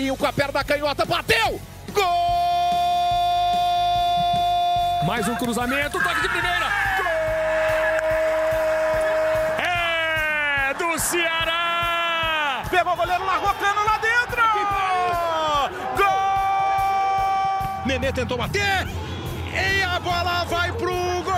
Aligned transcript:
Marinho 0.00 0.16
com 0.16 0.24
a 0.24 0.32
perna 0.32 0.64
canhota, 0.64 1.04
bateu! 1.04 1.60
Gol! 1.92 2.04
Mais 5.04 5.28
um 5.28 5.34
cruzamento, 5.34 6.02
toque 6.02 6.22
de 6.22 6.28
primeira! 6.30 6.66
Gol! 6.96 7.06
É 9.58 10.72
do 10.72 10.98
Ceará! 10.98 12.62
Pegou 12.70 12.94
o 12.94 12.96
goleiro, 12.96 13.26
largou 13.26 13.52
cano 13.56 13.84
lá 13.84 13.98
dentro! 13.98 14.42
Gol! 15.98 16.08
Nenê 17.84 18.10
tentou 18.10 18.38
bater 18.38 18.88
e 19.52 19.82
a 19.82 20.00
bola 20.00 20.44
vai 20.44 20.72
pro 20.72 20.94
gol! 21.22 21.34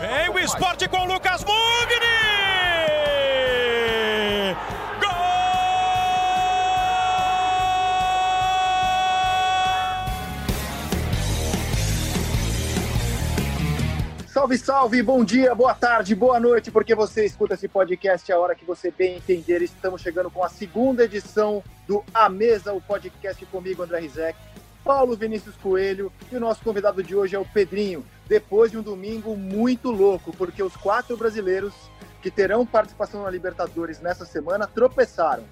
Vem 0.00 0.30
o 0.30 0.38
esporte 0.40 0.88
com 0.88 0.98
o 0.98 1.04
Lucas 1.04 1.44
Mugni! 1.44 2.03
Salve, 14.44 14.58
salve, 14.58 15.02
bom 15.02 15.24
dia, 15.24 15.54
boa 15.54 15.72
tarde, 15.72 16.14
boa 16.14 16.38
noite, 16.38 16.70
porque 16.70 16.94
você 16.94 17.24
escuta 17.24 17.54
esse 17.54 17.66
podcast 17.66 18.30
a 18.30 18.38
hora 18.38 18.54
que 18.54 18.62
você 18.62 18.90
bem 18.90 19.16
entender. 19.16 19.62
Estamos 19.62 20.02
chegando 20.02 20.30
com 20.30 20.44
a 20.44 20.50
segunda 20.50 21.04
edição 21.04 21.64
do 21.88 22.04
A 22.12 22.28
Mesa, 22.28 22.74
o 22.74 22.78
podcast 22.78 23.42
comigo, 23.46 23.82
André 23.82 24.00
Rizek, 24.00 24.38
Paulo 24.84 25.16
Vinícius 25.16 25.56
Coelho 25.56 26.12
e 26.30 26.36
o 26.36 26.40
nosso 26.40 26.62
convidado 26.62 27.02
de 27.02 27.16
hoje 27.16 27.34
é 27.34 27.38
o 27.38 27.46
Pedrinho. 27.46 28.04
Depois 28.28 28.70
de 28.70 28.76
um 28.76 28.82
domingo 28.82 29.34
muito 29.34 29.90
louco, 29.90 30.30
porque 30.36 30.62
os 30.62 30.76
quatro 30.76 31.16
brasileiros 31.16 31.72
que 32.20 32.30
terão 32.30 32.66
participação 32.66 33.22
na 33.22 33.30
Libertadores 33.30 33.98
nessa 34.02 34.26
semana 34.26 34.66
tropeçaram. 34.66 35.44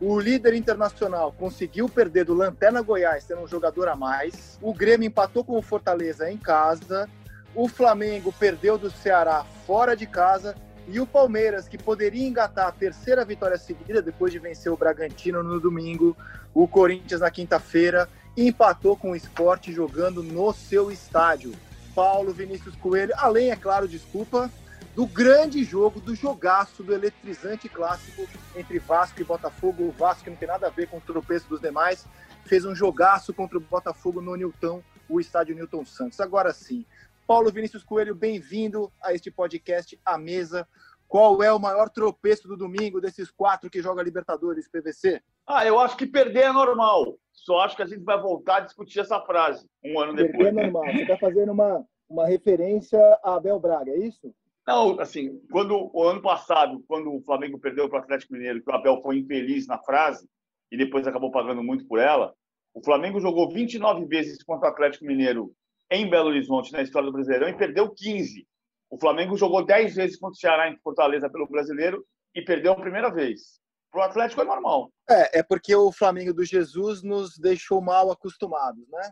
O 0.00 0.18
líder 0.18 0.54
internacional 0.54 1.30
conseguiu 1.30 1.88
perder 1.88 2.24
do 2.24 2.34
Lanterna 2.34 2.82
Goiás, 2.82 3.24
tendo 3.24 3.42
um 3.42 3.46
jogador 3.46 3.86
a 3.86 3.94
mais. 3.94 4.58
O 4.60 4.74
Grêmio 4.74 5.06
empatou 5.06 5.44
com 5.44 5.56
o 5.56 5.62
Fortaleza 5.62 6.28
em 6.28 6.36
casa. 6.36 7.08
O 7.54 7.68
Flamengo 7.68 8.32
perdeu 8.32 8.78
do 8.78 8.90
Ceará 8.90 9.44
fora 9.66 9.96
de 9.96 10.06
casa 10.06 10.54
e 10.88 11.00
o 11.00 11.06
Palmeiras, 11.06 11.68
que 11.68 11.78
poderia 11.78 12.26
engatar 12.26 12.66
a 12.66 12.72
terceira 12.72 13.24
vitória 13.24 13.58
seguida 13.58 14.00
depois 14.00 14.32
de 14.32 14.38
vencer 14.38 14.72
o 14.72 14.76
Bragantino 14.76 15.42
no 15.42 15.60
domingo, 15.60 16.16
o 16.54 16.66
Corinthians 16.66 17.20
na 17.20 17.30
quinta-feira, 17.30 18.08
empatou 18.36 18.96
com 18.96 19.10
o 19.10 19.16
esporte 19.16 19.72
jogando 19.72 20.22
no 20.22 20.52
seu 20.52 20.90
estádio. 20.90 21.52
Paulo 21.94 22.32
Vinícius 22.32 22.74
Coelho, 22.76 23.12
além, 23.16 23.50
é 23.50 23.56
claro, 23.56 23.86
desculpa, 23.86 24.50
do 24.94 25.06
grande 25.06 25.62
jogo, 25.64 26.00
do 26.00 26.14
jogaço, 26.14 26.82
do 26.82 26.94
eletrizante 26.94 27.68
clássico 27.68 28.26
entre 28.56 28.78
Vasco 28.78 29.20
e 29.20 29.24
Botafogo. 29.24 29.84
O 29.84 29.92
Vasco 29.92 30.28
não 30.28 30.36
tem 30.36 30.48
nada 30.48 30.66
a 30.66 30.70
ver 30.70 30.88
com 30.88 30.98
o 30.98 31.00
tropeço 31.00 31.48
dos 31.48 31.60
demais, 31.60 32.06
fez 32.44 32.64
um 32.64 32.74
jogaço 32.74 33.32
contra 33.32 33.58
o 33.58 33.60
Botafogo 33.60 34.20
no 34.20 34.34
Newton, 34.34 34.82
o 35.08 35.20
estádio 35.20 35.54
Newton 35.54 35.84
Santos. 35.84 36.20
Agora 36.20 36.52
sim, 36.52 36.84
Paulo 37.30 37.52
Vinícius 37.52 37.84
Coelho, 37.84 38.12
bem-vindo 38.12 38.92
a 39.00 39.14
este 39.14 39.30
podcast 39.30 39.96
A 40.04 40.18
Mesa. 40.18 40.66
Qual 41.06 41.40
é 41.44 41.52
o 41.52 41.60
maior 41.60 41.88
tropeço 41.88 42.48
do 42.48 42.56
domingo 42.56 43.00
desses 43.00 43.30
quatro 43.30 43.70
que 43.70 43.80
joga 43.80 44.02
Libertadores, 44.02 44.68
PVC? 44.68 45.22
Ah, 45.46 45.64
eu 45.64 45.78
acho 45.78 45.96
que 45.96 46.08
perder 46.08 46.46
é 46.46 46.52
normal. 46.52 47.16
Só 47.32 47.60
acho 47.60 47.76
que 47.76 47.84
a 47.84 47.86
gente 47.86 48.02
vai 48.02 48.20
voltar 48.20 48.56
a 48.56 48.60
discutir 48.62 48.98
essa 48.98 49.20
frase 49.20 49.64
um 49.84 50.00
ano 50.00 50.16
perder 50.16 50.32
depois. 50.32 50.44
Perder 50.46 50.60
é 50.60 50.70
normal. 50.72 50.92
Você 50.92 51.02
está 51.02 51.18
fazendo 51.18 51.52
uma, 51.52 51.86
uma 52.08 52.26
referência 52.26 52.98
a 53.22 53.36
Abel 53.36 53.60
Braga, 53.60 53.92
é 53.92 53.98
isso? 54.00 54.34
Não, 54.66 54.98
assim, 54.98 55.40
quando 55.52 55.88
o 55.94 56.02
ano 56.02 56.20
passado, 56.20 56.82
quando 56.88 57.14
o 57.14 57.22
Flamengo 57.22 57.60
perdeu 57.60 57.88
para 57.88 58.00
o 58.00 58.02
Atlético 58.02 58.32
Mineiro, 58.32 58.60
que 58.60 58.68
o 58.68 58.74
Abel 58.74 59.00
foi 59.02 59.18
infeliz 59.18 59.68
na 59.68 59.78
frase 59.78 60.28
e 60.68 60.76
depois 60.76 61.06
acabou 61.06 61.30
pagando 61.30 61.62
muito 61.62 61.86
por 61.86 62.00
ela, 62.00 62.34
o 62.74 62.82
Flamengo 62.82 63.20
jogou 63.20 63.48
29 63.48 64.04
vezes 64.06 64.42
contra 64.42 64.68
o 64.68 64.72
Atlético 64.72 65.04
Mineiro 65.04 65.54
em 65.90 66.08
Belo 66.08 66.28
Horizonte 66.28 66.72
na 66.72 66.82
história 66.82 67.06
do 67.06 67.12
Brasileirão 67.12 67.48
e 67.48 67.56
perdeu 67.56 67.90
15. 67.90 68.46
O 68.90 68.98
Flamengo 68.98 69.36
jogou 69.36 69.64
10 69.64 69.94
vezes 69.94 70.18
contra 70.18 70.34
o 70.34 70.38
Ceará 70.40 70.68
em 70.68 70.78
Fortaleza 70.78 71.28
pelo 71.28 71.48
Brasileiro 71.48 72.04
e 72.34 72.42
perdeu 72.42 72.72
a 72.72 72.80
primeira 72.80 73.10
vez. 73.10 73.60
Para 73.90 74.00
o 74.00 74.04
Atlético 74.04 74.42
é 74.42 74.44
normal. 74.44 74.92
É, 75.08 75.40
é 75.40 75.42
porque 75.42 75.74
o 75.74 75.90
Flamengo 75.90 76.32
do 76.32 76.44
Jesus 76.44 77.02
nos 77.02 77.36
deixou 77.36 77.80
mal 77.80 78.10
acostumados, 78.10 78.88
né? 78.88 79.10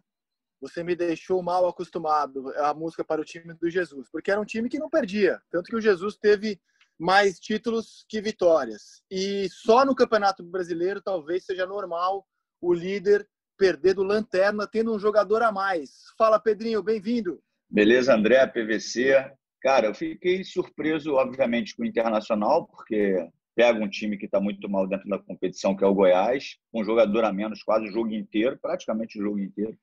Você 0.61 0.83
me 0.83 0.97
deixou 0.97 1.43
mal 1.43 1.67
acostumado, 1.69 2.53
a 2.57 2.75
música 2.75 3.05
para 3.05 3.21
o 3.21 3.25
time 3.25 3.55
do 3.55 3.71
Jesus, 3.71 4.09
porque 4.11 4.31
era 4.31 4.41
um 4.41 4.45
time 4.45 4.69
que 4.69 4.79
não 4.79 4.91
perdia. 4.91 5.41
Tanto 5.51 5.67
que 5.67 5.77
o 5.77 5.81
Jesus 5.81 6.17
teve 6.17 6.61
mais 6.99 7.39
títulos 7.39 8.05
que 8.09 8.21
vitórias. 8.21 9.03
E 9.11 9.49
só 9.51 9.85
no 9.85 9.95
Campeonato 9.95 10.43
Brasileiro 10.43 11.01
talvez 11.01 11.45
seja 11.45 11.65
normal 11.65 12.27
o 12.61 12.73
líder 12.75 13.29
perder 13.59 13.95
do 13.95 14.05
Lanterna 14.05 14.67
tendo 14.67 14.95
um 14.95 14.99
jogador 14.99 15.43
a 15.43 15.51
mais. 15.51 16.05
Fala, 16.17 16.39
Pedrinho, 16.39 16.83
bem-vindo. 16.83 17.43
Beleza, 17.69 18.15
André, 18.15 18.47
PVC. 18.47 19.31
Cara, 19.61 19.89
eu 19.89 19.95
fiquei 19.95 20.45
surpreso, 20.45 21.15
obviamente, 21.15 21.75
com 21.75 21.83
o 21.83 21.87
Internacional, 21.87 22.69
porque 22.69 23.29
pega 23.57 23.85
um 23.85 23.89
time 23.89 24.17
que 24.17 24.27
está 24.27 24.41
muito 24.41 24.69
mal 24.71 24.87
dentro 24.87 25.09
da 25.09 25.19
competição, 25.19 25.77
que 25.77 25.83
é 25.83 25.87
o 25.87 25.93
Goiás, 25.93 26.57
um 26.73 26.85
jogador 26.85 27.25
a 27.25 27.33
menos 27.33 27.63
quase 27.65 27.89
o 27.89 27.93
jogo 27.93 28.13
inteiro, 28.13 28.57
praticamente 28.57 29.19
o 29.19 29.23
jogo 29.23 29.41
inteiro. 29.41 29.77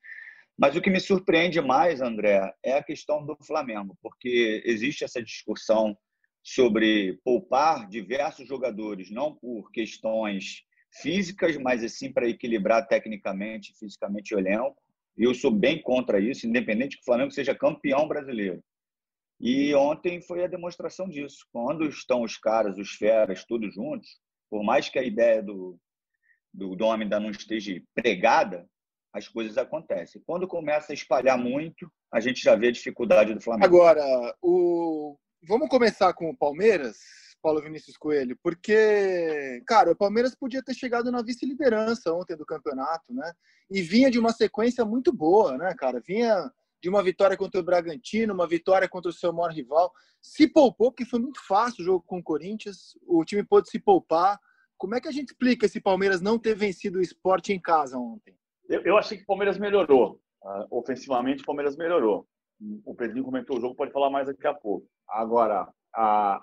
Mas 0.58 0.74
o 0.74 0.80
que 0.80 0.88
me 0.88 0.98
surpreende 0.98 1.60
mais, 1.60 2.00
André, 2.00 2.54
é 2.64 2.78
a 2.78 2.82
questão 2.82 3.24
do 3.24 3.36
Flamengo, 3.46 3.94
porque 4.02 4.62
existe 4.64 5.04
essa 5.04 5.22
discussão 5.22 5.94
sobre 6.42 7.20
poupar 7.22 7.86
diversos 7.86 8.48
jogadores, 8.48 9.10
não 9.10 9.34
por 9.34 9.70
questões 9.70 10.62
físicas, 11.00 11.56
mas 11.56 11.82
assim 11.84 12.12
para 12.12 12.28
equilibrar 12.28 12.86
tecnicamente, 12.86 13.74
fisicamente 13.78 14.34
o 14.34 14.38
elenco. 14.38 14.76
E 15.16 15.24
eu 15.24 15.34
sou 15.34 15.50
bem 15.50 15.80
contra 15.80 16.20
isso, 16.20 16.46
independente 16.46 16.96
que 16.96 17.02
o 17.02 17.04
Flamengo 17.04 17.30
seja 17.30 17.54
campeão 17.54 18.06
brasileiro. 18.06 18.62
E 19.40 19.74
ontem 19.74 20.20
foi 20.20 20.44
a 20.44 20.48
demonstração 20.48 21.08
disso. 21.08 21.46
Quando 21.52 21.86
estão 21.86 22.22
os 22.22 22.36
caras, 22.36 22.78
os 22.78 22.90
feras, 22.90 23.44
todos 23.44 23.74
juntos, 23.74 24.18
por 24.50 24.62
mais 24.62 24.88
que 24.88 24.98
a 24.98 25.02
ideia 25.02 25.42
do, 25.42 25.78
do 26.52 26.74
nome 26.74 27.04
ainda 27.04 27.20
não 27.20 27.30
esteja 27.30 27.80
pregada, 27.94 28.66
as 29.12 29.28
coisas 29.28 29.56
acontecem. 29.56 30.22
Quando 30.26 30.46
começa 30.46 30.92
a 30.92 30.94
espalhar 30.94 31.38
muito, 31.38 31.90
a 32.12 32.20
gente 32.20 32.42
já 32.42 32.54
vê 32.54 32.68
a 32.68 32.72
dificuldade 32.72 33.34
do 33.34 33.40
Flamengo. 33.40 33.64
Agora, 33.66 34.04
o... 34.42 35.16
vamos 35.42 35.68
começar 35.68 36.12
com 36.12 36.30
o 36.30 36.36
Palmeiras, 36.36 36.98
Paulo 37.42 37.62
Vinícius 37.62 37.96
Coelho, 37.96 38.36
porque, 38.42 39.62
cara, 39.66 39.92
o 39.92 39.96
Palmeiras 39.96 40.34
podia 40.34 40.62
ter 40.62 40.74
chegado 40.74 41.10
na 41.10 41.22
vice-liderança 41.22 42.12
ontem 42.12 42.36
do 42.36 42.44
campeonato, 42.44 43.14
né? 43.14 43.32
E 43.70 43.82
vinha 43.82 44.10
de 44.10 44.18
uma 44.18 44.32
sequência 44.32 44.84
muito 44.84 45.12
boa, 45.12 45.56
né, 45.56 45.74
cara? 45.74 46.00
Vinha 46.00 46.50
de 46.82 46.88
uma 46.88 47.02
vitória 47.02 47.36
contra 47.36 47.60
o 47.60 47.64
Bragantino, 47.64 48.34
uma 48.34 48.46
vitória 48.46 48.88
contra 48.88 49.10
o 49.10 49.14
seu 49.14 49.32
maior 49.32 49.52
rival. 49.52 49.92
Se 50.20 50.46
poupou, 50.46 50.90
porque 50.92 51.04
foi 51.04 51.20
muito 51.20 51.40
fácil 51.46 51.82
o 51.82 51.84
jogo 51.84 52.04
com 52.06 52.18
o 52.18 52.22
Corinthians, 52.22 52.98
o 53.06 53.24
time 53.24 53.44
pôde 53.44 53.70
se 53.70 53.78
poupar. 53.78 54.38
Como 54.76 54.94
é 54.94 55.00
que 55.00 55.08
a 55.08 55.12
gente 55.12 55.28
explica 55.28 55.66
esse 55.66 55.80
Palmeiras 55.80 56.20
não 56.20 56.38
ter 56.38 56.54
vencido 56.54 56.98
o 56.98 57.02
esporte 57.02 57.52
em 57.52 57.60
casa 57.60 57.98
ontem? 57.98 58.36
Eu, 58.68 58.82
eu 58.82 58.98
achei 58.98 59.16
que 59.16 59.24
o 59.24 59.26
Palmeiras 59.26 59.58
melhorou. 59.58 60.20
Uh, 60.42 60.66
ofensivamente, 60.70 61.42
o 61.42 61.46
Palmeiras 61.46 61.76
melhorou. 61.76 62.26
O 62.84 62.94
Pedrinho 62.94 63.24
comentou 63.24 63.58
o 63.58 63.60
jogo, 63.60 63.74
pode 63.74 63.92
falar 63.92 64.10
mais 64.10 64.26
daqui 64.26 64.46
a 64.46 64.54
pouco. 64.54 64.86
Agora, 65.08 65.68
a, 65.94 66.42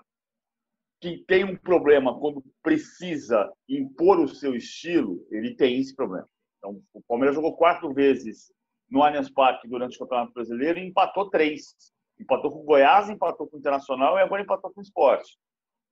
que 1.04 1.22
tem 1.26 1.44
um 1.44 1.54
problema 1.54 2.18
quando 2.18 2.42
precisa 2.62 3.52
impor 3.68 4.18
o 4.18 4.26
seu 4.28 4.54
estilo, 4.54 5.22
ele 5.30 5.54
tem 5.54 5.78
esse 5.78 5.94
problema. 5.94 6.26
Então, 6.56 6.80
o 6.94 7.02
Palmeiras 7.02 7.34
jogou 7.34 7.54
quatro 7.54 7.92
vezes 7.92 8.50
no 8.90 9.02
Allianz 9.02 9.30
Parque 9.30 9.68
durante 9.68 9.96
o 9.96 9.98
Campeonato 9.98 10.32
Brasileiro 10.32 10.78
e 10.78 10.86
empatou 10.86 11.28
três. 11.28 11.74
Empatou 12.18 12.50
com 12.50 12.60
o 12.60 12.64
Goiás, 12.64 13.10
empatou 13.10 13.46
com 13.46 13.56
o 13.56 13.58
Internacional 13.58 14.16
e 14.16 14.22
agora 14.22 14.40
empatou 14.40 14.72
com 14.72 14.80
o 14.80 14.82
Esporte. 14.82 15.36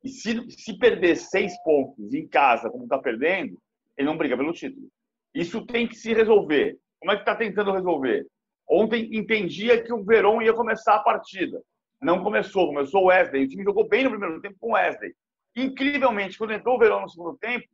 E 0.03 0.09
se, 0.09 0.51
se 0.51 0.79
perder 0.79 1.17
seis 1.17 1.53
pontos 1.63 2.15
em 2.15 2.27
casa, 2.27 2.71
como 2.71 2.85
está 2.85 2.99
perdendo, 2.99 3.59
ele 3.99 4.07
não 4.07 4.17
briga 4.17 4.37
pelo 4.37 4.53
título. 4.53 4.89
Isso 5.35 5.67
tem 5.67 5.87
que 5.87 5.95
se 5.95 6.15
resolver. 6.15 6.79
Como 7.01 7.13
é 7.13 7.17
que 7.17 7.23
está 7.23 7.37
tentando 7.37 7.73
resolver? 7.73 8.27
Ontem 8.67 9.15
entendia 9.15 9.83
que 9.83 9.93
o 9.93 10.03
Verón 10.03 10.41
ia 10.41 10.55
começar 10.55 10.95
a 10.95 11.03
partida 11.03 11.61
não 12.03 12.23
começou, 12.23 12.67
começou 12.67 13.05
o 13.05 13.07
Wesley. 13.07 13.45
O 13.45 13.49
time 13.49 13.63
jogou 13.63 13.89
bem 13.89 14.05
no 14.05 14.11
primeiro 14.11 14.41
tempo 14.41 14.57
com 14.59 14.71
o 14.71 14.75
Wesley. 14.75 15.15
Incrivelmente, 15.55 16.37
quando 16.37 16.53
entrou 16.53 16.75
o 16.75 16.79
Verão 16.79 17.01
no 17.01 17.09
segundo 17.09 17.39
tempo, 17.39 17.67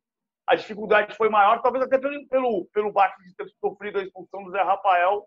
a 0.46 0.54
dificuldade 0.54 1.16
foi 1.16 1.28
maior, 1.28 1.62
talvez 1.62 1.84
até 1.84 1.98
pelo, 1.98 2.28
pelo, 2.28 2.64
pelo 2.66 2.92
baque 2.92 3.22
de 3.24 3.34
ter 3.34 3.48
sofrido 3.60 3.98
a 3.98 4.02
expulsão 4.02 4.44
do 4.44 4.50
Zé 4.50 4.62
Rafael, 4.62 5.26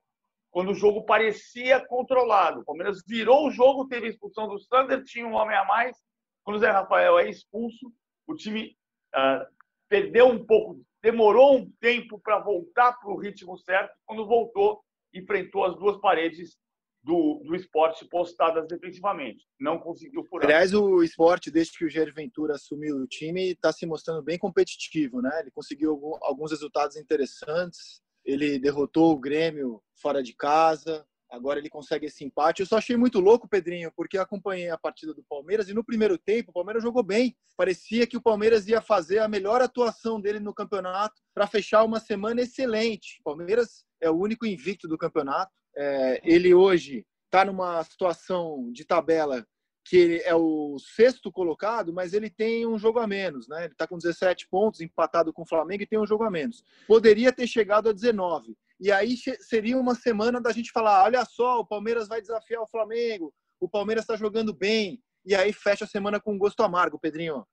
quando 0.52 0.72
o 0.72 0.76
jogo 0.76 1.04
parecia 1.04 1.86
controlado. 1.88 2.60
O 2.60 2.66
Palmeiras 2.66 3.02
virou 3.08 3.48
o 3.48 3.52
jogo, 3.52 3.88
teve 3.88 4.08
a 4.08 4.10
expulsão 4.10 4.48
do 4.48 4.60
Sander, 4.60 5.04
tinha 5.04 5.26
um 5.26 5.34
homem 5.34 5.58
a 5.58 5.66
mais. 5.66 5.98
Quando 6.44 6.58
o 6.58 6.60
Zé 6.60 6.70
Rafael 6.70 7.18
é 7.18 7.30
expulso, 7.30 7.92
o 8.28 8.36
time 8.36 8.76
uh, 9.16 9.46
perdeu 9.90 10.28
um 10.28 10.46
pouco, 10.46 10.82
demorou 11.02 11.58
um 11.58 11.72
tempo 11.80 12.20
para 12.20 12.40
voltar 12.40 12.94
para 12.94 13.10
o 13.10 13.18
ritmo 13.18 13.58
certo. 13.58 13.94
Quando 14.06 14.28
voltou, 14.28 14.84
enfrentou 15.14 15.66
as 15.66 15.76
duas 15.76 15.98
paredes 15.98 16.58
do, 17.04 17.42
do 17.46 17.56
esporte 17.56 18.06
postadas 18.06 18.68
defensivamente. 18.68 19.46
Não 19.60 19.80
conseguiu 19.80 20.24
furar. 20.26 20.46
Aliás, 20.46 20.74
o 20.74 21.04
esporte, 21.04 21.50
desde 21.50 21.78
que 21.78 21.86
o 21.86 21.90
Jair 21.90 22.14
Ventura 22.14 22.56
assumiu 22.56 22.98
o 22.98 23.08
time, 23.08 23.52
está 23.52 23.72
se 23.72 23.86
mostrando 23.86 24.22
bem 24.22 24.38
competitivo, 24.38 25.22
né? 25.22 25.32
Ele 25.40 25.52
conseguiu 25.52 26.00
alguns 26.22 26.52
resultados 26.52 26.96
interessantes. 26.96 28.02
Ele 28.24 28.60
derrotou 28.60 29.12
o 29.12 29.20
Grêmio 29.20 29.82
fora 30.00 30.22
de 30.22 30.36
casa. 30.36 31.06
Agora 31.32 31.58
ele 31.58 31.70
consegue 31.70 32.08
esse 32.08 32.26
empate. 32.26 32.60
Eu 32.60 32.66
só 32.66 32.78
achei 32.78 32.98
muito 32.98 33.20
louco, 33.20 33.48
Pedrinho, 33.48 33.92
porque 33.96 34.18
acompanhei 34.18 34.70
a 34.70 34.78
partida 34.78 35.14
do 35.14 35.24
Palmeiras 35.24 35.70
e 35.70 35.74
no 35.74 35.84
primeiro 35.84 36.18
tempo 36.18 36.52
o 36.52 36.54
Palmeiras 36.54 36.84
jogou 36.84 37.02
bem. 37.02 37.36
Parecia 37.56 38.06
que 38.06 38.18
o 38.18 38.22
Palmeiras 38.22 38.68
ia 38.68 38.82
fazer 38.82 39.20
a 39.20 39.30
melhor 39.30 39.62
atuação 39.62 40.20
dele 40.20 40.42
no 40.42 40.54
campeonato 40.54 41.22
para 41.34 41.48
fechar 41.48 41.86
uma 41.86 42.02
semana 42.02 42.42
excelente. 42.42 43.18
O 43.22 43.24
Palmeiras 43.24 43.86
é 44.02 44.10
o 44.10 44.20
único 44.20 44.46
invicto 44.46 44.90
do 44.90 44.98
campeonato 44.98 45.54
é, 45.76 46.22
ele 46.24 46.54
hoje 46.54 47.06
está 47.26 47.46
numa 47.46 47.84
situação 47.84 48.72
de 48.72 48.86
tabela 48.86 49.46
que 49.84 49.98
ele 49.98 50.22
é 50.24 50.36
o 50.36 50.78
sexto 50.80 51.32
colocado, 51.32 51.92
mas 51.92 52.14
ele 52.14 52.30
tem 52.30 52.68
um 52.68 52.78
jogo 52.78 53.00
a 53.00 53.08
menos, 53.08 53.48
né? 53.48 53.66
Ele 53.66 53.74
está 53.74 53.88
com 53.88 53.98
17 53.98 54.48
pontos, 54.48 54.80
empatado 54.80 55.34
com 55.34 55.42
o 55.42 55.48
Flamengo 55.48 55.84
e 55.84 55.88
tem 55.88 56.00
um 56.00 56.06
jogo 56.06 56.24
a 56.24 56.30
menos. 56.30 56.64
Poderia 56.88 57.32
ter 57.32 57.48
chegado 57.48 57.90
a 57.90 57.94
19. 57.94 58.56
E 58.80 58.92
aí 58.92 59.16
seria 59.40 59.78
uma 59.78 59.96
semana 59.96 60.40
da 60.40 60.52
gente 60.52 60.72
falar: 60.72 61.04
olha 61.04 61.26
só, 61.26 61.60
o 61.60 61.66
Palmeiras 61.66 62.08
vai 62.08 62.22
desafiar 62.22 62.62
o 62.62 62.68
Flamengo, 62.68 63.34
o 63.60 63.68
Palmeiras 63.68 64.04
está 64.04 64.16
jogando 64.16 64.54
bem. 64.54 65.02
E 65.26 65.36
aí 65.36 65.54
fecha 65.54 65.86
a 65.86 65.88
semana 65.88 66.20
com 66.20 66.34
um 66.34 66.38
gosto 66.38 66.62
amargo, 66.64 67.00
Pedrinho. 67.00 67.46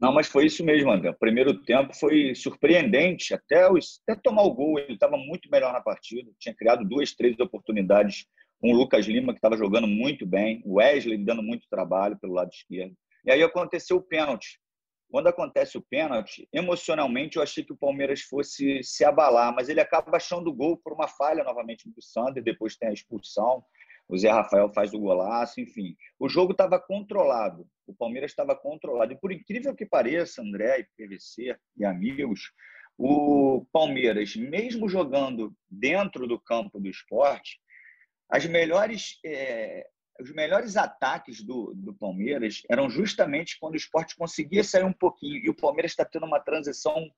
Não, 0.00 0.12
mas 0.12 0.28
foi 0.28 0.46
isso 0.46 0.64
mesmo, 0.64 0.90
André. 0.90 1.10
O 1.10 1.18
primeiro 1.18 1.62
tempo 1.64 1.92
foi 1.94 2.34
surpreendente. 2.34 3.34
Até, 3.34 3.70
os, 3.70 4.00
até 4.06 4.20
tomar 4.20 4.42
o 4.42 4.54
gol, 4.54 4.78
ele 4.78 4.94
estava 4.94 5.16
muito 5.16 5.50
melhor 5.50 5.72
na 5.72 5.80
partida. 5.80 6.30
Tinha 6.38 6.54
criado 6.54 6.84
duas, 6.84 7.12
três 7.14 7.38
oportunidades 7.40 8.24
com 8.60 8.72
o 8.72 8.76
Lucas 8.76 9.06
Lima, 9.06 9.32
que 9.32 9.38
estava 9.38 9.56
jogando 9.56 9.88
muito 9.88 10.24
bem. 10.24 10.62
Wesley 10.64 11.18
dando 11.18 11.42
muito 11.42 11.66
trabalho 11.68 12.18
pelo 12.20 12.34
lado 12.34 12.50
esquerdo. 12.52 12.94
E 13.24 13.32
aí 13.32 13.42
aconteceu 13.42 13.96
o 13.96 14.02
pênalti. 14.02 14.60
Quando 15.10 15.26
acontece 15.26 15.78
o 15.78 15.82
pênalti, 15.82 16.46
emocionalmente 16.52 17.36
eu 17.36 17.42
achei 17.42 17.64
que 17.64 17.72
o 17.72 17.78
Palmeiras 17.78 18.20
fosse 18.20 18.82
se 18.82 19.04
abalar, 19.04 19.54
mas 19.54 19.68
ele 19.68 19.80
acaba 19.80 20.16
achando 20.16 20.50
o 20.50 20.54
gol 20.54 20.76
por 20.76 20.92
uma 20.92 21.08
falha 21.08 21.42
novamente 21.42 21.88
do 21.88 22.02
Sander, 22.02 22.42
depois 22.42 22.76
tem 22.76 22.90
a 22.90 22.92
expulsão 22.92 23.64
o 24.08 24.16
Zé 24.16 24.30
Rafael 24.30 24.70
faz 24.70 24.94
o 24.94 24.98
golaço, 24.98 25.60
enfim. 25.60 25.94
O 26.18 26.28
jogo 26.28 26.52
estava 26.52 26.80
controlado, 26.80 27.68
o 27.86 27.94
Palmeiras 27.94 28.30
estava 28.30 28.56
controlado. 28.56 29.12
E 29.12 29.16
por 29.16 29.30
incrível 29.30 29.74
que 29.74 29.84
pareça, 29.84 30.40
André 30.40 30.80
e 30.80 31.06
PVC 31.06 31.56
e 31.76 31.84
amigos, 31.84 32.52
o 32.96 33.66
Palmeiras, 33.70 34.34
mesmo 34.34 34.88
jogando 34.88 35.54
dentro 35.70 36.26
do 36.26 36.40
campo 36.40 36.80
do 36.80 36.88
esporte, 36.88 37.60
as 38.30 38.46
melhores, 38.46 39.20
é, 39.24 39.86
os 40.18 40.32
melhores 40.32 40.76
ataques 40.76 41.42
do, 41.42 41.72
do 41.76 41.94
Palmeiras 41.94 42.62
eram 42.68 42.88
justamente 42.88 43.58
quando 43.60 43.74
o 43.74 43.78
esporte 43.78 44.16
conseguia 44.16 44.64
sair 44.64 44.84
um 44.84 44.92
pouquinho. 44.92 45.36
E 45.36 45.50
o 45.50 45.54
Palmeiras 45.54 45.92
está 45.92 46.04
tendo 46.04 46.26
uma 46.26 46.40
transição 46.40 47.08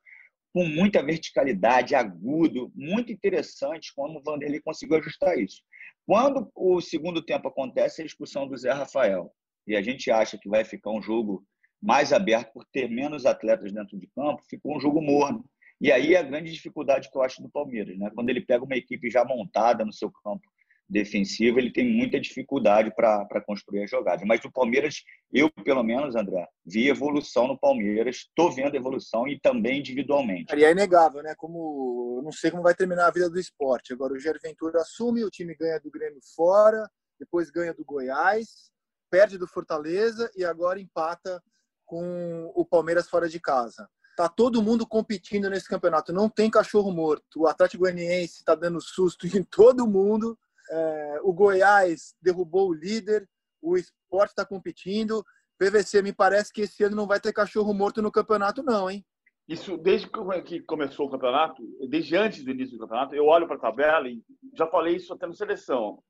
com 0.52 0.64
muita 0.66 1.02
verticalidade, 1.02 1.94
agudo, 1.94 2.72
muito 2.74 3.12
interessante 3.12 3.92
como 3.94 4.18
o 4.18 4.22
Vanderlei 4.22 4.60
conseguiu 4.60 4.96
ajustar 4.98 5.38
isso. 5.38 5.62
Quando 6.06 6.50
o 6.54 6.80
segundo 6.80 7.22
tempo 7.22 7.48
acontece, 7.48 8.02
a 8.02 8.04
expulsão 8.04 8.48
do 8.48 8.56
Zé 8.56 8.72
Rafael, 8.72 9.32
e 9.66 9.76
a 9.76 9.82
gente 9.82 10.10
acha 10.10 10.38
que 10.38 10.48
vai 10.48 10.64
ficar 10.64 10.90
um 10.90 11.00
jogo 11.00 11.44
mais 11.80 12.12
aberto 12.12 12.52
por 12.52 12.64
ter 12.72 12.88
menos 12.90 13.24
atletas 13.24 13.72
dentro 13.72 13.98
de 13.98 14.08
campo, 14.08 14.42
ficou 14.48 14.76
um 14.76 14.80
jogo 14.80 15.00
morno. 15.00 15.44
E 15.80 15.90
aí 15.90 16.14
é 16.14 16.18
a 16.18 16.22
grande 16.22 16.52
dificuldade 16.52 17.10
que 17.10 17.16
eu 17.16 17.22
acho 17.22 17.42
do 17.42 17.48
Palmeiras, 17.48 17.96
né? 17.96 18.10
Quando 18.14 18.28
ele 18.28 18.40
pega 18.40 18.64
uma 18.64 18.76
equipe 18.76 19.08
já 19.08 19.24
montada 19.24 19.84
no 19.84 19.92
seu 19.92 20.10
campo 20.10 20.42
defensivo, 20.90 21.58
ele 21.58 21.72
tem 21.72 21.88
muita 21.88 22.20
dificuldade 22.20 22.92
para 22.94 23.40
construir 23.46 23.84
as 23.84 23.90
jogadas. 23.90 24.26
Mas 24.26 24.44
o 24.44 24.50
Palmeiras, 24.50 25.04
eu 25.32 25.48
pelo 25.64 25.84
menos, 25.84 26.16
André, 26.16 26.46
vi 26.66 26.88
evolução 26.88 27.46
no 27.46 27.58
Palmeiras, 27.58 28.16
estou 28.16 28.50
vendo 28.50 28.74
evolução 28.74 29.28
e 29.28 29.38
também 29.38 29.78
individualmente. 29.78 30.54
E 30.54 30.64
é 30.64 30.72
inegável, 30.72 31.22
né? 31.22 31.34
Como 31.36 32.20
não 32.24 32.32
sei 32.32 32.50
como 32.50 32.62
vai 32.62 32.74
terminar 32.74 33.06
a 33.06 33.10
vida 33.10 33.30
do 33.30 33.38
esporte. 33.38 33.92
Agora 33.92 34.12
o 34.12 34.18
Jair 34.18 34.38
Ventura 34.42 34.80
assume, 34.80 35.24
o 35.24 35.30
time 35.30 35.54
ganha 35.54 35.78
do 35.78 35.90
Grêmio 35.90 36.20
fora, 36.34 36.90
depois 37.18 37.50
ganha 37.50 37.72
do 37.72 37.84
Goiás, 37.84 38.70
perde 39.08 39.38
do 39.38 39.46
Fortaleza 39.46 40.30
e 40.36 40.44
agora 40.44 40.80
empata 40.80 41.40
com 41.86 42.50
o 42.54 42.64
Palmeiras 42.64 43.08
fora 43.08 43.28
de 43.28 43.38
casa. 43.38 43.88
Tá 44.16 44.28
todo 44.28 44.62
mundo 44.62 44.86
competindo 44.86 45.48
nesse 45.48 45.68
campeonato, 45.68 46.12
não 46.12 46.28
tem 46.28 46.50
cachorro 46.50 46.92
morto. 46.92 47.42
O 47.42 47.46
Atlético 47.46 47.84
Goianiense 47.84 48.38
está 48.38 48.54
dando 48.54 48.80
susto 48.80 49.26
em 49.26 49.42
todo 49.44 49.86
mundo 49.86 50.36
é, 50.70 51.20
o 51.22 51.32
Goiás 51.32 52.14
derrubou 52.22 52.68
o 52.68 52.74
líder, 52.74 53.28
o 53.60 53.76
esporte 53.76 54.30
está 54.30 54.44
competindo. 54.44 55.24
PVC, 55.58 56.00
me 56.00 56.12
parece 56.12 56.52
que 56.52 56.62
esse 56.62 56.82
ano 56.84 56.96
não 56.96 57.06
vai 57.06 57.20
ter 57.20 57.32
cachorro 57.32 57.74
morto 57.74 58.00
no 58.00 58.10
campeonato, 58.10 58.62
não, 58.62 58.90
hein? 58.90 59.04
Isso, 59.46 59.76
desde 59.76 60.08
que 60.44 60.62
começou 60.62 61.06
o 61.06 61.10
campeonato, 61.10 61.60
desde 61.88 62.16
antes 62.16 62.44
do 62.44 62.52
início 62.52 62.76
do 62.76 62.82
campeonato, 62.82 63.14
eu 63.14 63.26
olho 63.26 63.48
para 63.48 63.56
a 63.56 63.60
tabela 63.60 64.08
e 64.08 64.22
já 64.54 64.66
falei 64.66 64.96
isso 64.96 65.12
até 65.12 65.26
no 65.26 65.34
seleção. 65.34 66.02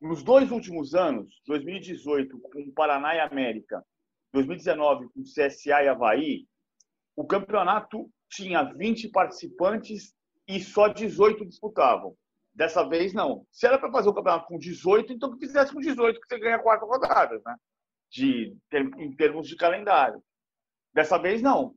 Nos 0.00 0.22
dois 0.24 0.50
últimos 0.50 0.94
anos, 0.94 1.40
2018 1.46 2.38
com 2.40 2.72
Paraná 2.72 3.14
e 3.14 3.20
América, 3.20 3.84
2019 4.32 5.08
com 5.10 5.22
CSA 5.22 5.82
e 5.84 5.88
Havaí, 5.88 6.46
o 7.14 7.24
campeonato 7.24 8.10
tinha 8.28 8.62
20 8.64 9.08
participantes 9.10 10.12
e 10.48 10.58
só 10.58 10.88
18 10.88 11.46
disputavam. 11.46 12.16
Dessa 12.54 12.86
vez, 12.86 13.12
não. 13.12 13.46
Se 13.50 13.66
era 13.66 13.78
para 13.78 13.90
fazer 13.90 14.08
o 14.08 14.14
campeonato 14.14 14.46
com 14.46 14.58
18, 14.58 15.12
então 15.12 15.32
que 15.32 15.46
fizesse 15.46 15.72
com 15.72 15.80
18, 15.80 16.20
que 16.20 16.26
você 16.26 16.38
ganha 16.38 16.58
quatro 16.58 16.86
rodadas, 16.86 17.42
né? 17.44 17.56
De, 18.10 18.56
em 18.98 19.14
termos 19.14 19.46
de 19.48 19.56
calendário. 19.56 20.22
Dessa 20.92 21.16
vez, 21.16 21.40
não. 21.40 21.74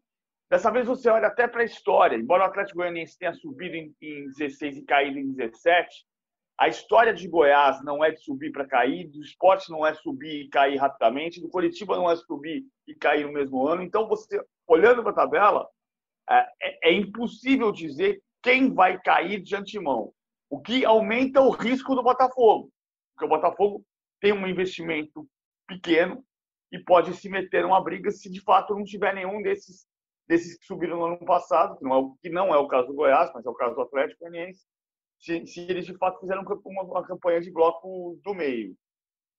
Dessa 0.50 0.72
vez, 0.72 0.86
você 0.86 1.10
olha 1.10 1.28
até 1.28 1.48
para 1.48 1.62
a 1.62 1.66
história. 1.66 2.16
Embora 2.16 2.44
o 2.44 2.46
Atlético 2.48 2.80
Goianiense 2.80 3.18
tenha 3.18 3.34
subido 3.34 3.76
em, 3.76 3.96
em 4.02 4.28
16 4.30 4.78
e 4.78 4.84
caído 4.84 5.20
em 5.20 5.32
17, 5.32 6.06
a 6.58 6.68
história 6.68 7.14
de 7.14 7.28
Goiás 7.28 7.84
não 7.84 8.04
é 8.04 8.12
de 8.12 8.22
subir 8.22 8.52
para 8.52 8.68
cair, 8.68 9.08
do 9.10 9.22
esporte 9.22 9.72
não 9.72 9.86
é 9.86 9.94
subir 9.94 10.46
e 10.46 10.50
cair 10.50 10.78
rapidamente, 10.78 11.42
do 11.42 11.50
Curitiba 11.50 11.96
não 11.96 12.10
é 12.10 12.16
subir 12.16 12.64
e 12.88 12.96
cair 12.96 13.26
no 13.26 13.34
mesmo 13.34 13.68
ano. 13.68 13.82
Então, 13.84 14.08
você, 14.08 14.44
olhando 14.68 15.02
para 15.02 15.12
a 15.12 15.16
tabela, 15.16 15.68
é, 16.30 16.48
é, 16.62 16.90
é 16.90 16.94
impossível 16.94 17.72
dizer 17.72 18.22
quem 18.42 18.74
vai 18.74 19.00
cair 19.02 19.42
de 19.42 19.56
antemão 19.56 20.14
o 20.54 20.62
que 20.62 20.86
aumenta 20.86 21.42
o 21.42 21.50
risco 21.50 21.96
do 21.96 22.04
Botafogo, 22.04 22.72
porque 23.16 23.26
o 23.26 23.28
Botafogo 23.28 23.84
tem 24.22 24.32
um 24.32 24.46
investimento 24.46 25.28
pequeno 25.68 26.24
e 26.72 26.78
pode 26.78 27.12
se 27.16 27.28
meter 27.28 27.64
numa 27.64 27.84
briga 27.84 28.12
se 28.12 28.30
de 28.30 28.40
fato 28.40 28.76
não 28.76 28.84
tiver 28.84 29.16
nenhum 29.16 29.42
desses 29.42 29.88
desses 30.28 30.56
que 30.56 30.66
subiram 30.66 30.98
no 30.98 31.06
ano 31.06 31.26
passado, 31.26 31.76
que 31.76 31.84
não 31.84 31.94
é 31.94 31.98
o, 31.98 32.16
que 32.22 32.30
não 32.30 32.54
é 32.54 32.58
o 32.60 32.68
caso 32.68 32.88
do 32.88 32.94
Goiás, 32.94 33.32
mas 33.34 33.44
é 33.44 33.50
o 33.50 33.56
caso 33.56 33.74
do 33.74 33.82
Atlético 33.82 34.20
Goianiense, 34.22 34.64
se, 35.20 35.46
se 35.48 35.62
eles 35.62 35.88
de 35.88 35.98
fato 35.98 36.20
fizeram 36.20 36.44
uma, 36.44 36.84
uma 36.84 37.04
campanha 37.04 37.42
de 37.42 37.52
bloco 37.52 38.20
do 38.24 38.36
meio. 38.36 38.76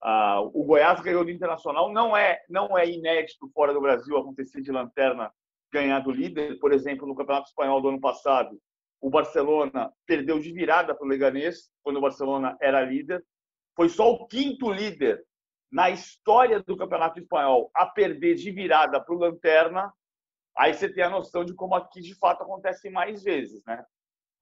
Ah, 0.03 0.41
o 0.41 0.65
Goiás 0.65 1.01
ganhou 1.01 1.25
do 1.25 1.31
Internacional, 1.31 1.93
não 1.93 2.17
é 2.17 2.41
não 2.49 2.77
é 2.77 2.91
inédito 2.91 3.49
fora 3.55 3.73
do 3.73 3.81
Brasil 3.81 4.19
acontecer 4.19 4.61
de 4.61 4.73
lanterna 4.73 5.33
ganhar 5.73 6.01
do 6.01 6.11
líder, 6.11 6.59
por 6.59 6.73
exemplo, 6.73 7.07
no 7.07 7.15
Campeonato 7.15 7.49
Espanhol 7.49 7.81
do 7.81 7.89
ano 7.89 8.01
passado, 8.01 8.61
o 9.05 9.11
Barcelona 9.11 9.93
perdeu 10.07 10.39
de 10.39 10.51
virada 10.51 10.95
para 10.95 11.05
o 11.05 11.09
Leganês, 11.09 11.71
quando 11.83 11.99
o 11.99 12.01
Barcelona 12.01 12.57
era 12.59 12.81
líder. 12.81 13.23
Foi 13.77 13.91
só 13.91 14.11
o 14.11 14.27
quinto 14.27 14.73
líder 14.73 15.23
na 15.71 15.91
história 15.91 16.59
do 16.63 16.75
Campeonato 16.75 17.21
Espanhol 17.21 17.71
a 17.75 17.85
perder 17.85 18.35
de 18.37 18.51
virada 18.51 18.99
para 18.99 19.15
o 19.15 19.19
Lanterna. 19.19 19.93
Aí 20.57 20.73
você 20.73 20.89
tem 20.89 21.05
a 21.05 21.11
noção 21.11 21.45
de 21.45 21.53
como 21.55 21.75
aqui 21.75 22.01
de 22.01 22.15
fato 22.15 22.45
acontece 22.45 22.89
mais 22.89 23.23
vezes, 23.23 23.63
né? 23.67 23.85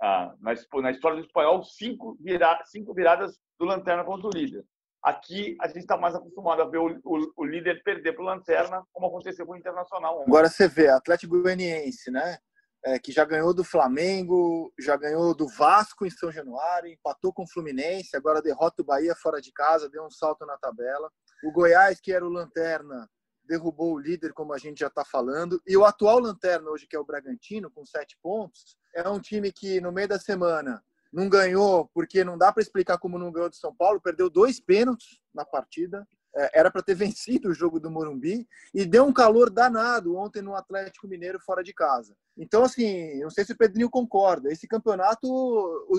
Ah, 0.00 0.32
na, 0.40 0.52
história 0.52 1.16
do 1.16 1.26
espanhol, 1.26 1.64
cinco, 1.64 2.16
vira, 2.20 2.62
cinco 2.66 2.94
viradas 2.94 3.40
do 3.58 3.66
Lanterna 3.66 4.04
contra 4.04 4.28
o 4.28 4.32
líder. 4.32 4.64
Aqui 5.02 5.56
a 5.60 5.66
gente 5.66 5.78
está 5.78 5.96
mais 5.96 6.14
acostumado 6.14 6.62
a 6.62 6.66
ver 6.66 6.78
o, 6.78 7.00
o, 7.04 7.32
o 7.36 7.44
líder 7.44 7.82
perder 7.82 8.12
para 8.12 8.22
o 8.22 8.26
Lanterna, 8.26 8.84
como 8.92 9.08
aconteceu 9.08 9.44
com 9.44 9.54
o 9.54 9.56
Internacional. 9.56 10.22
Agora 10.22 10.48
você 10.48 10.68
vê, 10.68 10.88
Atlético 10.88 11.42
Goianiense, 11.42 12.12
né? 12.12 12.38
É, 12.84 12.98
que 12.98 13.12
já 13.12 13.24
ganhou 13.24 13.54
do 13.54 13.62
Flamengo, 13.62 14.72
já 14.78 14.96
ganhou 14.96 15.34
do 15.34 15.46
Vasco 15.48 16.04
em 16.04 16.10
São 16.10 16.32
Januário, 16.32 16.90
empatou 16.90 17.32
com 17.32 17.44
o 17.44 17.48
Fluminense, 17.48 18.16
agora 18.16 18.42
derrota 18.42 18.82
o 18.82 18.84
Bahia 18.84 19.14
fora 19.14 19.40
de 19.40 19.52
casa, 19.52 19.88
deu 19.88 20.04
um 20.04 20.10
salto 20.10 20.44
na 20.44 20.56
tabela. 20.56 21.10
O 21.44 21.52
Goiás, 21.52 22.00
que 22.00 22.12
era 22.12 22.26
o 22.26 22.30
lanterna, 22.30 23.08
derrubou 23.44 23.94
o 23.94 23.98
líder, 23.98 24.32
como 24.32 24.52
a 24.52 24.58
gente 24.58 24.80
já 24.80 24.88
está 24.88 25.04
falando. 25.04 25.60
E 25.66 25.76
o 25.76 25.84
atual 25.84 26.18
lanterna 26.18 26.70
hoje, 26.70 26.86
que 26.86 26.96
é 26.96 26.98
o 26.98 27.04
Bragantino, 27.04 27.70
com 27.70 27.84
sete 27.84 28.18
pontos, 28.22 28.76
é 28.94 29.08
um 29.08 29.20
time 29.20 29.52
que 29.52 29.80
no 29.80 29.92
meio 29.92 30.08
da 30.08 30.18
semana 30.18 30.82
não 31.12 31.28
ganhou, 31.28 31.88
porque 31.92 32.24
não 32.24 32.38
dá 32.38 32.52
para 32.52 32.62
explicar 32.62 32.98
como 32.98 33.18
não 33.18 33.30
ganhou 33.30 33.50
do 33.50 33.56
São 33.56 33.74
Paulo, 33.74 34.00
perdeu 34.00 34.30
dois 34.30 34.58
pênaltis 34.58 35.20
na 35.34 35.44
partida. 35.44 36.06
É, 36.34 36.60
era 36.60 36.70
para 36.70 36.82
ter 36.82 36.94
vencido 36.96 37.48
o 37.48 37.54
jogo 37.54 37.78
do 37.78 37.90
Morumbi 37.90 38.46
e 38.74 38.84
deu 38.84 39.04
um 39.04 39.12
calor 39.12 39.50
danado 39.50 40.16
ontem 40.16 40.42
no 40.42 40.54
Atlético 40.54 41.08
Mineiro 41.08 41.40
fora 41.40 41.62
de 41.62 41.72
casa. 41.72 42.14
Então, 42.36 42.64
assim, 42.64 43.20
não 43.20 43.30
sei 43.30 43.44
se 43.44 43.52
o 43.52 43.56
Pedrinho 43.56 43.90
concorda. 43.90 44.50
Esse 44.50 44.66
campeonato, 44.66 45.26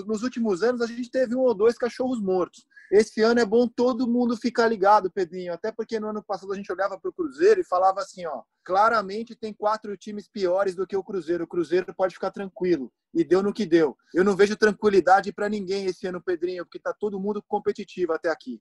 nos 0.06 0.22
últimos 0.22 0.62
anos, 0.62 0.80
a 0.80 0.86
gente 0.86 1.10
teve 1.10 1.34
um 1.34 1.40
ou 1.40 1.54
dois 1.54 1.78
cachorros 1.78 2.20
mortos. 2.20 2.66
Esse 2.90 3.22
ano 3.22 3.40
é 3.40 3.46
bom 3.46 3.66
todo 3.66 4.06
mundo 4.06 4.36
ficar 4.36 4.68
ligado, 4.68 5.10
Pedrinho. 5.10 5.52
Até 5.52 5.72
porque 5.72 5.98
no 5.98 6.08
ano 6.08 6.22
passado 6.22 6.52
a 6.52 6.56
gente 6.56 6.70
olhava 6.72 6.98
para 6.98 7.08
o 7.08 7.12
Cruzeiro 7.12 7.60
e 7.60 7.64
falava 7.64 8.00
assim: 8.00 8.26
ó, 8.26 8.42
claramente 8.64 9.34
tem 9.34 9.54
quatro 9.54 9.96
times 9.96 10.28
piores 10.28 10.74
do 10.74 10.86
que 10.86 10.96
o 10.96 11.04
Cruzeiro. 11.04 11.44
O 11.44 11.48
Cruzeiro 11.48 11.94
pode 11.94 12.14
ficar 12.14 12.30
tranquilo. 12.30 12.92
E 13.14 13.22
deu 13.22 13.42
no 13.42 13.52
que 13.52 13.64
deu. 13.64 13.96
Eu 14.12 14.24
não 14.24 14.36
vejo 14.36 14.56
tranquilidade 14.56 15.32
para 15.32 15.48
ninguém 15.48 15.86
esse 15.86 16.06
ano, 16.06 16.20
Pedrinho, 16.20 16.64
porque 16.64 16.78
está 16.78 16.92
todo 16.92 17.20
mundo 17.20 17.42
competitivo 17.46 18.12
até 18.12 18.28
aqui. 18.28 18.60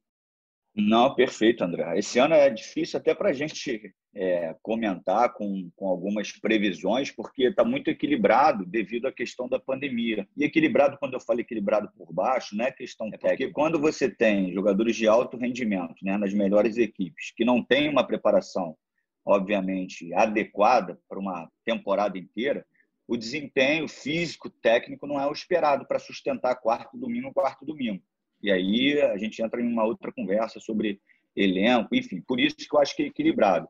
Não, 0.76 1.14
perfeito, 1.14 1.64
André. 1.64 2.00
Esse 2.00 2.18
ano 2.18 2.34
é 2.34 2.50
difícil 2.50 2.98
até 2.98 3.14
para 3.14 3.30
a 3.30 3.34
gente 3.34 3.94
é, 4.16 4.56
comentar 4.62 5.32
com, 5.34 5.70
com 5.76 5.88
algumas 5.88 6.32
previsões, 6.32 7.12
porque 7.12 7.44
está 7.44 7.64
muito 7.64 7.90
equilibrado 7.90 8.66
devido 8.66 9.06
à 9.08 9.12
questão 9.12 9.48
da 9.48 9.60
pandemia. 9.60 10.28
E 10.36 10.44
equilibrado, 10.44 10.98
quando 10.98 11.14
eu 11.14 11.20
falo 11.20 11.42
equilibrado 11.42 11.92
por 11.96 12.12
baixo, 12.12 12.56
não 12.56 12.66
é 12.66 12.72
questão 12.72 13.08
é 13.14 13.18
porque 13.18 13.52
quando 13.52 13.80
você 13.80 14.10
tem 14.10 14.52
jogadores 14.52 14.96
de 14.96 15.08
alto 15.08 15.38
rendimento 15.38 15.96
né, 16.02 16.18
nas 16.18 16.34
melhores 16.34 16.78
equipes, 16.78 17.32
que 17.36 17.46
não 17.46 17.64
têm 17.64 17.88
uma 17.88 18.06
preparação, 18.06 18.76
obviamente, 19.24 20.12
adequada 20.14 21.00
para 21.08 21.20
uma 21.20 21.52
temporada 21.64 22.18
inteira, 22.18 22.66
o 23.08 23.16
desempenho 23.16 23.88
físico, 23.88 24.50
técnico 24.50 25.06
não 25.06 25.20
é 25.20 25.28
o 25.28 25.32
esperado 25.32 25.86
para 25.86 26.00
sustentar 26.00 26.56
quarto 26.56 26.98
domingo, 26.98 27.34
quarto 27.34 27.64
domingo. 27.64 28.02
E 28.44 28.52
aí 28.52 29.02
a 29.02 29.18
gente 29.18 29.42
entra 29.42 29.62
em 29.62 29.68
uma 29.68 29.86
outra 29.86 30.12
conversa 30.12 30.60
sobre 30.60 31.00
elenco, 31.36 31.96
enfim, 31.96 32.22
por 32.22 32.40
isso 32.40 32.58
que 32.58 32.76
eu 32.76 32.80
acho 32.80 32.96
que 32.96 33.04
é 33.04 33.06
equilibrado. 33.08 33.68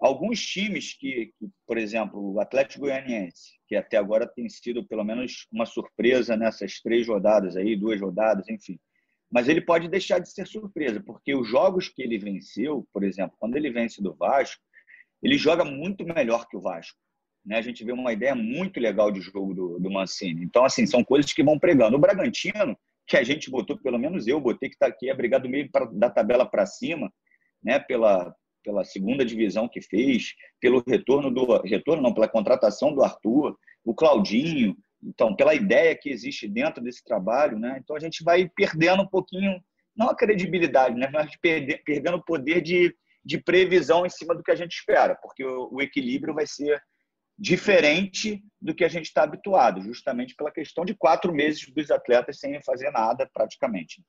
Alguns 0.00 0.44
times 0.44 0.94
que, 0.94 1.32
por 1.66 1.78
exemplo, 1.78 2.32
o 2.32 2.40
Atlético 2.40 2.80
Goianiense, 2.80 3.52
que 3.68 3.76
até 3.76 3.96
agora 3.96 4.26
tem 4.26 4.48
sido 4.48 4.84
pelo 4.84 5.04
menos 5.04 5.46
uma 5.52 5.66
surpresa 5.66 6.36
nessas 6.36 6.80
três 6.80 7.06
rodadas 7.06 7.56
aí, 7.56 7.76
duas 7.76 8.00
rodadas, 8.00 8.48
enfim. 8.48 8.78
Mas 9.30 9.46
ele 9.46 9.60
pode 9.60 9.88
deixar 9.88 10.18
de 10.18 10.30
ser 10.30 10.46
surpresa, 10.46 11.00
porque 11.00 11.34
os 11.34 11.46
jogos 11.46 11.88
que 11.88 12.02
ele 12.02 12.18
venceu, 12.18 12.88
por 12.92 13.04
exemplo, 13.04 13.36
quando 13.38 13.56
ele 13.56 13.70
vence 13.70 14.02
do 14.02 14.14
Vasco, 14.14 14.60
ele 15.22 15.38
joga 15.38 15.64
muito 15.64 16.04
melhor 16.04 16.48
que 16.48 16.56
o 16.56 16.60
Vasco. 16.60 16.98
Né? 17.44 17.58
A 17.58 17.62
gente 17.62 17.84
vê 17.84 17.92
uma 17.92 18.12
ideia 18.12 18.34
muito 18.34 18.80
legal 18.80 19.12
de 19.12 19.20
jogo 19.20 19.54
do, 19.54 19.78
do 19.78 19.90
Mancini. 19.90 20.42
Então, 20.42 20.64
assim, 20.64 20.86
são 20.86 21.04
coisas 21.04 21.32
que 21.32 21.44
vão 21.44 21.58
pregando. 21.58 21.96
O 21.96 22.00
Bragantino, 22.00 22.76
que 23.10 23.16
a 23.16 23.24
gente 23.24 23.50
botou, 23.50 23.76
pelo 23.76 23.98
menos 23.98 24.28
eu 24.28 24.40
botei, 24.40 24.68
que 24.68 24.76
está 24.76 24.86
aqui, 24.86 25.10
é 25.10 25.14
brigar 25.14 25.40
do 25.40 25.48
meio 25.48 25.68
pra, 25.68 25.84
da 25.86 26.08
tabela 26.08 26.46
para 26.46 26.64
cima, 26.64 27.12
né, 27.60 27.80
pela, 27.80 28.32
pela 28.62 28.84
segunda 28.84 29.24
divisão 29.24 29.68
que 29.68 29.82
fez, 29.82 30.32
pelo 30.60 30.80
retorno 30.86 31.28
do 31.28 31.60
retorno 31.62 32.00
não, 32.00 32.14
pela 32.14 32.28
contratação 32.28 32.94
do 32.94 33.02
Arthur, 33.02 33.58
o 33.84 33.92
Claudinho, 33.92 34.76
então 35.02 35.34
pela 35.34 35.56
ideia 35.56 35.98
que 36.00 36.08
existe 36.08 36.46
dentro 36.46 36.80
desse 36.80 37.02
trabalho, 37.02 37.58
né? 37.58 37.80
Então 37.82 37.96
a 37.96 37.98
gente 37.98 38.22
vai 38.22 38.48
perdendo 38.48 39.02
um 39.02 39.08
pouquinho, 39.08 39.60
não 39.96 40.08
a 40.08 40.14
credibilidade, 40.14 40.94
né, 40.94 41.10
mas 41.12 41.34
perder, 41.40 41.82
perdendo 41.84 42.18
o 42.18 42.24
poder 42.24 42.60
de, 42.60 42.94
de 43.24 43.38
previsão 43.38 44.06
em 44.06 44.10
cima 44.10 44.36
do 44.36 44.42
que 44.44 44.52
a 44.52 44.56
gente 44.56 44.72
espera, 44.72 45.16
porque 45.20 45.44
o, 45.44 45.68
o 45.72 45.82
equilíbrio 45.82 46.32
vai 46.32 46.46
ser 46.46 46.80
diferente 47.40 48.44
do 48.60 48.74
que 48.74 48.84
a 48.84 48.88
gente 48.88 49.06
está 49.06 49.22
habituado, 49.22 49.80
justamente 49.80 50.34
pela 50.34 50.52
questão 50.52 50.84
de 50.84 50.94
quatro 50.94 51.32
meses 51.32 51.66
dos 51.72 51.90
atletas 51.90 52.38
sem 52.38 52.62
fazer 52.62 52.90
nada 52.90 53.28
praticamente. 53.32 54.04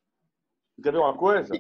Quer 0.84 0.92
ver 0.92 0.98
uma 0.98 1.18
coisa? 1.18 1.54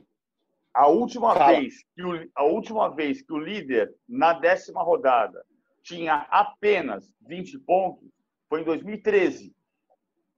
A 0.73 0.87
última 0.87 1.33
vez 1.47 1.75
que 1.95 2.03
o, 2.03 2.29
a 2.35 2.43
última 2.43 2.93
vez 2.93 3.21
que 3.21 3.31
o 3.31 3.39
líder 3.39 3.93
na 4.07 4.33
décima 4.33 4.83
rodada 4.83 5.45
tinha 5.81 6.27
apenas 6.29 7.09
20 7.21 7.59
pontos 7.59 8.09
foi 8.49 8.61
em 8.61 8.65
2013. 8.65 9.55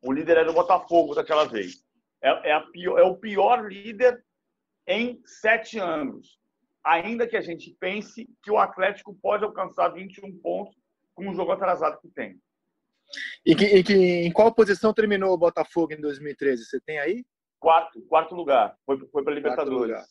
O 0.03 0.11
líder 0.11 0.37
era 0.37 0.51
o 0.51 0.53
Botafogo 0.53 1.15
daquela 1.15 1.45
vez. 1.45 1.83
É, 2.21 2.51
é, 2.51 2.59
pior, 2.71 2.99
é 2.99 3.03
o 3.03 3.17
pior 3.17 3.71
líder 3.71 4.23
em 4.85 5.19
sete 5.25 5.79
anos. 5.79 6.39
Ainda 6.83 7.25
que 7.25 7.37
a 7.37 7.41
gente 7.41 7.75
pense 7.79 8.29
que 8.43 8.51
o 8.51 8.57
Atlético 8.57 9.15
pode 9.15 9.43
alcançar 9.43 9.89
21 9.89 10.37
pontos 10.39 10.82
com 11.13 11.29
o 11.29 11.34
jogo 11.34 11.51
atrasado 11.51 12.00
que 12.00 12.10
tem. 12.10 12.39
E 13.46 13.55
que, 13.55 13.65
e 13.65 13.84
que, 13.84 13.93
em 13.93 14.32
qual 14.32 14.53
posição 14.53 14.93
terminou 14.93 15.34
o 15.34 15.38
Botafogo 15.38 15.93
em 15.93 16.01
2013? 16.01 16.65
Você 16.65 16.79
tem 16.79 17.00
aí? 17.00 17.25
Quarto, 17.60 18.01
quarto 18.08 18.36
lugar. 18.36 18.75
Foi, 18.86 18.98
foi 19.08 19.24
para 19.24 19.34
Libertadores. 19.34 20.01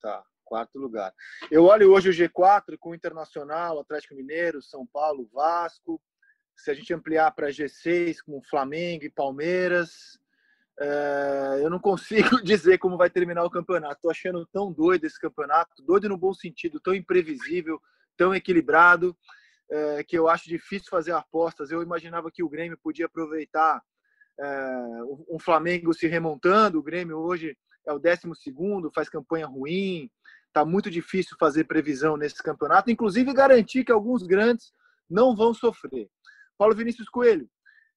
Tá, 0.00 0.22
quarto 0.44 0.78
lugar. 0.78 1.12
Eu 1.50 1.64
olho 1.64 1.92
hoje 1.92 2.08
o 2.08 2.12
G4 2.12 2.76
com 2.78 2.90
o 2.90 2.94
Internacional, 2.94 3.80
Atlético 3.80 4.14
Mineiro, 4.14 4.62
São 4.62 4.86
Paulo, 4.86 5.28
Vasco. 5.32 6.00
Se 6.56 6.70
a 6.70 6.74
gente 6.74 6.92
ampliar 6.94 7.30
para 7.32 7.48
G6 7.48 8.18
com 8.24 8.42
Flamengo 8.42 9.04
e 9.04 9.10
Palmeiras, 9.10 10.18
é, 10.78 11.60
eu 11.60 11.70
não 11.70 11.78
consigo 11.78 12.40
dizer 12.42 12.78
como 12.78 12.96
vai 12.96 13.10
terminar 13.10 13.44
o 13.44 13.50
campeonato. 13.50 13.96
Estou 13.96 14.10
achando 14.10 14.46
tão 14.46 14.72
doido 14.72 15.04
esse 15.04 15.20
campeonato, 15.20 15.82
doido 15.82 16.08
no 16.08 16.16
bom 16.16 16.32
sentido, 16.32 16.80
tão 16.80 16.94
imprevisível, 16.94 17.80
tão 18.16 18.34
equilibrado 18.34 19.16
é, 19.70 20.04
que 20.04 20.18
eu 20.18 20.28
acho 20.28 20.48
difícil 20.48 20.88
fazer 20.90 21.12
apostas. 21.12 21.70
Eu 21.70 21.82
imaginava 21.82 22.30
que 22.30 22.42
o 22.42 22.48
Grêmio 22.48 22.78
podia 22.82 23.06
aproveitar 23.06 23.82
é, 24.40 25.00
um 25.28 25.38
Flamengo 25.38 25.92
se 25.92 26.06
remontando. 26.06 26.78
O 26.78 26.82
Grêmio 26.82 27.18
hoje 27.18 27.56
é 27.86 27.92
o 27.92 27.98
12 27.98 28.34
segundo, 28.42 28.92
faz 28.92 29.08
campanha 29.08 29.46
ruim. 29.46 30.10
Está 30.46 30.64
muito 30.64 30.90
difícil 30.90 31.36
fazer 31.38 31.64
previsão 31.64 32.16
nesse 32.16 32.42
campeonato, 32.42 32.90
inclusive 32.90 33.32
garantir 33.32 33.84
que 33.84 33.92
alguns 33.92 34.22
grandes 34.22 34.72
não 35.08 35.36
vão 35.36 35.52
sofrer. 35.52 36.08
Paulo 36.56 36.74
Vinícius 36.74 37.08
Coelho, 37.08 37.48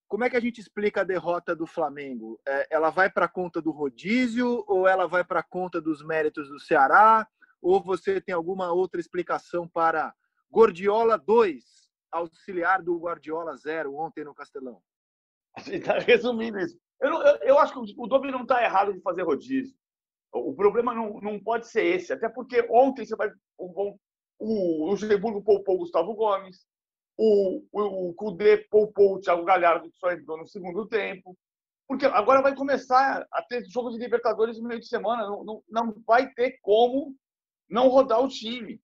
como 0.07 0.25
é 0.25 0.29
que 0.29 0.35
a 0.35 0.41
gente 0.41 0.59
explica 0.59 1.01
a 1.01 1.05
derrota 1.05 1.55
do 1.55 1.65
Flamengo? 1.65 2.37
É, 2.45 2.67
ela 2.69 2.89
vai 2.89 3.09
para 3.09 3.29
conta 3.29 3.61
do 3.61 3.71
rodízio 3.71 4.63
ou 4.67 4.85
ela 4.85 5.07
vai 5.07 5.23
para 5.23 5.41
conta 5.41 5.79
dos 5.79 6.03
méritos 6.03 6.49
do 6.49 6.59
Ceará? 6.59 7.25
Ou 7.61 7.81
você 7.81 8.19
tem 8.19 8.35
alguma 8.35 8.73
outra 8.73 8.99
explicação 8.99 9.67
para 9.67 10.13
Gordiola 10.51 11.17
2, 11.17 11.63
auxiliar 12.11 12.81
do 12.81 12.99
Guardiola 12.99 13.55
0 13.55 13.95
ontem 13.95 14.23
no 14.23 14.35
Castelão. 14.35 14.81
Está 15.67 15.97
resumindo 15.99 16.59
isso. 16.59 16.77
Eu, 16.99 17.09
não, 17.09 17.25
eu, 17.25 17.37
eu, 17.37 17.59
acho 17.59 17.73
que 17.73 17.93
o 17.97 18.07
Domi 18.07 18.31
não 18.31 18.43
está 18.43 18.63
errado 18.63 18.93
de 18.93 19.01
fazer 19.01 19.23
rodízio. 19.23 19.75
O, 20.33 20.53
problema 20.53 20.93
não, 20.93 21.19
não 21.19 21.39
pode 21.39 21.67
ser 21.67 21.83
esse, 21.83 22.13
até 22.13 22.29
porque 22.29 22.65
ontem 22.69 23.05
você 23.05 23.15
vai. 23.15 23.29
O, 23.57 23.97
o 24.39 24.89
Luxemburgo 24.89 25.41
poupou 25.41 25.75
o 25.75 25.79
Gustavo 25.79 26.13
Gomes, 26.13 26.65
o, 27.17 27.63
o, 27.71 28.09
o 28.09 28.13
Cudê 28.13 28.57
poupou 28.69 29.15
o 29.15 29.19
Thiago 29.19 29.43
Galhardo, 29.43 29.89
que 29.89 29.97
só 29.97 30.11
entrou 30.11 30.37
no 30.37 30.47
segundo 30.47 30.87
tempo. 30.87 31.37
Porque 31.87 32.05
agora 32.05 32.41
vai 32.41 32.55
começar 32.55 33.27
a 33.31 33.41
ter 33.43 33.65
jogo 33.65 33.91
de 33.91 33.97
Libertadores 33.97 34.57
no 34.57 34.67
meio 34.67 34.79
de 34.79 34.87
semana. 34.87 35.23
Não, 35.23 35.43
não, 35.43 35.63
não 35.69 36.03
vai 36.07 36.31
ter 36.33 36.57
como 36.61 37.13
não 37.69 37.89
rodar 37.89 38.21
o 38.21 38.29
time. 38.29 38.81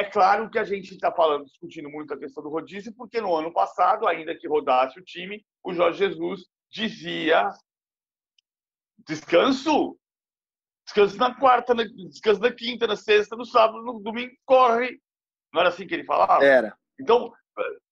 É 0.00 0.04
claro 0.04 0.48
que 0.48 0.58
a 0.58 0.64
gente 0.64 0.94
está 0.94 1.12
falando, 1.12 1.44
discutindo 1.44 1.90
muito 1.90 2.14
a 2.14 2.18
questão 2.18 2.42
do 2.42 2.48
rodízio, 2.48 2.90
porque 2.96 3.20
no 3.20 3.36
ano 3.36 3.52
passado, 3.52 4.08
ainda 4.08 4.34
que 4.34 4.48
rodasse 4.48 4.98
o 4.98 5.04
time, 5.04 5.44
o 5.62 5.74
Jorge 5.74 5.98
Jesus 5.98 6.46
dizia 6.70 7.50
descanso, 9.06 9.98
descanso 10.86 11.18
na 11.18 11.34
quarta, 11.34 11.74
descanso 11.74 12.40
na 12.40 12.50
quinta, 12.50 12.86
na 12.86 12.96
sexta, 12.96 13.36
no 13.36 13.44
sábado, 13.44 13.82
no 13.82 14.00
domingo, 14.00 14.32
corre. 14.46 14.98
Não 15.52 15.60
era 15.60 15.68
assim 15.68 15.86
que 15.86 15.92
ele 15.92 16.04
falava? 16.04 16.42
Era. 16.42 16.74
Então, 16.98 17.30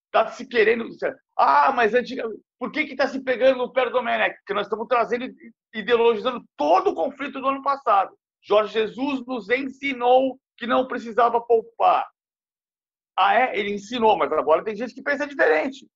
está 0.07 0.31
se 0.31 0.49
querendo. 0.49 0.89
Ah, 1.37 1.75
mas 1.75 1.93
antiga... 1.93 2.27
por 2.59 2.73
que 2.73 2.81
está 2.81 3.07
se 3.07 3.23
pegando 3.23 3.59
no 3.59 3.71
pé 3.71 3.85
do 3.85 3.91
Domenech? 3.91 4.35
Porque 4.39 4.55
nós 4.55 4.65
estamos 4.65 4.89
trazendo, 4.89 5.27
ideologizando 5.75 6.43
todo 6.57 6.89
o 6.89 6.95
conflito 6.95 7.39
do 7.39 7.49
ano 7.49 7.63
passado. 7.63 8.17
Jorge 8.41 8.73
Jesus 8.73 9.27
nos 9.27 9.51
ensinou 9.51 10.41
que 10.59 10.67
não 10.67 10.87
precisava 10.87 11.41
poupar. 11.41 12.07
Ah, 13.17 13.35
é? 13.35 13.59
Ele 13.59 13.73
ensinou, 13.75 14.17
mas 14.17 14.31
agora 14.33 14.65
tem 14.65 14.77
gente 14.77 14.93
que 14.93 15.03
pensa 15.03 15.27
diferente. 15.27 15.89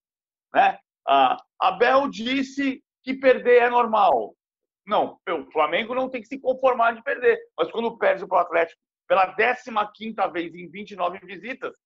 Né? 0.55 0.79
Ah, 1.07 1.37
Abel 1.61 2.09
disse 2.09 2.83
que 3.03 3.15
perder 3.15 3.63
é 3.63 3.71
normal. 3.71 4.35
Não, 4.87 5.19
o 5.29 5.51
Flamengo 5.53 5.95
não 5.95 6.09
tem 6.09 6.21
que 6.21 6.29
se 6.29 6.39
conformar 6.39 6.93
de 6.93 7.03
perder. 7.03 7.39
Mas 7.57 7.71
quando 7.71 7.97
perde 7.99 8.27
para 8.27 8.39
o 8.39 8.41
Atlético 8.41 8.81
pela 9.07 9.35
15 9.35 10.15
vez 10.33 10.55
em 10.55 10.71
29 10.71 11.19
visitas, 11.27 11.77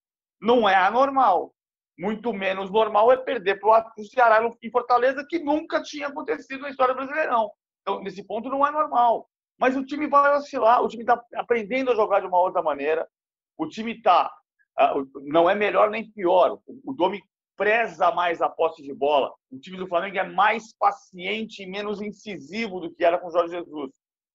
não 0.41 0.69
é 0.69 0.75
anormal. 0.75 1.55
Muito 1.99 2.33
menos 2.33 2.71
normal 2.71 3.11
é 3.11 3.17
perder 3.17 3.59
para 3.59 3.93
o 3.99 4.05
Ceará 4.05 4.47
em 4.63 4.71
Fortaleza, 4.71 5.27
que 5.29 5.39
nunca 5.39 5.83
tinha 5.83 6.09
acontecido 6.09 6.61
na 6.61 6.71
história 6.71 6.95
brasileira. 6.95 7.33
Não. 7.33 7.51
Então, 7.81 8.03
nesse 8.03 8.23
ponto, 8.25 8.49
não 8.49 8.67
é 8.67 8.71
normal. 8.71 9.29
Mas 9.59 9.77
o 9.77 9.85
time 9.85 10.07
vai 10.07 10.37
oscilar, 10.37 10.83
o 10.83 10.89
time 10.89 11.03
está 11.03 11.23
aprendendo 11.35 11.91
a 11.91 11.95
jogar 11.95 12.21
de 12.21 12.27
uma 12.27 12.39
outra 12.39 12.63
maneira. 12.63 13.09
O 13.57 13.67
time 13.67 13.93
está. 13.93 14.33
Ah, 14.79 14.95
não 15.23 15.49
é 15.49 15.55
melhor 15.55 15.91
nem 15.91 16.11
pior. 16.11 16.59
O 16.85 16.93
Domi 16.93 17.23
preza 17.57 18.11
mais 18.13 18.43
a 18.43 18.49
posse 18.49 18.83
de 18.83 18.93
bola. 18.93 19.33
O 19.51 19.59
time 19.59 19.79
do 19.79 19.87
Flamengo 19.87 20.19
é 20.19 20.29
mais 20.29 20.75
paciente 20.77 21.63
e 21.63 21.67
menos 21.67 22.03
incisivo 22.03 22.81
do 22.81 22.95
que 22.95 23.05
era 23.05 23.19
com 23.19 23.29
o 23.29 23.31
Jorge 23.31 23.57
Jesus. 23.57 23.91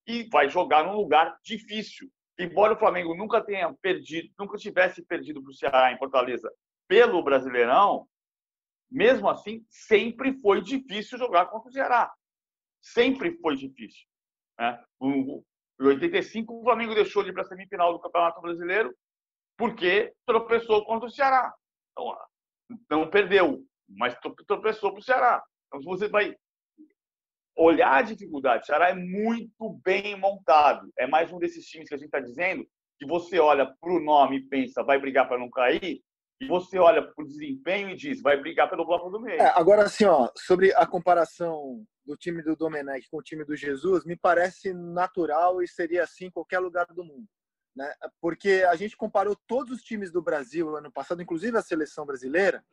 E 0.08 0.28
vai 0.32 0.50
jogar 0.50 0.84
num 0.84 0.96
lugar 0.96 1.38
difícil. 1.44 2.10
embora 2.40 2.74
o 2.74 2.80
Flamengo 2.80 3.16
nunca 3.16 3.40
tenha 3.40 3.72
perdido, 3.82 4.28
nunca 4.40 4.58
tivesse 4.58 5.06
perdido 5.06 5.44
para 5.44 5.52
o 5.52 5.54
Ceará 5.54 5.94
em 5.94 5.98
Fortaleza 6.00 6.52
pelo 6.88 7.24
Brasileirão, 7.24 8.06
mesmo 8.92 9.30
assim, 9.30 9.66
sempre 9.70 10.34
foi 10.42 10.62
difícil 10.62 11.18
jogar 11.18 11.46
contra 11.46 11.70
o 11.70 11.72
Ceará. 11.72 12.14
Sempre 12.82 13.38
foi 13.38 13.56
difícil. 13.56 14.06
Né? 14.60 14.84
Em 15.02 15.44
85, 15.80 16.54
o 16.54 16.64
Flamengo 16.64 16.94
deixou 16.96 17.24
de 17.24 17.30
ir 17.30 17.34
para 17.34 17.42
a 17.42 17.46
semifinal 17.46 17.94
do 17.94 18.00
Campeonato 18.00 18.42
Brasileiro 18.42 18.96
porque 19.58 20.14
tropeçou 20.26 20.84
contra 20.86 21.08
o 21.08 21.12
Ceará. 21.12 21.54
Então, 22.72 23.02
não 23.02 23.10
perdeu, 23.10 23.64
mas 23.88 24.18
tropeçou 24.48 24.92
para 24.92 25.00
o 25.00 25.04
Ceará. 25.04 25.44
Então, 25.68 25.82
se 25.82 25.86
você 25.86 26.08
vai 26.08 26.36
olhar 27.56 27.96
a 27.96 28.02
dificuldade, 28.02 28.64
o 28.64 28.66
Ceará 28.66 28.90
é 28.90 28.96
muito 28.96 29.80
bem 29.84 30.16
montado. 30.18 30.92
É 30.98 31.06
mais 31.06 31.32
um 31.32 31.40
desses 31.40 31.66
times 31.66 31.90
que 31.90 31.96
a 31.96 31.98
gente 31.98 32.08
está 32.08 32.20
dizendo 32.20 32.66
que 33.00 33.06
você 33.06 33.40
olha 33.40 33.66
para 33.66 33.92
o 33.92 34.00
nome 34.00 34.38
e 34.38 34.48
pensa, 34.48 34.84
vai 34.84 35.00
brigar 35.00 35.28
para 35.28 35.40
não 35.40 35.50
cair, 35.50 36.02
e 36.42 36.48
você 36.48 36.80
olha 36.80 37.04
para 37.04 37.24
o 37.24 37.28
desempenho 37.28 37.92
e 37.92 37.96
diz, 37.96 38.20
vai 38.20 38.36
brigar 38.36 38.68
pelo 38.68 38.84
bloco 38.84 39.12
do 39.12 39.20
meio. 39.20 39.40
É, 39.40 39.54
agora, 39.56 39.84
assim, 39.84 40.06
ó, 40.06 40.28
sobre 40.36 40.74
a 40.74 40.88
comparação 40.88 41.86
do 42.04 42.18
time 42.18 42.42
do 42.42 42.56
Domenech 42.56 43.08
com 43.12 43.18
o 43.18 43.22
time 43.22 43.46
do 43.46 43.56
Jesus, 43.56 44.04
me 44.04 44.16
parece 44.16 44.74
natural 44.74 45.62
e 45.62 45.68
seria 45.68 46.04
assim 46.04 46.26
em 46.26 46.32
qualquer 46.32 46.58
lugar 46.58 46.88
do 46.88 47.04
mundo. 47.04 47.28
Né? 47.76 47.94
Porque 48.20 48.66
a 48.68 48.76
gente 48.76 48.98
comparou 48.98 49.38
todos 49.48 49.78
os 49.78 49.84
times 49.84 50.12
do 50.12 50.20
Brasil 50.20 50.76
ano 50.76 50.92
passado, 50.92 51.22
inclusive 51.22 51.56
a 51.56 51.62
seleção 51.62 52.08
brasileira, 52.08 52.66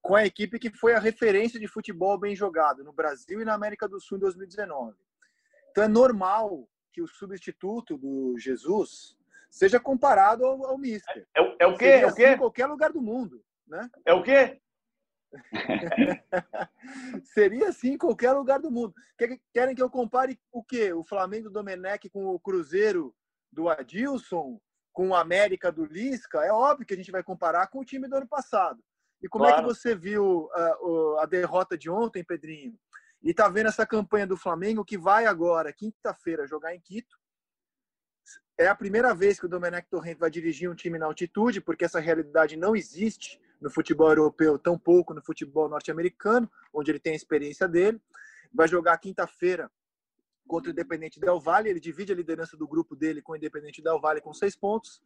com 0.00 0.16
a 0.16 0.26
equipe 0.26 0.58
que 0.58 0.70
foi 0.76 0.94
a 0.94 0.98
referência 0.98 1.60
de 1.60 1.68
futebol 1.68 2.18
bem 2.18 2.34
jogado 2.34 2.82
no 2.82 2.92
Brasil 2.92 3.40
e 3.40 3.44
na 3.44 3.54
América 3.54 3.86
do 3.86 4.00
Sul 4.00 4.18
em 4.18 4.22
2019. 4.22 4.96
Então 5.70 5.84
é 5.84 5.88
normal 5.88 6.68
que 6.92 7.00
o 7.00 7.06
substituto 7.06 7.96
do 7.96 8.36
Jesus 8.36 9.16
seja 9.52 9.78
comparado 9.78 10.46
ao, 10.46 10.66
ao 10.66 10.78
Mister. 10.78 11.26
É, 11.36 11.42
é, 11.42 11.56
é 11.60 11.66
o 11.66 11.76
quê? 11.76 11.84
é 11.84 12.06
o 12.06 12.14
quê? 12.14 12.24
Assim 12.24 12.34
em 12.34 12.38
qualquer 12.38 12.66
lugar 12.66 12.90
do 12.90 13.02
mundo. 13.02 13.44
Né? 13.68 13.88
É 14.06 14.14
o 14.14 14.22
quê? 14.22 14.60
Seria 17.24 17.68
assim 17.68 17.92
em 17.92 17.98
qualquer 17.98 18.32
lugar 18.32 18.58
do 18.58 18.70
mundo. 18.70 18.94
Querem 19.52 19.74
que 19.74 19.82
eu 19.82 19.90
compare 19.90 20.38
o 20.50 20.64
quê? 20.64 20.92
O 20.92 21.04
Flamengo 21.04 21.48
do 21.48 21.52
Domenech 21.52 22.08
com 22.08 22.26
o 22.26 22.40
Cruzeiro 22.40 23.14
do 23.50 23.68
Adilson, 23.68 24.58
com 24.92 25.08
o 25.08 25.14
América 25.14 25.70
do 25.70 25.84
Lisca? 25.84 26.44
É 26.44 26.52
óbvio 26.52 26.86
que 26.86 26.94
a 26.94 26.96
gente 26.96 27.12
vai 27.12 27.22
comparar 27.22 27.66
com 27.68 27.80
o 27.80 27.84
time 27.84 28.08
do 28.08 28.16
ano 28.16 28.28
passado. 28.28 28.82
E 29.22 29.28
como 29.28 29.44
claro. 29.44 29.58
é 29.58 29.62
que 29.62 29.74
você 29.74 29.94
viu 29.94 30.48
uh, 30.80 31.18
a 31.18 31.26
derrota 31.26 31.76
de 31.76 31.88
ontem, 31.88 32.24
Pedrinho? 32.24 32.74
E 33.22 33.30
está 33.30 33.48
vendo 33.48 33.68
essa 33.68 33.86
campanha 33.86 34.26
do 34.26 34.36
Flamengo 34.36 34.84
que 34.84 34.98
vai 34.98 35.26
agora, 35.26 35.72
quinta-feira, 35.72 36.46
jogar 36.46 36.74
em 36.74 36.80
Quito. 36.80 37.16
É 38.58 38.66
a 38.66 38.74
primeira 38.74 39.14
vez 39.14 39.40
que 39.40 39.46
o 39.46 39.48
Domenech 39.48 39.88
Torrent 39.88 40.18
vai 40.18 40.30
dirigir 40.30 40.70
um 40.70 40.74
time 40.74 40.98
na 40.98 41.06
altitude, 41.06 41.60
porque 41.60 41.84
essa 41.84 41.98
realidade 41.98 42.56
não 42.56 42.76
existe 42.76 43.40
no 43.60 43.70
futebol 43.70 44.08
europeu, 44.08 44.58
tão 44.58 44.78
pouco 44.78 45.14
no 45.14 45.22
futebol 45.22 45.68
norte-americano, 45.68 46.50
onde 46.72 46.90
ele 46.90 46.98
tem 46.98 47.12
a 47.12 47.16
experiência 47.16 47.66
dele. 47.66 48.00
Vai 48.52 48.68
jogar 48.68 48.98
quinta-feira 48.98 49.70
contra 50.46 50.68
o 50.68 50.72
Independente 50.72 51.18
Del 51.18 51.40
Valle. 51.40 51.70
Ele 51.70 51.80
divide 51.80 52.12
a 52.12 52.14
liderança 52.14 52.56
do 52.56 52.66
grupo 52.66 52.94
dele 52.94 53.22
com 53.22 53.32
o 53.32 53.36
Independente 53.36 53.80
Del 53.80 54.00
Valle 54.00 54.20
com 54.20 54.34
seis 54.34 54.54
pontos. 54.54 55.02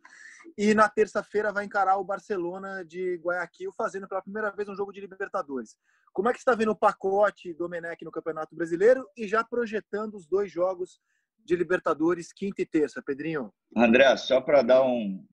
E 0.57 0.75
na 0.75 0.89
terça-feira 0.89 1.53
vai 1.53 1.65
encarar 1.65 1.99
o 1.99 2.05
Barcelona 2.05 2.85
de 2.85 3.17
Guayaquil, 3.17 3.73
fazendo 3.73 4.09
pela 4.09 4.23
primeira 4.23 4.51
vez 4.51 4.69
um 4.69 4.75
jogo 4.75 4.93
de 4.93 5.01
Libertadores. 5.01 5.77
Como 6.13 6.29
é 6.29 6.33
que 6.33 6.39
está 6.39 6.55
vendo 6.55 6.73
o 6.73 6.77
pacote 6.77 7.53
do 7.53 7.69
Menec 7.69 8.05
no 8.05 8.11
Campeonato 8.11 8.57
Brasileiro 8.57 9.09
e 9.17 9.29
já 9.29 9.45
projetando 9.45 10.15
os 10.15 10.27
dois 10.27 10.51
jogos 10.51 11.01
de 11.47 11.57
Libertadores, 11.57 12.33
quinta 12.33 12.61
e 12.61 12.67
terça, 12.67 13.03
Pedrinho? 13.03 13.53
André, 13.75 14.17
só 14.17 14.41
para 14.41 14.62
dar 14.62 14.83
um, 14.83 15.25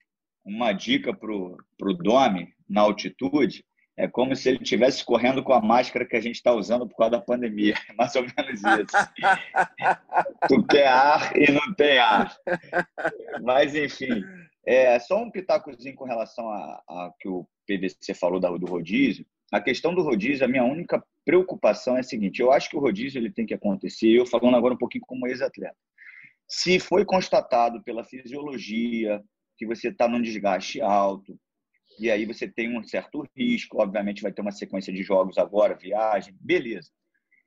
uma 0.46 0.72
dica 0.72 1.14
para 1.14 1.32
o 1.32 1.58
Domi 1.98 2.54
na 2.70 2.82
altitude, 2.82 3.66
é 3.98 4.08
como 4.08 4.36
se 4.36 4.50
ele 4.50 4.60
estivesse 4.62 5.06
correndo 5.06 5.44
com 5.44 5.54
a 5.54 5.62
máscara 5.62 6.06
que 6.06 6.16
a 6.16 6.22
gente 6.22 6.36
está 6.36 6.52
usando 6.52 6.88
por 6.88 6.98
causa 6.98 7.12
da 7.12 7.22
pandemia. 7.22 7.76
É 7.90 7.94
mais 7.94 8.16
ou 8.16 8.24
menos 8.24 8.60
isso. 8.60 8.98
tu 10.48 10.66
quer 10.68 10.88
ar 10.88 11.36
e 11.36 11.52
não 11.52 11.74
tem 11.76 11.98
ar. 12.00 12.36
Mas, 13.42 13.76
enfim, 13.76 14.24
é 14.66 14.98
só 15.00 15.22
um 15.22 15.30
pitacozinho 15.30 15.96
com 15.96 16.06
relação 16.06 16.50
a, 16.50 16.84
a 16.88 17.14
que 17.20 17.28
o 17.28 17.48
PVC 17.68 18.14
falou 18.14 18.40
do 18.40 18.66
rodízio. 18.66 19.26
A 19.52 19.62
questão 19.62 19.94
do 19.94 20.02
rodízio, 20.02 20.44
a 20.44 20.48
minha 20.48 20.64
única 20.64 21.04
preocupação 21.24 21.96
é 21.96 22.00
a 22.00 22.04
seguinte: 22.04 22.42
eu 22.42 22.52
acho 22.52 22.70
que 22.70 22.76
o 22.76 22.80
rodízio 22.80 23.20
ele 23.20 23.32
tem 23.32 23.46
que 23.46 23.54
acontecer. 23.54 24.10
Eu 24.10 24.26
falando 24.26 24.58
agora 24.58 24.74
um 24.74 24.78
pouquinho 24.78 25.04
como 25.06 25.28
ex-atleta. 25.28 25.78
Se 26.48 26.80
foi 26.80 27.06
constatado 27.06 27.82
pela 27.84 28.04
fisiologia 28.04 29.22
que 29.58 29.66
você 29.66 29.90
está 29.90 30.08
num 30.08 30.22
desgaste 30.22 30.82
alto, 30.82 31.40
e 32.00 32.10
aí 32.10 32.26
você 32.26 32.48
tem 32.48 32.78
um 32.78 32.84
certo 32.84 33.24
risco, 33.36 33.82
obviamente 33.82 34.22
vai 34.22 34.32
ter 34.32 34.42
uma 34.42 34.52
sequência 34.52 34.92
de 34.92 35.04
jogos 35.04 35.38
agora, 35.38 35.76
viagem, 35.76 36.36
beleza. 36.40 36.90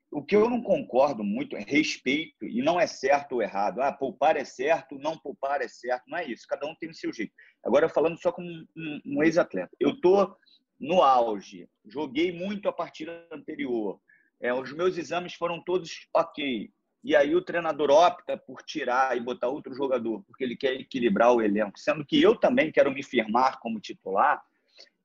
O 0.09 0.23
que 0.23 0.35
eu 0.35 0.49
não 0.49 0.61
concordo 0.61 1.21
muito 1.21 1.57
é 1.57 1.63
respeito, 1.67 2.45
e 2.45 2.61
não 2.61 2.79
é 2.79 2.87
certo 2.87 3.33
ou 3.33 3.41
errado. 3.41 3.81
Ah, 3.81 3.91
poupar 3.91 4.37
é 4.37 4.45
certo, 4.45 4.97
não 4.97 5.17
poupar 5.17 5.61
é 5.61 5.67
certo. 5.67 6.03
Não 6.07 6.17
é 6.17 6.25
isso, 6.25 6.45
cada 6.47 6.65
um 6.65 6.73
tem 6.75 6.89
o 6.89 6.93
seu 6.93 7.11
jeito. 7.11 7.33
Agora, 7.63 7.89
falando 7.89 8.17
só 8.17 8.31
como 8.31 8.47
um, 8.47 9.01
um 9.05 9.23
ex-atleta. 9.23 9.75
Eu 9.79 9.91
estou 9.91 10.33
no 10.79 11.01
auge, 11.01 11.67
joguei 11.85 12.31
muito 12.31 12.69
a 12.69 12.73
partida 12.73 13.27
anterior, 13.33 13.99
é, 14.39 14.53
os 14.53 14.71
meus 14.71 14.97
exames 14.97 15.33
foram 15.33 15.63
todos 15.63 16.07
ok. 16.13 16.71
E 17.07 17.15
aí 17.15 17.33
o 17.33 17.41
treinador 17.41 17.89
opta 17.89 18.35
por 18.35 18.61
tirar 18.63 19.15
e 19.15 19.21
botar 19.21 19.47
outro 19.47 19.73
jogador, 19.73 20.21
porque 20.23 20.43
ele 20.43 20.57
quer 20.57 20.73
equilibrar 20.73 21.31
o 21.31 21.41
elenco, 21.41 21.79
sendo 21.79 22.05
que 22.05 22.21
eu 22.21 22.35
também 22.35 22.69
quero 22.69 22.91
me 22.91 23.01
firmar 23.01 23.61
como 23.61 23.79
titular. 23.79 24.43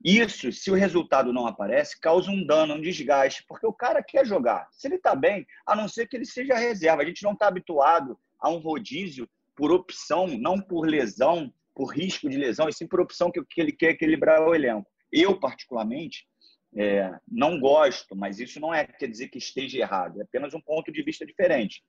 Isso, 0.04 0.50
se 0.50 0.68
o 0.68 0.74
resultado 0.74 1.32
não 1.32 1.46
aparece, 1.46 2.00
causa 2.00 2.28
um 2.28 2.44
dano, 2.44 2.74
um 2.74 2.80
desgaste, 2.80 3.44
porque 3.46 3.64
o 3.64 3.72
cara 3.72 4.02
quer 4.02 4.26
jogar. 4.26 4.66
Se 4.72 4.88
ele 4.88 4.96
está 4.96 5.14
bem, 5.14 5.46
a 5.64 5.76
não 5.76 5.86
ser 5.86 6.08
que 6.08 6.16
ele 6.16 6.24
seja 6.24 6.56
reserva. 6.56 7.02
A 7.02 7.06
gente 7.06 7.22
não 7.22 7.34
está 7.34 7.46
habituado 7.46 8.18
a 8.40 8.50
um 8.50 8.58
rodízio 8.58 9.30
por 9.54 9.70
opção, 9.70 10.26
não 10.26 10.60
por 10.60 10.84
lesão, 10.88 11.54
por 11.72 11.94
risco 11.94 12.28
de 12.28 12.36
lesão, 12.36 12.68
e 12.68 12.72
sim 12.72 12.88
por 12.88 13.00
opção 13.00 13.30
que, 13.30 13.44
que 13.44 13.60
ele 13.60 13.70
quer 13.70 13.90
equilibrar 13.90 14.42
o 14.42 14.56
elenco. 14.56 14.90
Eu, 15.12 15.38
particularmente, 15.38 16.26
é, 16.76 17.12
não 17.28 17.60
gosto, 17.60 18.16
mas 18.16 18.40
isso 18.40 18.58
não 18.58 18.72
é 18.72 18.84
quer 18.84 19.08
dizer 19.08 19.28
que 19.28 19.38
esteja 19.38 19.78
errado, 19.78 20.20
é 20.20 20.24
apenas 20.24 20.54
um 20.54 20.60
ponto 20.60 20.90
de 20.90 21.02
vista 21.02 21.26
diferente. 21.26 21.82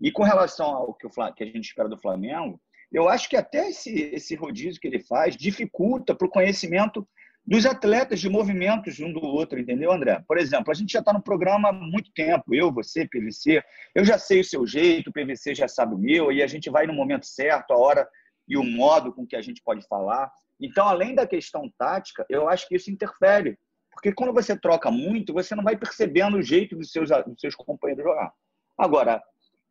E 0.00 0.10
com 0.10 0.22
relação 0.22 0.66
ao 0.66 0.94
que, 0.94 1.06
o, 1.06 1.10
que 1.32 1.44
a 1.44 1.46
gente 1.46 1.66
espera 1.66 1.88
do 1.88 1.98
Flamengo, 1.98 2.60
eu 2.92 3.08
acho 3.08 3.28
que 3.28 3.36
até 3.36 3.68
esse, 3.68 3.92
esse 4.12 4.34
rodízio 4.34 4.80
que 4.80 4.88
ele 4.88 5.00
faz 5.00 5.36
dificulta 5.36 6.14
para 6.14 6.26
o 6.26 6.30
conhecimento 6.30 7.06
dos 7.46 7.64
atletas 7.64 8.18
de 8.18 8.28
movimentos 8.28 8.98
um 8.98 9.12
do 9.12 9.20
outro, 9.20 9.58
entendeu, 9.58 9.92
André? 9.92 10.20
Por 10.26 10.36
exemplo, 10.36 10.72
a 10.72 10.74
gente 10.74 10.92
já 10.92 10.98
está 10.98 11.12
no 11.12 11.22
programa 11.22 11.68
há 11.68 11.72
muito 11.72 12.10
tempo, 12.12 12.52
eu, 12.52 12.72
você, 12.72 13.06
PVC, 13.06 13.62
eu 13.94 14.04
já 14.04 14.18
sei 14.18 14.40
o 14.40 14.44
seu 14.44 14.66
jeito, 14.66 15.10
o 15.10 15.12
PVC 15.12 15.54
já 15.54 15.68
sabe 15.68 15.94
o 15.94 15.98
meu, 15.98 16.32
e 16.32 16.42
a 16.42 16.46
gente 16.48 16.68
vai 16.68 16.86
no 16.86 16.92
momento 16.92 17.24
certo, 17.24 17.70
a 17.72 17.78
hora 17.78 18.08
e 18.48 18.56
o 18.56 18.64
modo 18.64 19.12
com 19.12 19.26
que 19.26 19.36
a 19.36 19.42
gente 19.42 19.62
pode 19.62 19.86
falar. 19.86 20.30
Então, 20.60 20.88
além 20.88 21.14
da 21.14 21.26
questão 21.26 21.70
tática, 21.78 22.26
eu 22.28 22.48
acho 22.48 22.66
que 22.66 22.74
isso 22.74 22.90
interfere 22.90 23.56
porque 23.96 24.12
quando 24.12 24.34
você 24.34 24.54
troca 24.54 24.90
muito, 24.90 25.32
você 25.32 25.54
não 25.54 25.64
vai 25.64 25.74
percebendo 25.74 26.36
o 26.36 26.42
jeito 26.42 26.76
dos 26.76 26.92
seus, 26.92 27.08
dos 27.08 27.40
seus 27.40 27.54
companheiros 27.54 28.04
jogar. 28.04 28.30
Agora, 28.76 29.22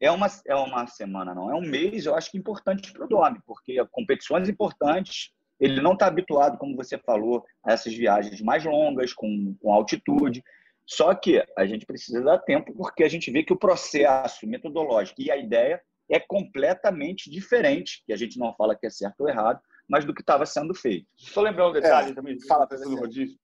é 0.02 0.10
uma, 0.10 0.26
é 0.48 0.56
uma 0.56 0.88
semana, 0.88 1.36
não 1.36 1.52
é 1.52 1.54
um 1.54 1.62
mês, 1.62 2.08
eu 2.08 2.16
acho 2.16 2.32
que 2.32 2.38
importante 2.38 2.92
para 2.92 3.06
o 3.06 3.08
Domi, 3.08 3.40
porque 3.46 3.78
competições 3.92 4.50
importantes, 4.50 5.32
ele 5.60 5.80
não 5.80 5.94
está 5.94 6.08
habituado, 6.08 6.58
como 6.58 6.76
você 6.76 6.98
falou, 6.98 7.46
a 7.64 7.74
essas 7.74 7.94
viagens 7.94 8.42
mais 8.42 8.66
longas, 8.66 9.14
com, 9.14 9.56
com 9.62 9.72
altitude. 9.72 10.44
Só 10.88 11.14
que 11.14 11.44
a 11.56 11.66
gente 11.68 11.86
precisa 11.86 12.24
dar 12.24 12.40
tempo, 12.40 12.74
porque 12.74 13.04
a 13.04 13.10
gente 13.10 13.30
vê 13.30 13.44
que 13.44 13.54
o 13.54 13.60
processo 13.60 14.48
metodológico 14.48 15.22
e 15.22 15.30
a 15.30 15.38
ideia 15.38 15.80
é 16.10 16.20
completamente 16.20 17.30
diferente, 17.30 18.04
que 18.08 18.14
a 18.14 18.18
gente 18.18 18.40
não 18.40 18.56
fala 18.56 18.76
que 18.76 18.88
é 18.88 18.90
certo 18.90 19.22
ou 19.22 19.30
errado, 19.30 19.62
mas 19.88 20.04
do 20.04 20.16
que 20.16 20.22
estava 20.22 20.48
sendo 20.48 20.74
feito. 20.74 21.06
Só 21.16 21.42
lembrar 21.42 21.70
um 21.70 21.74
detalhe 21.74 22.12
é, 22.12 22.16
também, 22.16 22.40
fala 22.42 22.66
para 22.66 22.80
do 22.80 22.96
rodízio. 22.96 23.38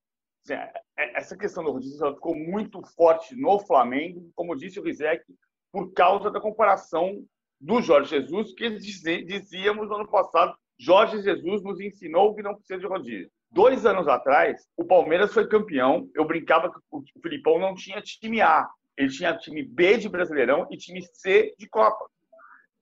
Assim, 0.44 0.54
é, 0.54 0.74
é, 0.98 1.18
essa 1.18 1.38
questão 1.38 1.64
do 1.64 1.72
rodízio 1.72 2.14
ficou 2.16 2.36
muito 2.36 2.82
forte 2.96 3.36
no 3.36 3.60
Flamengo, 3.60 4.32
como 4.36 4.56
disse 4.56 4.80
o 4.80 4.84
Rizek, 4.84 5.24
por 5.72 5.92
causa 5.94 6.30
da 6.30 6.42
comparação 6.42 7.24
do 7.60 7.82
Jorge 7.82 8.10
Jesus, 8.10 8.54
que 8.54 8.70
dizíamos 8.78 9.88
no 9.88 9.96
ano 9.96 10.08
passado, 10.10 10.56
Jorge 10.80 11.22
Jesus 11.22 11.62
nos 11.62 11.80
ensinou 11.80 12.34
que 12.36 12.42
não 12.42 12.56
precisa 12.56 12.80
de 12.80 12.88
rodízio. 12.88 13.30
Dois 13.52 13.86
anos 13.86 14.08
atrás, 14.08 14.66
o 14.76 14.84
Palmeiras 14.84 15.34
foi 15.34 15.48
campeão. 15.48 16.10
Eu 16.16 16.26
brincava 16.26 16.72
que 16.72 16.80
o 16.90 17.04
Filipão 17.22 17.60
não 17.60 17.76
tinha 17.76 18.02
time 18.02 18.42
A. 18.42 18.68
Ele 18.98 19.10
tinha 19.10 19.38
time 19.38 19.62
B 19.62 19.98
de 19.98 20.10
Brasileirão 20.10 20.68
e 20.72 20.78
time 20.78 21.02
C 21.14 21.54
de 21.58 21.68
Copa. 21.68 22.10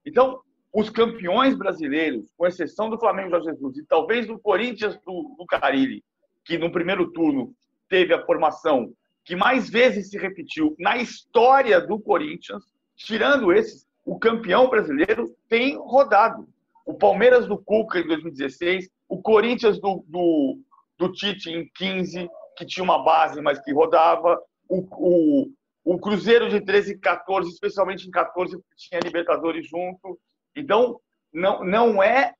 Então, 0.05 0.39
os 0.71 0.89
campeões 0.89 1.55
brasileiros, 1.55 2.31
com 2.37 2.45
exceção 2.45 2.89
do 2.89 2.99
Flamengo 2.99 3.31
Jorge 3.31 3.49
Jesus 3.49 3.77
e 3.77 3.85
talvez 3.85 4.27
do 4.27 4.39
Corinthians 4.39 4.97
do, 5.05 5.35
do 5.37 5.45
Carilli, 5.45 6.03
que 6.49 6.57
no 6.57 6.71
primeiro 6.71 7.11
turno 7.11 7.53
teve 7.87 8.11
a 8.11 8.25
formação 8.25 8.91
que 9.23 9.35
mais 9.35 9.69
vezes 9.69 10.09
se 10.09 10.17
repetiu 10.17 10.75
na 10.79 10.97
história 10.97 11.79
do 11.79 11.99
Corinthians, 11.99 12.63
tirando 12.95 13.53
esses, 13.53 13.85
o 14.03 14.17
campeão 14.17 14.67
brasileiro 14.67 15.31
tem 15.47 15.77
rodado. 15.77 16.49
O 16.87 16.95
Palmeiras 16.95 17.45
do 17.45 17.55
Cuca 17.55 17.99
em 17.99 18.07
2016, 18.07 18.89
o 19.07 19.21
Corinthians 19.21 19.79
do, 19.79 20.03
do, 20.07 20.57
do 20.97 21.11
Tite 21.11 21.51
em 21.51 21.69
15, 21.75 22.27
que 22.57 22.65
tinha 22.65 22.83
uma 22.83 23.03
base, 23.03 23.39
mas 23.43 23.59
que 23.59 23.71
rodava, 23.71 24.41
o, 24.67 24.87
o, 24.89 25.51
o 25.83 25.99
Cruzeiro 25.99 26.49
de 26.49 26.59
13 26.61 26.93
e 26.93 26.97
14, 26.97 27.47
especialmente 27.47 28.07
em 28.07 28.11
14, 28.11 28.59
tinha 28.75 29.01
Libertadores 29.03 29.69
junto. 29.69 30.19
Então, 30.55 30.99
não, 31.31 31.63
não 31.63 32.01
é 32.01 32.33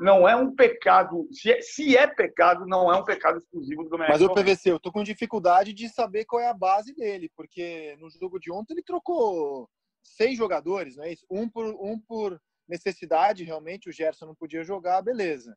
não 0.00 0.26
é 0.26 0.34
um 0.34 0.54
pecado. 0.54 1.28
Se 1.30 1.52
é, 1.52 1.60
se 1.60 1.96
é 1.96 2.06
pecado, 2.06 2.66
não 2.66 2.90
é 2.90 2.96
um 2.96 3.04
pecado 3.04 3.36
exclusivo 3.36 3.84
do 3.84 3.90
Domenech. 3.90 4.12
Mas 4.12 4.22
o 4.22 4.32
PVC, 4.32 4.72
eu 4.72 4.80
tô 4.80 4.90
com 4.90 5.04
dificuldade 5.04 5.74
de 5.74 5.90
saber 5.90 6.24
qual 6.24 6.40
é 6.40 6.48
a 6.48 6.54
base 6.54 6.94
dele, 6.94 7.30
porque 7.36 7.96
no 8.00 8.10
jogo 8.10 8.40
de 8.40 8.50
ontem 8.50 8.72
ele 8.72 8.82
trocou 8.82 9.68
seis 10.02 10.38
jogadores, 10.38 10.96
não 10.96 11.04
é 11.04 11.12
isso? 11.12 11.26
Um 11.30 11.46
por, 11.46 11.66
um 11.66 12.00
por 12.00 12.40
necessidade, 12.66 13.44
realmente, 13.44 13.90
o 13.90 13.92
Gerson 13.92 14.26
não 14.26 14.34
podia 14.34 14.64
jogar, 14.64 15.02
beleza. 15.02 15.54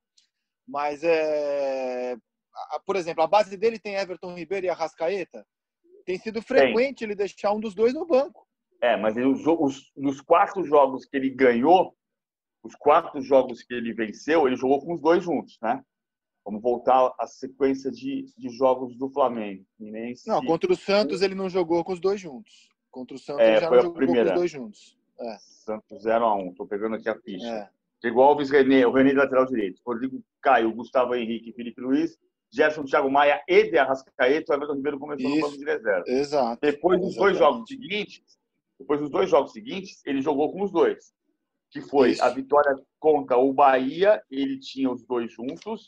Mas, 0.68 1.04
é, 1.04 2.18
por 2.86 2.98
exemplo, 2.98 3.24
a 3.24 3.28
base 3.28 3.56
dele 3.56 3.80
tem 3.80 3.96
Everton 3.96 4.36
Ribeiro 4.36 4.66
e 4.66 4.70
Arrascaeta. 4.70 5.46
Tem 6.06 6.18
sido 6.18 6.42
frequente 6.42 7.00
tem. 7.00 7.08
ele 7.08 7.16
deixar 7.16 7.54
um 7.54 7.62
dos 7.62 7.74
dois 7.74 7.94
no 7.94 8.06
banco. 8.06 8.46
É, 8.82 8.98
mas 8.98 9.16
os, 9.16 9.48
os, 9.48 9.92
nos 9.96 10.20
quatro 10.20 10.66
jogos 10.66 11.06
que 11.06 11.16
ele 11.16 11.30
ganhou, 11.30 11.96
os 12.64 12.76
quatro 12.76 13.22
jogos 13.22 13.62
que 13.62 13.74
ele 13.74 13.94
venceu, 13.94 14.48
ele 14.48 14.56
jogou 14.56 14.82
com 14.82 14.94
os 14.94 15.02
dois 15.02 15.22
juntos, 15.22 15.60
né? 15.62 15.84
Vamos 16.46 16.62
voltar 16.62 17.14
à 17.20 17.28
sequência 17.28 17.92
de, 17.92 18.26
de 18.38 18.50
jogos 18.50 18.96
do 18.96 19.10
Flamengo. 19.10 19.66
Não, 20.26 20.44
contra 20.44 20.72
o 20.72 20.76
Santos 20.76 21.22
ele 21.22 21.36
não 21.36 21.50
jogou 21.50 21.84
com 21.84 21.94
os 21.94 22.00
dois 22.00 22.20
juntos. 22.20 22.70
Contra 22.90 23.16
o 23.16 23.20
Santos 23.20 23.42
é, 23.42 23.52
ele 23.52 23.60
já 23.62 23.70
não 23.70 23.78
jogou 23.78 23.94
primeira. 23.94 24.30
com 24.30 24.34
os 24.34 24.40
dois 24.40 24.52
juntos. 24.52 24.98
É. 25.20 25.38
Santos 25.40 26.06
0x1. 26.06 26.52
Estou 26.52 26.68
pegando 26.68 26.96
aqui 26.96 27.10
a 27.10 27.16
ficha. 27.16 27.48
É. 27.48 28.08
Igual 28.08 28.30
Alves 28.30 28.50
René, 28.50 28.86
o 28.86 28.92
René 28.92 29.12
de 29.12 29.16
lateral 29.16 29.46
direito. 29.46 29.82
Rodrigo 29.86 30.22
Caio, 30.42 30.74
Gustavo 30.74 31.16
Henrique, 31.16 31.54
Felipe 31.54 31.80
Luiz, 31.80 32.18
Gerson, 32.52 32.84
Thiago 32.84 33.10
Maia 33.10 33.42
e 33.48 33.64
de 33.70 33.78
Arrascaeta. 33.78 34.52
O 34.52 34.56
Everton 34.56 34.76
Ribeiro 34.76 35.00
começou 35.00 35.30
Isso. 35.30 35.40
no 35.40 35.46
banco 35.46 35.58
de 35.58 35.66
reserva. 35.66 36.04
Exato. 36.08 36.60
Depois 36.62 37.00
dos 37.00 37.16
dois 37.16 37.38
jogos 37.38 37.70
seguintes, 37.70 38.38
depois 38.78 39.00
dos 39.00 39.10
dois 39.10 39.30
jogos 39.30 39.54
seguintes, 39.54 40.06
ele 40.06 40.22
jogou 40.22 40.52
com 40.52 40.64
os 40.64 40.72
dois 40.72 41.14
que 41.74 41.82
foi 41.82 42.12
Isso. 42.12 42.24
a 42.24 42.30
vitória 42.30 42.76
contra 43.00 43.36
o 43.36 43.52
Bahia, 43.52 44.22
ele 44.30 44.60
tinha 44.60 44.92
os 44.92 45.04
dois 45.04 45.34
juntos, 45.34 45.88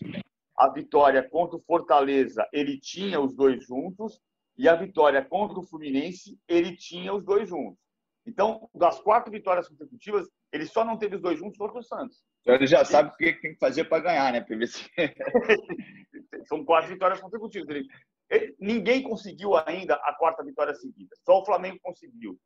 a 0.57 0.67
vitória 0.69 1.21
contra 1.29 1.57
o 1.57 1.61
Fortaleza, 1.61 2.45
ele 2.51 2.79
tinha 2.79 3.21
os 3.21 3.35
dois 3.35 3.63
juntos, 3.63 4.19
e 4.57 4.67
a 4.67 4.75
vitória 4.75 5.23
contra 5.23 5.59
o 5.59 5.63
Fluminense, 5.63 6.39
ele 6.47 6.75
tinha 6.75 7.13
os 7.13 7.23
dois 7.23 7.47
juntos. 7.47 7.77
Então, 8.25 8.67
das 8.73 8.99
quatro 8.99 9.31
vitórias 9.31 9.69
consecutivas, 9.69 10.27
ele 10.51 10.65
só 10.65 10.83
não 10.83 10.97
teve 10.97 11.17
os 11.17 11.21
dois 11.21 11.37
juntos 11.37 11.57
contra 11.57 11.77
o 11.77 11.83
Santos. 11.83 12.23
Então, 12.41 12.55
ele 12.55 12.65
já 12.65 12.83
sabe 12.83 13.09
o 13.09 13.15
que 13.15 13.33
tem 13.33 13.53
que 13.53 13.59
fazer 13.59 13.83
para 13.83 14.01
ganhar, 14.01 14.33
né, 14.33 14.41
PVC? 14.41 14.89
São 16.47 16.65
quatro 16.65 16.89
vitórias 16.89 17.21
consecutivas. 17.21 17.69
Ele, 17.69 17.87
ele, 18.31 18.55
ninguém 18.59 19.03
conseguiu 19.03 19.55
ainda 19.55 19.93
a 19.95 20.15
quarta 20.15 20.43
vitória 20.43 20.73
seguida. 20.73 21.15
Só 21.23 21.41
o 21.41 21.45
Flamengo 21.45 21.77
conseguiu. 21.83 22.39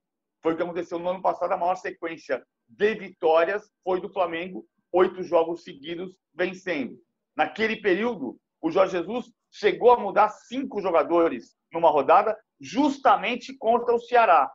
Foi 0.44 0.54
o 0.54 0.58
que 0.58 0.64
aconteceu 0.64 1.00
no 1.00 1.10
ano 1.10 1.22
passado, 1.22 1.54
a 1.54 1.58
maior 1.58 1.76
sequência 1.76 2.46
de 2.70 2.96
vitórias 2.96 3.70
foi 3.84 4.00
do 4.00 4.12
Flamengo, 4.12 4.66
oito 4.92 5.24
jogos 5.24 5.64
seguidos 5.64 6.16
vencendo. 6.34 6.98
Naquele 7.36 7.82
período, 7.82 8.40
o 8.62 8.72
Jorge 8.72 8.98
Jesus 8.98 9.32
chegou 9.52 9.92
a 9.92 10.00
mudar 10.00 10.30
cinco 10.30 10.82
jogadores 10.82 11.58
numa 11.74 11.90
rodada, 11.90 12.38
justamente 12.60 13.56
contra 13.58 13.94
o 13.94 14.00
Ceará. 14.00 14.52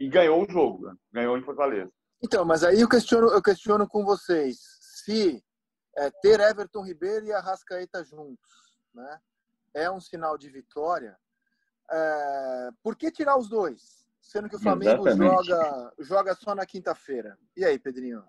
E 0.00 0.08
ganhou 0.08 0.42
o 0.42 0.50
jogo, 0.50 0.86
né? 0.86 0.94
ganhou 1.12 1.38
em 1.38 1.44
Fortaleza. 1.44 1.90
Então, 2.22 2.44
mas 2.44 2.64
aí 2.64 2.80
eu 2.80 2.88
questiono, 2.88 3.28
eu 3.28 3.42
questiono 3.42 3.86
com 3.86 4.04
vocês 4.04 4.58
se 5.04 5.42
é, 5.96 6.10
ter 6.22 6.40
Everton 6.40 6.82
Ribeiro 6.82 7.26
e 7.26 7.32
Arrascaeta 7.32 8.02
juntos 8.02 8.64
né, 8.94 9.20
é 9.74 9.90
um 9.90 10.00
sinal 10.00 10.38
de 10.38 10.48
vitória. 10.48 11.18
É, 11.90 12.70
por 12.82 12.96
que 12.96 13.10
tirar 13.10 13.36
os 13.36 13.48
dois? 13.48 14.03
Sendo 14.24 14.48
que 14.48 14.56
o 14.56 14.60
Flamengo 14.60 15.08
joga, 15.10 15.92
joga 16.00 16.34
só 16.34 16.54
na 16.54 16.66
quinta-feira. 16.66 17.38
E 17.56 17.64
aí, 17.64 17.78
Pedrinho? 17.78 18.22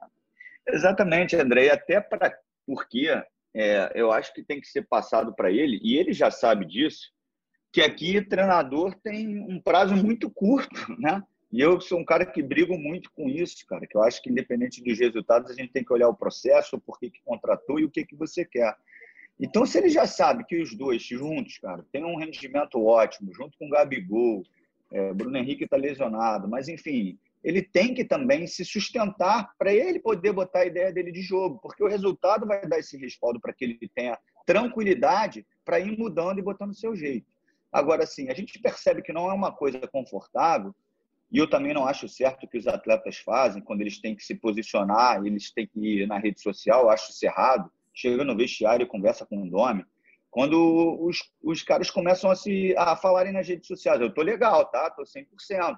Exatamente, 0.68 1.36
André. 1.36 1.70
Até 1.70 2.02
para 2.02 2.38
porque 2.68 3.08
é, 3.54 3.92
eu 3.96 4.12
acho 4.12 4.34
que 4.34 4.44
tem 4.44 4.60
que 4.60 4.68
ser 4.68 4.88
passado 4.88 5.34
para 5.34 5.52
ele, 5.52 5.80
e 5.82 5.98
ele 5.98 6.14
já 6.14 6.30
sabe 6.30 6.66
disso, 6.66 7.12
que 7.72 7.82
aqui 7.82 8.22
treinador 8.22 8.96
tem 8.96 9.40
um 9.40 9.62
prazo 9.62 9.96
muito 9.96 10.30
curto, 10.30 10.94
né? 11.00 11.24
E 11.52 11.62
eu 11.62 11.80
sou 11.80 12.00
um 12.00 12.06
cara 12.06 12.26
que 12.26 12.44
brigo 12.44 12.78
muito 12.78 13.10
com 13.14 13.30
isso, 13.30 13.66
cara, 13.68 13.88
que 13.88 13.96
eu 13.96 14.04
acho 14.04 14.22
que 14.22 14.30
independente 14.30 14.84
dos 14.84 15.00
resultados, 15.00 15.52
a 15.52 15.54
gente 15.54 15.72
tem 15.72 15.86
que 15.86 15.94
olhar 15.94 16.10
o 16.10 16.16
processo, 16.16 16.80
por 16.82 17.00
que, 17.00 17.10
que 17.10 17.22
contratou 17.24 17.80
e 17.80 17.86
o 17.86 17.90
que, 17.90 18.06
que 18.06 18.16
você 18.16 18.44
quer. 18.44 18.76
Então, 19.40 19.66
se 19.66 19.78
ele 19.78 19.90
já 19.90 20.08
sabe 20.08 20.46
que 20.46 20.62
os 20.62 20.76
dois 20.76 21.04
juntos, 21.04 21.58
cara, 21.60 21.86
tem 21.92 22.04
um 22.04 22.18
rendimento 22.18 22.84
ótimo, 22.84 23.34
junto 23.34 23.58
com 23.58 23.68
o 23.68 23.70
Gabigol, 23.70 24.44
é, 24.92 25.14
Bruno 25.14 25.38
Henrique 25.38 25.64
está 25.64 25.78
lesionado, 25.78 26.48
mas 26.48 26.68
enfim, 26.68 27.18
ele 27.44 27.62
tem 27.62 27.94
que 27.94 28.04
também 28.04 28.48
se 28.48 28.66
sustentar 28.66 29.52
para 29.58 29.74
ele 29.74 30.00
poder 30.00 30.34
botar 30.34 30.60
a 30.60 30.66
ideia 30.66 30.92
dele 30.92 31.12
de 31.12 31.22
jogo, 31.22 31.60
porque 31.62 31.84
o 31.84 31.88
resultado 31.88 32.48
vai 32.48 32.66
dar 32.68 32.80
esse 32.80 32.98
respaldo 32.98 33.40
para 33.40 33.54
que 33.54 33.66
ele 33.66 33.80
tenha 33.94 34.18
tranquilidade 34.46 35.46
para 35.64 35.80
ir 35.80 35.98
mudando 35.98 36.40
e 36.40 36.44
botando 36.44 36.72
o 36.72 36.76
seu 36.76 36.96
jeito. 36.96 37.28
Agora, 37.72 38.06
sim, 38.06 38.30
a 38.30 38.34
gente 38.34 38.60
percebe 38.60 39.02
que 39.02 39.14
não 39.14 39.30
é 39.30 39.34
uma 39.34 39.52
coisa 39.52 39.80
confortável, 39.88 40.74
e 41.32 41.38
eu 41.38 41.50
também 41.50 41.74
não 41.74 41.86
acho 41.86 42.08
certo 42.08 42.48
que 42.48 42.58
os 42.58 42.68
atletas 42.68 43.18
fazem 43.18 43.62
quando 43.62 43.82
eles 43.82 44.00
têm 44.00 44.16
que 44.16 44.24
se 44.24 44.36
posicionar, 44.36 45.26
eles 45.26 45.52
têm 45.52 45.68
que 45.68 45.80
ir 45.80 46.08
na 46.08 46.18
rede 46.18 46.42
social, 46.42 46.84
eu 46.84 46.90
acho 46.90 47.12
isso 47.12 47.26
errado. 47.26 47.70
Chega 47.94 48.24
no 48.24 48.36
vestiário 48.36 48.84
e 48.84 48.88
conversa 48.88 49.26
com 49.26 49.42
o 49.42 49.46
nome. 49.46 49.86
Quando 50.36 50.98
os, 51.00 51.32
os 51.42 51.64
caras 51.64 51.90
começam 51.90 52.30
a, 52.30 52.36
se, 52.36 52.76
a 52.78 52.94
falarem 52.98 53.32
nas 53.32 53.48
redes 53.48 53.68
sociais, 53.68 54.02
eu 54.02 54.14
tô 54.14 54.22
legal, 54.22 54.66
tá? 54.66 54.90
Tô 54.90 55.04
100%. 55.04 55.78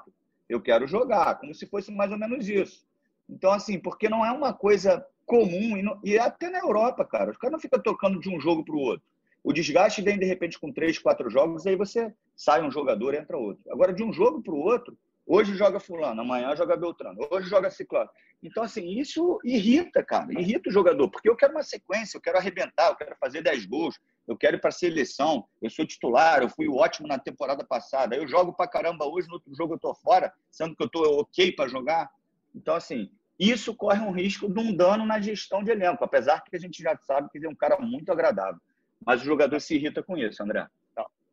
Eu 0.50 0.60
quero 0.60 0.88
jogar, 0.88 1.36
como 1.36 1.54
se 1.54 1.68
fosse 1.68 1.92
mais 1.92 2.12
ou 2.12 2.18
menos 2.18 2.50
isso. 2.50 2.84
Então, 3.30 3.52
assim, 3.52 3.78
porque 3.78 4.10
não 4.10 4.26
é 4.26 4.32
uma 4.32 4.52
coisa 4.52 5.06
comum, 5.28 5.78
e, 5.78 5.84
não, 5.84 6.00
e 6.04 6.18
até 6.18 6.50
na 6.50 6.58
Europa, 6.58 7.06
cara, 7.06 7.30
os 7.30 7.38
caras 7.38 7.52
não 7.52 7.60
ficam 7.60 7.80
tocando 7.80 8.20
de 8.20 8.30
um 8.36 8.40
jogo 8.40 8.66
para 8.66 8.74
o 8.74 8.80
outro. 8.80 9.06
O 9.44 9.54
desgaste 9.54 10.02
vem, 10.02 10.18
de 10.18 10.26
repente, 10.26 10.58
com 10.58 10.74
três, 10.74 10.98
quatro 10.98 11.30
jogos, 11.30 11.68
aí 11.68 11.76
você 11.76 12.12
sai 12.36 12.64
um 12.64 12.72
jogador 12.72 13.14
entra 13.14 13.38
outro. 13.38 13.62
Agora, 13.70 13.94
de 13.94 14.04
um 14.04 14.12
jogo 14.12 14.42
para 14.42 14.56
o 14.56 14.60
outro, 14.60 14.98
hoje 15.28 15.54
joga 15.56 15.80
fulano, 15.80 16.22
amanhã 16.22 16.56
joga 16.56 16.78
Beltrano, 16.78 17.28
hoje 17.30 17.50
joga 17.50 17.70
Ciclano. 17.70 18.10
Então, 18.42 18.64
assim, 18.64 18.88
isso 18.98 19.40
irrita, 19.44 20.04
cara, 20.04 20.32
irrita 20.32 20.70
o 20.70 20.72
jogador, 20.72 21.10
porque 21.10 21.30
eu 21.30 21.36
quero 21.36 21.54
uma 21.54 21.64
sequência, 21.64 22.18
eu 22.18 22.22
quero 22.22 22.38
arrebentar, 22.38 22.90
eu 22.90 22.96
quero 22.96 23.16
fazer 23.20 23.42
10 23.42 23.66
gols, 23.66 24.00
eu 24.28 24.38
quero 24.38 24.58
ir 24.58 24.60
para 24.60 24.70
a 24.70 24.72
seleção, 24.72 25.46
eu 25.62 25.70
sou 25.70 25.86
titular, 25.86 26.42
eu 26.42 26.50
fui 26.50 26.70
ótimo 26.70 27.08
na 27.08 27.20
temporada 27.20 27.66
passada, 27.66 28.16
eu 28.16 28.28
jogo 28.28 28.54
para 28.54 28.70
caramba 28.70 29.06
hoje, 29.06 29.28
no 29.28 29.36
outro 29.36 29.54
jogo 29.54 29.74
eu 29.74 29.78
estou 29.78 29.96
fora, 29.96 30.32
sendo 30.50 30.76
que 30.76 30.84
eu 30.84 30.88
estou 30.88 31.20
ok 31.20 31.52
para 31.52 31.68
jogar. 31.68 32.10
Então, 32.56 32.76
assim, 32.76 33.12
isso 33.40 33.76
corre 33.76 34.00
um 34.00 34.12
risco 34.12 34.52
de 34.52 34.60
um 34.60 34.76
dano 34.76 35.06
na 35.06 35.20
gestão 35.20 35.64
de 35.64 35.72
elenco, 35.72 36.04
apesar 36.04 36.42
que 36.42 36.56
a 36.56 36.60
gente 36.60 36.82
já 36.82 36.98
sabe 36.98 37.30
que 37.30 37.38
ele 37.38 37.48
é 37.48 37.50
um 37.50 37.56
cara 37.56 37.78
muito 37.80 38.12
agradável. 38.12 38.62
Mas 39.06 39.22
o 39.22 39.26
jogador 39.26 39.60
se 39.60 39.76
irrita 39.76 40.02
com 40.02 40.18
isso, 40.18 40.42
André. 40.42 40.68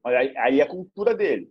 Aí, 0.04 0.60
é 0.60 0.62
a 0.62 0.68
cultura 0.68 1.14
dele. 1.14 1.50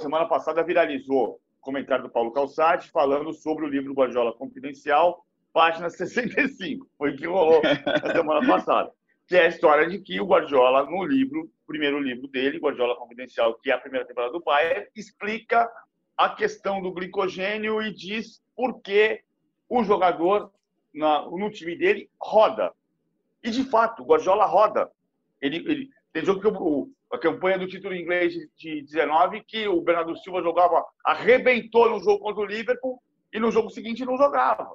Semana 0.00 0.26
passada 0.26 0.62
viralizou 0.64 1.40
comentário 1.66 2.04
do 2.04 2.10
Paulo 2.10 2.30
Calçade 2.30 2.90
falando 2.90 3.32
sobre 3.32 3.64
o 3.64 3.68
livro 3.68 3.92
Guardiola 3.92 4.32
Confidencial, 4.32 5.26
página 5.52 5.90
65. 5.90 6.88
Foi 6.96 7.10
o 7.10 7.16
que 7.16 7.26
rolou 7.26 7.60
na 7.62 8.12
semana 8.12 8.46
passada 8.46 8.92
que 9.26 9.36
é 9.36 9.46
a 9.46 9.48
história 9.48 9.88
de 9.88 9.98
que 9.98 10.20
o 10.20 10.26
Guardiola, 10.26 10.88
no 10.88 11.04
livro, 11.04 11.50
primeiro 11.66 11.98
livro 11.98 12.28
dele, 12.28 12.60
Guardiola 12.60 12.96
Confidencial, 12.96 13.54
que 13.54 13.70
é 13.70 13.74
a 13.74 13.78
primeira 13.78 14.06
temporada 14.06 14.32
do 14.32 14.40
Bayern, 14.40 14.86
explica 14.94 15.68
a 16.16 16.28
questão 16.30 16.80
do 16.80 16.92
glicogênio 16.92 17.82
e 17.82 17.92
diz 17.92 18.40
por 18.54 18.80
que 18.80 19.22
o 19.68 19.82
jogador 19.82 20.52
na, 20.94 21.22
no 21.22 21.50
time 21.50 21.76
dele 21.76 22.08
roda. 22.20 22.72
E, 23.42 23.50
de 23.50 23.64
fato, 23.64 24.02
o 24.02 24.06
Guardiola 24.06 24.46
roda. 24.46 24.90
Ele, 25.40 25.56
ele, 25.56 25.90
tem 26.12 26.24
jogo 26.24 26.40
que 26.40 26.46
o, 26.46 26.88
a 27.12 27.18
campanha 27.18 27.58
do 27.58 27.68
título 27.68 27.94
inglês 27.94 28.32
de, 28.32 28.50
de 28.56 28.82
19 28.82 29.42
que 29.46 29.68
o 29.68 29.80
Bernardo 29.80 30.16
Silva 30.18 30.42
jogava, 30.42 30.84
arrebentou 31.04 31.90
no 31.90 32.00
jogo 32.00 32.18
contra 32.18 32.42
o 32.42 32.46
Liverpool 32.46 33.00
e 33.32 33.38
no 33.38 33.50
jogo 33.50 33.70
seguinte 33.70 34.04
não 34.04 34.16
jogava. 34.16 34.74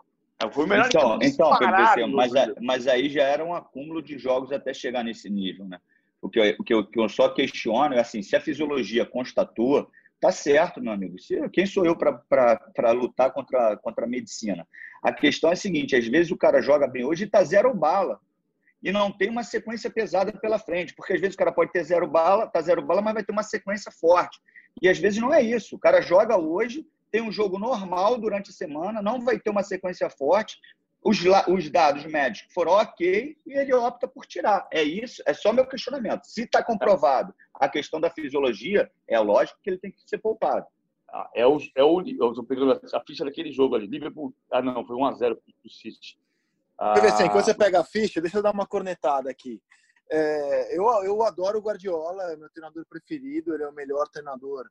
Foi 0.51 0.65
o 0.65 0.67
melhor 0.67 0.87
então, 0.87 1.19
então 1.21 1.57
PPC, 1.57 2.05
mas, 2.07 2.31
mas 2.59 2.87
aí 2.87 3.09
já 3.09 3.23
era 3.23 3.43
um 3.43 3.53
acúmulo 3.53 4.01
de 4.01 4.17
jogos 4.17 4.51
até 4.51 4.73
chegar 4.73 5.03
nesse 5.03 5.29
nível, 5.29 5.65
né? 5.65 5.79
O 6.21 6.29
que, 6.29 6.39
eu, 6.39 6.55
o 6.59 6.63
que, 6.63 6.73
eu, 6.73 6.85
que 6.85 6.99
eu 6.99 7.09
só 7.09 7.29
questiono 7.29 7.95
é 7.95 7.99
assim, 7.99 8.21
se 8.21 8.35
a 8.35 8.41
fisiologia 8.41 9.05
constatua, 9.05 9.87
tá 10.19 10.31
certo, 10.31 10.81
meu 10.81 10.93
amigo. 10.93 11.19
Se, 11.19 11.49
quem 11.49 11.65
sou 11.65 11.85
eu 11.85 11.95
para 11.95 12.91
lutar 12.91 13.31
contra, 13.31 13.75
contra 13.77 14.05
a 14.05 14.09
medicina? 14.09 14.67
A 15.03 15.11
questão 15.11 15.49
é 15.49 15.53
a 15.53 15.55
seguinte, 15.55 15.95
às 15.95 16.07
vezes 16.07 16.31
o 16.31 16.37
cara 16.37 16.61
joga 16.61 16.87
bem 16.87 17.03
hoje 17.03 17.23
e 17.23 17.29
tá 17.29 17.43
zero 17.43 17.73
bala. 17.73 18.19
E 18.81 18.91
não 18.91 19.11
tem 19.11 19.29
uma 19.29 19.43
sequência 19.43 19.89
pesada 19.89 20.31
pela 20.31 20.57
frente, 20.57 20.93
porque 20.95 21.13
às 21.13 21.21
vezes 21.21 21.35
o 21.35 21.37
cara 21.37 21.51
pode 21.51 21.71
ter 21.71 21.83
zero 21.83 22.07
bala, 22.07 22.47
tá 22.47 22.61
zero 22.61 22.81
bala, 22.81 23.01
mas 23.01 23.13
vai 23.13 23.23
ter 23.23 23.31
uma 23.31 23.43
sequência 23.43 23.91
forte. 23.91 24.39
E 24.81 24.89
às 24.89 24.97
vezes 24.97 25.19
não 25.19 25.33
é 25.33 25.41
isso. 25.41 25.75
O 25.75 25.79
cara 25.79 26.01
joga 26.01 26.37
hoje, 26.37 26.85
tem 27.11 27.21
um 27.21 27.31
jogo 27.31 27.59
normal 27.59 28.17
durante 28.17 28.49
a 28.49 28.53
semana, 28.53 29.01
não 29.01 29.21
vai 29.21 29.39
ter 29.39 29.49
uma 29.49 29.63
sequência 29.63 30.09
forte, 30.09 30.57
os, 31.03 31.17
os 31.47 31.69
dados 31.69 32.05
médicos 32.05 32.53
foram 32.53 32.73
ok 32.73 33.35
e 33.45 33.53
ele 33.53 33.73
opta 33.73 34.07
por 34.07 34.25
tirar. 34.25 34.67
É 34.71 34.83
isso, 34.83 35.21
é 35.25 35.33
só 35.33 35.51
meu 35.51 35.67
questionamento. 35.67 36.25
Se 36.25 36.43
está 36.43 36.63
comprovado 36.63 37.33
a 37.55 37.67
questão 37.67 37.99
da 37.99 38.09
fisiologia, 38.09 38.89
é 39.07 39.19
lógico 39.19 39.59
que 39.63 39.69
ele 39.69 39.79
tem 39.79 39.91
que 39.91 40.01
ser 40.07 40.19
poupado. 40.19 40.65
Ah, 41.09 41.29
é 41.35 41.45
o, 41.45 41.57
é 41.75 41.83
o, 41.83 42.01
eu 42.01 42.29
estou 42.29 42.43
pegando 42.43 42.79
a 42.93 43.01
ficha 43.05 43.25
daquele 43.25 43.51
jogo 43.51 43.75
ali. 43.75 43.87
Liverpool. 43.87 44.33
Ah, 44.51 44.61
não, 44.61 44.85
foi 44.85 44.95
1x0 44.95 45.17
para 45.17 45.35
o 45.65 45.69
City. 45.69 46.17
Ah, 46.79 46.93
assim, 46.93 47.27
quando 47.29 47.45
você 47.45 47.53
pega 47.53 47.79
a 47.79 47.83
ficha, 47.83 48.21
deixa 48.21 48.37
eu 48.37 48.43
dar 48.43 48.53
uma 48.53 48.65
cornetada 48.65 49.29
aqui. 49.29 49.61
É, 50.11 50.77
eu, 50.77 50.83
eu 51.03 51.23
adoro 51.23 51.59
o 51.59 51.61
Guardiola, 51.61 52.33
é 52.33 52.35
meu 52.35 52.49
treinador 52.49 52.85
preferido, 52.89 53.53
ele 53.53 53.63
é 53.63 53.67
o 53.67 53.73
melhor 53.73 54.09
treinador 54.09 54.67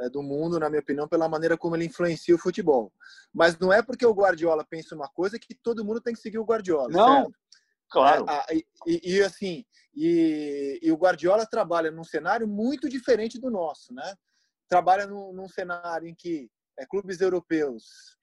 é, 0.00 0.08
do 0.08 0.22
mundo, 0.22 0.58
na 0.58 0.70
minha 0.70 0.80
opinião, 0.80 1.06
pela 1.06 1.28
maneira 1.28 1.58
como 1.58 1.76
ele 1.76 1.84
influencia 1.84 2.34
o 2.34 2.38
futebol. 2.38 2.92
Mas 3.32 3.58
não 3.58 3.72
é 3.72 3.82
porque 3.82 4.06
o 4.06 4.14
Guardiola 4.14 4.64
pensa 4.64 4.94
uma 4.94 5.08
coisa 5.08 5.38
que 5.38 5.54
todo 5.54 5.84
mundo 5.84 6.00
tem 6.00 6.14
que 6.14 6.20
seguir 6.20 6.38
o 6.38 6.44
Guardiola. 6.44 6.88
Não, 6.88 7.16
certo? 7.16 7.32
claro. 7.90 8.26
É, 8.28 8.54
e, 8.86 9.16
e, 9.16 9.22
assim, 9.22 9.64
e, 9.94 10.78
e, 10.82 10.92
o 10.92 10.96
Guardiola 10.96 11.44
trabalha 11.44 11.90
num 11.90 12.04
cenário 12.04 12.48
muito 12.48 12.88
diferente 12.88 13.38
do 13.38 13.50
nosso, 13.50 13.92
né? 13.92 14.14
Trabalha 14.68 15.06
num, 15.06 15.32
num 15.32 15.48
cenário 15.48 16.08
em 16.08 16.14
que 16.14 16.48
é, 16.78 16.86
clubes 16.86 17.20
europeus, 17.20 18.16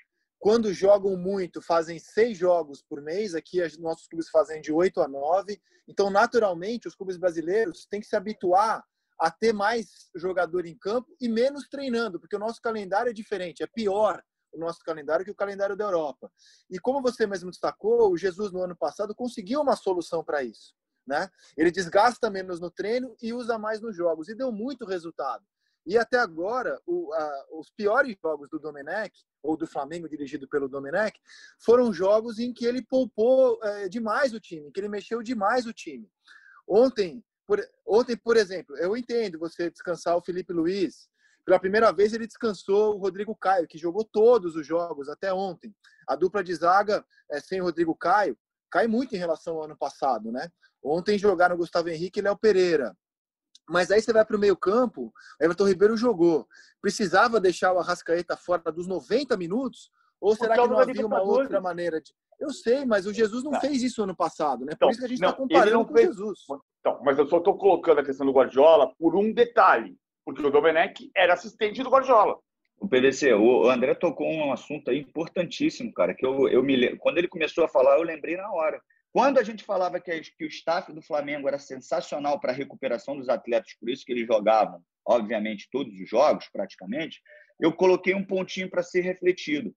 quando 0.46 0.72
jogam 0.72 1.18
muito, 1.18 1.60
fazem 1.60 1.98
seis 1.98 2.38
jogos 2.38 2.80
por 2.80 3.02
mês. 3.02 3.34
Aqui, 3.34 3.64
os 3.64 3.80
nossos 3.80 4.08
clubes 4.08 4.30
fazem 4.30 4.62
de 4.62 4.72
oito 4.72 5.02
a 5.02 5.08
nove. 5.08 5.60
Então, 5.88 6.12
naturalmente, 6.12 6.88
os 6.88 6.94
clubes 6.94 7.18
brasileiros 7.18 7.88
têm 7.88 8.00
que 8.00 8.06
se 8.06 8.16
habituar 8.16 8.86
a 9.20 9.32
ter 9.32 9.52
mais 9.52 10.12
jogador 10.14 10.68
em 10.68 10.78
campo 10.78 11.08
e 11.20 11.28
menos 11.28 11.68
treinando, 11.68 12.20
porque 12.20 12.36
o 12.36 12.40
nosso 12.40 12.62
calendário 12.62 13.10
é 13.10 13.14
diferente, 13.14 13.64
é 13.64 13.66
pior 13.66 14.22
o 14.54 14.60
nosso 14.60 14.82
calendário 14.82 15.26
que 15.26 15.32
o 15.32 15.36
calendário 15.36 15.76
da 15.76 15.86
Europa. 15.86 16.32
E 16.70 16.78
como 16.78 17.02
você 17.02 17.26
mesmo 17.26 17.50
destacou, 17.50 18.12
o 18.12 18.16
Jesus 18.16 18.52
no 18.52 18.62
ano 18.62 18.78
passado 18.78 19.16
conseguiu 19.16 19.62
uma 19.62 19.76
solução 19.76 20.24
para 20.24 20.44
isso. 20.44 20.76
Né? 21.08 21.28
Ele 21.58 21.72
desgasta 21.72 22.30
menos 22.30 22.60
no 22.60 22.70
treino 22.70 23.16
e 23.20 23.34
usa 23.34 23.58
mais 23.58 23.82
nos 23.82 23.96
jogos, 23.96 24.30
e 24.30 24.36
deu 24.36 24.52
muito 24.52 24.86
resultado. 24.86 25.44
E 25.88 25.98
até 25.98 26.18
agora, 26.18 26.80
o, 26.86 27.14
a, 27.14 27.46
os 27.52 27.70
piores 27.70 28.16
jogos 28.22 28.50
do 28.50 28.60
Domenech, 28.60 29.14
ou 29.46 29.56
do 29.56 29.68
Flamengo 29.68 30.10
dirigido 30.10 30.48
pelo 30.48 30.68
Domenech, 30.68 31.20
foram 31.64 31.94
jogos 31.94 32.40
em 32.40 32.52
que 32.52 32.66
ele 32.66 32.82
poupou 32.82 33.60
é, 33.64 33.88
demais 33.88 34.34
o 34.34 34.40
time, 34.40 34.72
que 34.72 34.80
ele 34.80 34.90
mexeu 34.90 35.22
demais 35.22 35.66
o 35.66 35.74
time. 35.74 36.10
Ontem, 36.68 37.24
por, 37.48 37.64
ontem, 37.86 38.18
por 38.18 38.38
exemplo, 38.38 38.76
eu 38.78 38.98
entendo 38.98 39.40
você 39.40 39.70
descansar 39.70 40.18
o 40.18 40.24
Felipe 40.24 40.52
Luiz. 40.52 41.08
Pela 41.46 41.60
primeira 41.60 41.92
vez, 41.92 42.12
ele 42.12 42.26
descansou 42.26 42.96
o 42.96 42.98
Rodrigo 42.98 43.36
Caio, 43.36 43.68
que 43.68 43.78
jogou 43.78 44.04
todos 44.04 44.56
os 44.56 44.66
jogos 44.66 45.08
até 45.08 45.32
ontem. 45.32 45.72
A 46.08 46.16
dupla 46.16 46.44
de 46.44 46.56
zaga 46.56 47.06
é, 47.32 47.40
sem 47.40 47.62
o 47.62 47.66
Rodrigo 47.66 47.96
Caio 47.96 48.36
cai 48.72 48.88
muito 48.88 49.16
em 49.16 49.20
relação 49.20 49.58
ao 49.58 49.66
ano 49.66 49.78
passado, 49.78 50.32
né? 50.32 50.50
Ontem 50.84 51.18
jogaram 51.18 51.56
Gustavo 51.56 51.90
Henrique 51.90 52.20
e 52.20 52.24
Léo 52.24 52.38
Pereira. 52.38 52.96
Mas 53.70 53.90
aí 53.92 54.02
você 54.02 54.14
vai 54.14 54.24
para 54.24 54.36
o 54.36 54.40
meio-campo, 54.40 55.12
Everton 55.42 55.68
Ribeiro 55.68 55.98
jogou. 55.98 56.48
Precisava 56.82 57.40
deixar 57.40 57.74
o 57.74 57.80
Arrascaeta 57.80 58.38
fora 58.38 58.72
dos 58.72 58.88
90 58.88 59.36
minutos? 59.38 59.90
Ou 60.22 60.36
será 60.36 60.56
que 60.56 60.68
não 60.68 60.80
havia 60.80 61.06
uma 61.06 61.22
outra 61.22 61.60
maneira 61.60 62.02
de. 62.02 62.14
Eu 62.40 62.52
sei, 62.52 62.84
mas 62.84 63.06
o 63.06 63.14
Jesus 63.14 63.44
não 63.44 63.52
tá. 63.52 63.62
fez 63.62 63.82
isso 63.82 64.04
ano 64.04 64.16
passado, 64.16 64.66
né? 64.66 64.72
Por 64.72 64.76
então, 64.76 64.90
isso 64.90 65.00
que 65.00 65.06
a 65.06 65.08
gente 65.08 65.24
está 65.24 65.34
comparando 65.34 65.86
com 65.86 65.94
o 65.94 65.98
Jesus. 65.98 66.40
Então, 66.80 67.00
mas 67.04 67.18
eu 67.18 67.28
só 67.28 67.38
estou 67.38 67.58
colocando 67.58 68.00
a 68.00 68.04
questão 68.04 68.26
do 68.26 68.34
Guardiola 68.34 68.94
por 69.00 69.16
um 69.16 69.32
detalhe, 69.32 69.98
porque 70.26 70.46
o 70.46 70.52
Domenech 70.52 71.10
era 71.16 71.34
assistente 71.34 71.82
do 71.82 71.90
Guardiola. 71.90 72.38
O 72.78 72.88
PDC, 72.88 73.34
o 73.34 73.70
André 73.70 73.96
tocou 73.96 74.28
um 74.28 74.52
assunto 74.52 74.92
aí 74.92 75.00
importantíssimo, 75.00 75.94
cara, 75.94 76.14
que 76.14 76.26
eu, 76.26 76.50
eu 76.50 76.62
me 76.62 76.98
quando 76.98 77.18
ele 77.18 77.28
começou 77.28 77.64
a 77.64 77.70
falar, 77.70 77.98
eu 77.98 78.04
lembrei 78.04 78.36
na 78.36 78.52
hora. 78.52 78.82
Quando 79.16 79.38
a 79.38 79.44
gente 79.44 79.64
falava 79.64 79.98
que, 79.98 80.12
que 80.20 80.44
o 80.44 80.50
staff 80.50 80.92
do 80.92 81.02
Flamengo 81.02 81.48
era 81.48 81.58
sensacional 81.58 82.38
para 82.38 82.52
a 82.52 82.54
recuperação 82.54 83.16
dos 83.16 83.30
atletas, 83.30 83.74
por 83.80 83.90
isso 83.90 84.04
que 84.06 84.12
eles 84.12 84.28
jogavam, 84.28 84.84
obviamente, 85.08 85.70
todos 85.72 85.98
os 85.98 86.10
jogos, 86.10 86.50
praticamente, 86.52 87.22
eu 87.58 87.72
coloquei 87.72 88.14
um 88.14 88.26
pontinho 88.26 88.70
para 88.70 88.84
ser 88.84 89.00
refletido. 89.00 89.74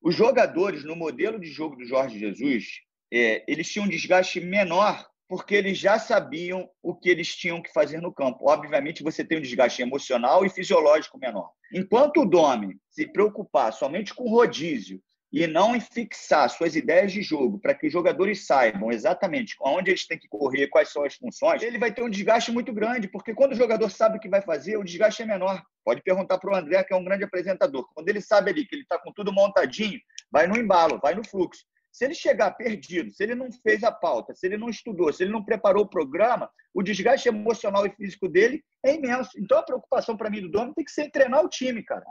Os 0.00 0.14
jogadores, 0.14 0.84
no 0.84 0.94
modelo 0.94 1.36
de 1.40 1.48
jogo 1.48 1.74
do 1.74 1.84
Jorge 1.84 2.16
Jesus, 2.16 2.64
é, 3.12 3.44
eles 3.48 3.68
tinham 3.68 3.86
um 3.86 3.90
desgaste 3.90 4.40
menor 4.40 5.04
porque 5.28 5.56
eles 5.56 5.76
já 5.76 5.98
sabiam 5.98 6.70
o 6.80 6.94
que 6.94 7.10
eles 7.10 7.34
tinham 7.34 7.60
que 7.60 7.72
fazer 7.72 8.00
no 8.00 8.14
campo. 8.14 8.48
Obviamente, 8.48 9.02
você 9.02 9.24
tem 9.24 9.38
um 9.38 9.42
desgaste 9.42 9.82
emocional 9.82 10.46
e 10.46 10.48
fisiológico 10.48 11.18
menor. 11.18 11.50
Enquanto 11.74 12.20
o 12.20 12.24
Domi 12.24 12.76
se 12.88 13.08
preocupar 13.08 13.72
somente 13.72 14.14
com 14.14 14.30
rodízio 14.30 15.02
e 15.32 15.46
não 15.46 15.74
em 15.74 15.80
fixar 15.80 16.48
suas 16.48 16.76
ideias 16.76 17.12
de 17.12 17.20
jogo 17.20 17.58
para 17.58 17.74
que 17.74 17.86
os 17.86 17.92
jogadores 17.92 18.46
saibam 18.46 18.90
exatamente 18.90 19.56
onde 19.60 19.90
eles 19.90 20.06
têm 20.06 20.18
que 20.18 20.28
correr, 20.28 20.68
quais 20.68 20.90
são 20.90 21.04
as 21.04 21.14
funções, 21.14 21.62
ele 21.62 21.78
vai 21.78 21.92
ter 21.92 22.02
um 22.02 22.10
desgaste 22.10 22.52
muito 22.52 22.72
grande, 22.72 23.08
porque 23.08 23.34
quando 23.34 23.52
o 23.52 23.56
jogador 23.56 23.90
sabe 23.90 24.18
o 24.18 24.20
que 24.20 24.28
vai 24.28 24.40
fazer, 24.40 24.76
o 24.76 24.84
desgaste 24.84 25.22
é 25.22 25.26
menor. 25.26 25.62
Pode 25.84 26.02
perguntar 26.02 26.38
para 26.38 26.52
o 26.52 26.56
André, 26.56 26.82
que 26.84 26.94
é 26.94 26.96
um 26.96 27.04
grande 27.04 27.24
apresentador. 27.24 27.88
Quando 27.94 28.08
ele 28.08 28.20
sabe 28.20 28.50
ali 28.50 28.66
que 28.66 28.74
ele 28.74 28.82
está 28.82 28.98
com 28.98 29.12
tudo 29.12 29.32
montadinho, 29.32 30.00
vai 30.30 30.46
no 30.46 30.56
embalo, 30.56 31.00
vai 31.02 31.14
no 31.14 31.26
fluxo. 31.26 31.64
Se 31.92 32.04
ele 32.04 32.14
chegar 32.14 32.50
perdido, 32.50 33.10
se 33.10 33.22
ele 33.22 33.34
não 33.34 33.50
fez 33.50 33.82
a 33.82 33.90
pauta, 33.90 34.34
se 34.34 34.46
ele 34.46 34.58
não 34.58 34.68
estudou, 34.68 35.12
se 35.12 35.22
ele 35.22 35.32
não 35.32 35.42
preparou 35.42 35.84
o 35.84 35.88
programa, 35.88 36.50
o 36.74 36.82
desgaste 36.82 37.28
emocional 37.28 37.86
e 37.86 37.90
físico 37.90 38.28
dele 38.28 38.62
é 38.84 38.94
imenso. 38.94 39.30
Então 39.38 39.58
a 39.58 39.62
preocupação 39.62 40.14
para 40.16 40.28
mim 40.28 40.42
do 40.42 40.50
dono 40.50 40.74
tem 40.74 40.84
que 40.84 40.90
ser 40.90 41.10
treinar 41.10 41.42
o 41.42 41.48
time, 41.48 41.82
cara. 41.82 42.04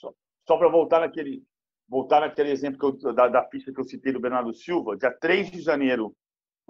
Só, 0.00 0.14
só 0.46 0.56
para 0.56 0.70
voltar 0.70 1.00
naquele 1.00 1.42
voltar 1.88 2.20
naquele 2.20 2.50
exemplo 2.50 2.98
eu, 3.02 3.14
da, 3.14 3.28
da 3.28 3.44
ficha 3.44 3.72
que 3.72 3.80
eu 3.80 3.84
citei 3.84 4.12
do 4.12 4.20
Bernardo 4.20 4.52
Silva, 4.52 4.96
dia 4.96 5.10
3 5.10 5.50
de 5.50 5.62
janeiro, 5.62 6.14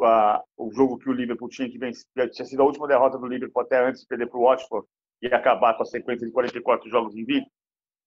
a, 0.01 0.43
o 0.57 0.73
jogo 0.73 0.97
que 0.97 1.11
o 1.11 1.13
Liverpool 1.13 1.49
tinha 1.49 1.69
que 1.69 1.79
vencer, 1.79 2.07
tinha 2.31 2.47
sido 2.47 2.63
a 2.63 2.65
última 2.65 2.87
derrota 2.87 3.19
do 3.19 3.27
Liverpool 3.27 3.63
até 3.63 3.85
antes 3.85 4.03
de 4.03 4.07
perder 4.07 4.29
para 4.29 4.39
o 4.39 4.45
Watford 4.45 4.87
e 5.21 5.27
acabar 5.27 5.75
com 5.75 5.83
a 5.83 5.87
sequência 5.87 6.25
de 6.25 6.33
44 6.33 6.89
jogos 6.89 7.17
em 7.17 7.25
vida. 7.25 7.47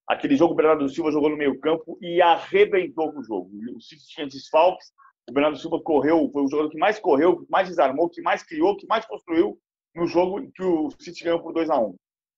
Aquele 0.08 0.36
jogo 0.38 0.54
o 0.54 0.56
Bernardo 0.56 0.88
Silva 0.89 1.12
jogou 1.12 1.30
no 1.30 1.38
meio 1.38 1.60
campo 1.60 1.97
e 2.02 2.21
arrebentou 2.21 3.12
com 3.12 3.19
o 3.19 3.24
jogo. 3.24 3.52
O 3.76 3.82
City 3.82 4.08
tinha 4.08 4.26
desfalques, 4.26 4.91
o 5.30 5.34
Bernardo 5.34 5.58
Silva 5.58 5.82
correu, 5.82 6.30
foi 6.32 6.43
o 6.43 6.47
jogador 6.47 6.69
que 6.69 6.78
mais 6.78 6.97
correu, 6.97 7.38
que 7.38 7.52
mais 7.52 7.67
desarmou, 7.67 8.10
que 8.10 8.21
mais 8.21 8.41
criou, 8.41 8.78
que 8.78 8.88
mais 8.88 9.06
construiu 9.06 9.60
no 9.93 10.08
jogo 10.08 10.50
que 10.54 10.63
o 10.63 10.89
City 10.97 11.26
ganhou 11.26 11.41
por 11.41 11.54
2 11.54 11.69
a 11.69 11.78
1 11.78 11.95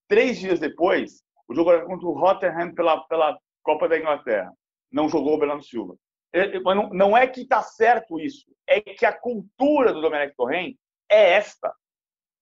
Três 0.08 0.40
dias 0.40 0.60
depois, 0.60 1.24
o 1.48 1.54
jogo 1.54 1.72
era 1.72 1.86
contra 1.86 2.08
o 2.08 2.14
Rotterdam 2.14 2.74
pela, 2.74 3.00
pela 3.06 3.38
Copa 3.64 3.88
da 3.88 3.98
Inglaterra 3.98 4.52
não 4.94 5.10
jogou 5.10 5.34
o 5.34 5.38
Bernardo 5.40 5.64
Silva. 5.64 5.98
É, 6.32 6.56
é, 6.56 6.60
não, 6.60 6.90
não 6.90 7.18
é 7.18 7.28
que 7.28 7.42
está 7.42 7.62
certo 7.62 8.20
isso, 8.20 8.46
é 8.68 8.80
que 8.80 9.06
a 9.06 9.12
cultura 9.12 9.92
do 9.92 10.02
Domenech 10.02 10.36
Torren 10.36 10.78
é 11.10 11.32
esta. 11.34 11.74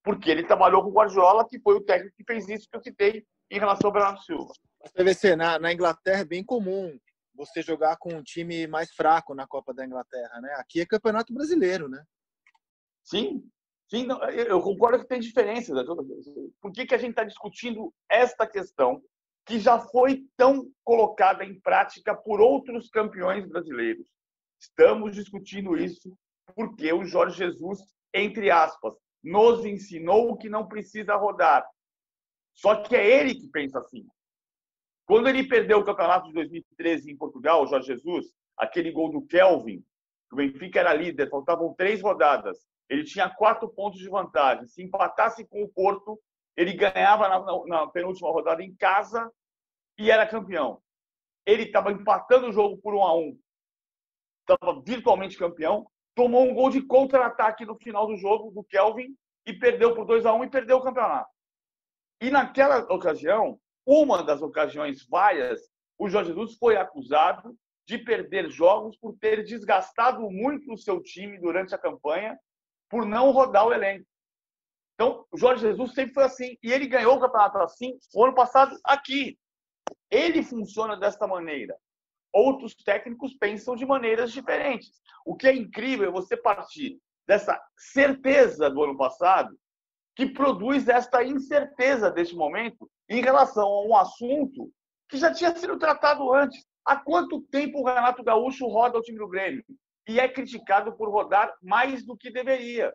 Porque 0.04 0.30
ele 0.30 0.44
trabalhou 0.44 0.84
com 0.84 0.90
o 0.90 0.94
Guardiola, 0.94 1.48
que 1.48 1.60
foi 1.60 1.76
o 1.76 1.82
técnico 1.82 2.16
que 2.18 2.24
fez 2.24 2.48
isso 2.50 2.68
que 2.70 2.76
eu 2.76 2.82
citei 2.82 3.24
em 3.52 3.60
relação 3.60 3.88
ao 3.88 3.94
Bernardo 3.94 4.22
Silva. 4.22 4.52
Mas 4.82 4.92
PVC, 4.92 5.36
na, 5.36 5.60
na 5.60 5.72
Inglaterra 5.72 6.22
é 6.22 6.26
bem 6.26 6.44
comum 6.44 6.98
você 7.36 7.62
jogar 7.62 7.98
com 7.98 8.14
um 8.14 8.24
time 8.24 8.66
mais 8.68 8.92
fraco 8.94 9.36
na 9.36 9.48
Copa 9.48 9.74
da 9.74 9.86
Inglaterra, 9.86 10.42
né? 10.42 10.54
Aqui 10.58 10.82
é 10.82 10.86
campeonato 10.86 11.34
brasileiro, 11.34 11.88
né? 11.88 12.04
Sim, 13.04 13.44
sim, 13.90 14.08
eu 14.48 14.62
concordo 14.62 15.00
que 15.00 15.08
tem 15.08 15.20
diferenças. 15.20 15.76
Né? 15.76 15.84
Por 16.62 16.72
que, 16.72 16.86
que 16.86 16.96
a 16.96 16.98
gente 16.98 17.12
está 17.12 17.24
discutindo 17.24 17.94
esta 18.10 18.48
questão 18.48 19.02
que 19.46 19.60
já 19.60 19.80
foi 19.80 20.24
tão 20.38 20.70
colocada 20.84 21.44
em 21.44 21.60
prática 21.60 22.16
por 22.16 22.40
outros 22.40 22.90
campeões 22.90 23.48
brasileiros. 23.48 24.06
Estamos 24.60 25.16
discutindo 25.16 25.78
isso 25.78 26.16
porque 26.56 26.92
o 26.94 27.04
Jorge 27.04 27.38
Jesus, 27.38 27.80
entre 28.14 28.52
aspas, 28.52 28.94
nos 29.24 29.66
ensinou 29.66 30.38
que 30.38 30.50
não 30.50 30.68
precisa 30.68 31.16
rodar. 31.16 31.66
Só 32.54 32.76
que 32.82 32.96
é 32.96 33.20
ele 33.20 33.36
que 33.36 33.48
pensa 33.48 33.80
assim. 33.80 34.06
Quando 35.06 35.28
ele 35.28 35.48
perdeu 35.48 35.80
o 35.80 35.86
campeonato 35.86 36.28
de 36.28 36.34
2013 36.34 37.12
em 37.12 37.18
Portugal, 37.18 37.64
o 37.64 37.68
Jorge 37.68 37.88
Jesus, 37.88 38.28
aquele 38.58 38.92
gol 38.92 39.12
do 39.12 39.26
Kelvin, 39.26 39.84
o 40.32 40.36
Benfica 40.36 40.80
era 40.80 40.94
líder, 40.94 41.30
faltavam 41.30 41.74
três 41.74 42.02
rodadas. 42.02 42.58
Ele 42.90 43.04
tinha 43.04 43.30
quatro 43.30 43.70
pontos 43.70 44.00
de 44.00 44.10
vantagem. 44.10 44.68
Se 44.68 44.82
empatasse 44.84 45.46
com 45.48 45.64
o 45.64 45.70
Porto, 45.70 46.20
ele 46.56 46.74
ganhava 46.74 47.28
na, 47.28 47.40
na, 47.40 47.66
na 47.66 47.88
penúltima 47.88 48.30
rodada 48.32 48.64
em 48.64 48.76
casa 48.76 49.32
e 49.98 50.12
era 50.12 50.28
campeão. 50.28 50.82
Ele 51.46 51.64
estava 51.64 51.92
empatando 51.92 52.50
o 52.50 52.52
jogo 52.52 52.78
por 52.78 52.94
um 52.94 53.04
a 53.04 53.16
um, 53.16 53.38
estava 54.42 54.82
virtualmente 54.82 55.38
campeão, 55.38 55.88
tomou 56.16 56.44
um 56.44 56.54
gol 56.54 56.70
de 56.70 56.82
contra-ataque 56.82 57.66
no 57.66 57.76
final 57.76 58.08
do 58.08 58.18
jogo 58.18 58.52
do 58.52 58.64
Kelvin 58.64 59.16
e 59.46 59.54
perdeu 59.54 59.96
por 59.96 60.06
2 60.06 60.26
a 60.26 60.34
1 60.34 60.38
um, 60.38 60.44
e 60.44 60.50
perdeu 60.50 60.78
o 60.78 60.84
campeonato. 60.84 61.30
E 62.22 62.30
naquela 62.30 62.80
ocasião, 62.94 63.60
uma 63.86 64.24
das 64.24 64.42
ocasiões 64.42 65.06
várias, 65.08 65.60
o 65.98 66.08
Jorge 66.08 66.30
Jesus 66.30 66.56
foi 66.58 66.76
acusado 66.76 67.58
de 67.88 67.98
perder 67.98 68.50
jogos 68.50 68.96
por 68.98 69.18
ter 69.18 69.44
desgastado 69.44 70.30
muito 70.30 70.72
o 70.72 70.78
seu 70.78 71.02
time 71.02 71.40
durante 71.40 71.74
a 71.74 71.80
campanha, 71.80 72.38
por 72.90 73.06
não 73.06 73.32
rodar 73.32 73.66
o 73.68 73.74
elenco. 73.74 74.06
Então, 75.02 75.26
o 75.32 75.38
Jorge 75.38 75.64
Jesus 75.64 75.96
sempre 75.96 76.14
foi 76.14 76.26
assim. 76.26 76.56
E 76.62 76.72
ele 76.72 76.86
ganhou 76.86 77.16
o 77.16 77.20
campeonato 77.20 77.58
assim 77.58 77.98
o 78.14 78.24
ano 78.24 78.36
passado 78.36 78.78
aqui. 78.86 79.36
Ele 80.12 80.44
funciona 80.44 80.96
desta 80.96 81.26
maneira. 81.26 81.76
outros 82.32 82.76
técnicos 82.76 83.34
pensam 83.34 83.76
de 83.76 83.84
maneiras 83.84 84.32
diferentes. 84.32 85.02
O 85.26 85.36
que 85.36 85.48
é 85.48 85.56
incrível 85.56 86.08
é 86.08 86.12
você 86.12 86.38
partir 86.38 87.00
dessa 87.28 87.60
certeza 87.76 88.70
do 88.70 88.84
ano 88.84 88.96
passado 88.96 89.58
que 90.16 90.28
produz 90.28 90.88
esta 90.88 91.24
incerteza 91.24 92.12
deste 92.12 92.36
momento 92.36 92.88
em 93.10 93.22
relação 93.22 93.68
a 93.68 93.84
um 93.84 93.96
assunto 93.96 94.72
que 95.10 95.18
já 95.18 95.34
tinha 95.34 95.56
sido 95.58 95.80
tratado 95.80 96.32
antes. 96.32 96.64
Há 96.86 96.96
quanto 96.96 97.42
tempo 97.50 97.80
o 97.80 97.86
Renato 97.86 98.24
Gaúcho 98.24 98.68
roda 98.68 99.00
o 99.00 99.02
time 99.02 99.18
do 99.18 99.28
Grêmio? 99.28 99.66
E 100.08 100.20
é 100.20 100.30
criticado 100.30 100.96
por 100.96 101.10
rodar 101.10 101.52
mais 101.60 102.06
do 102.06 102.16
que 102.16 102.30
deveria. 102.32 102.94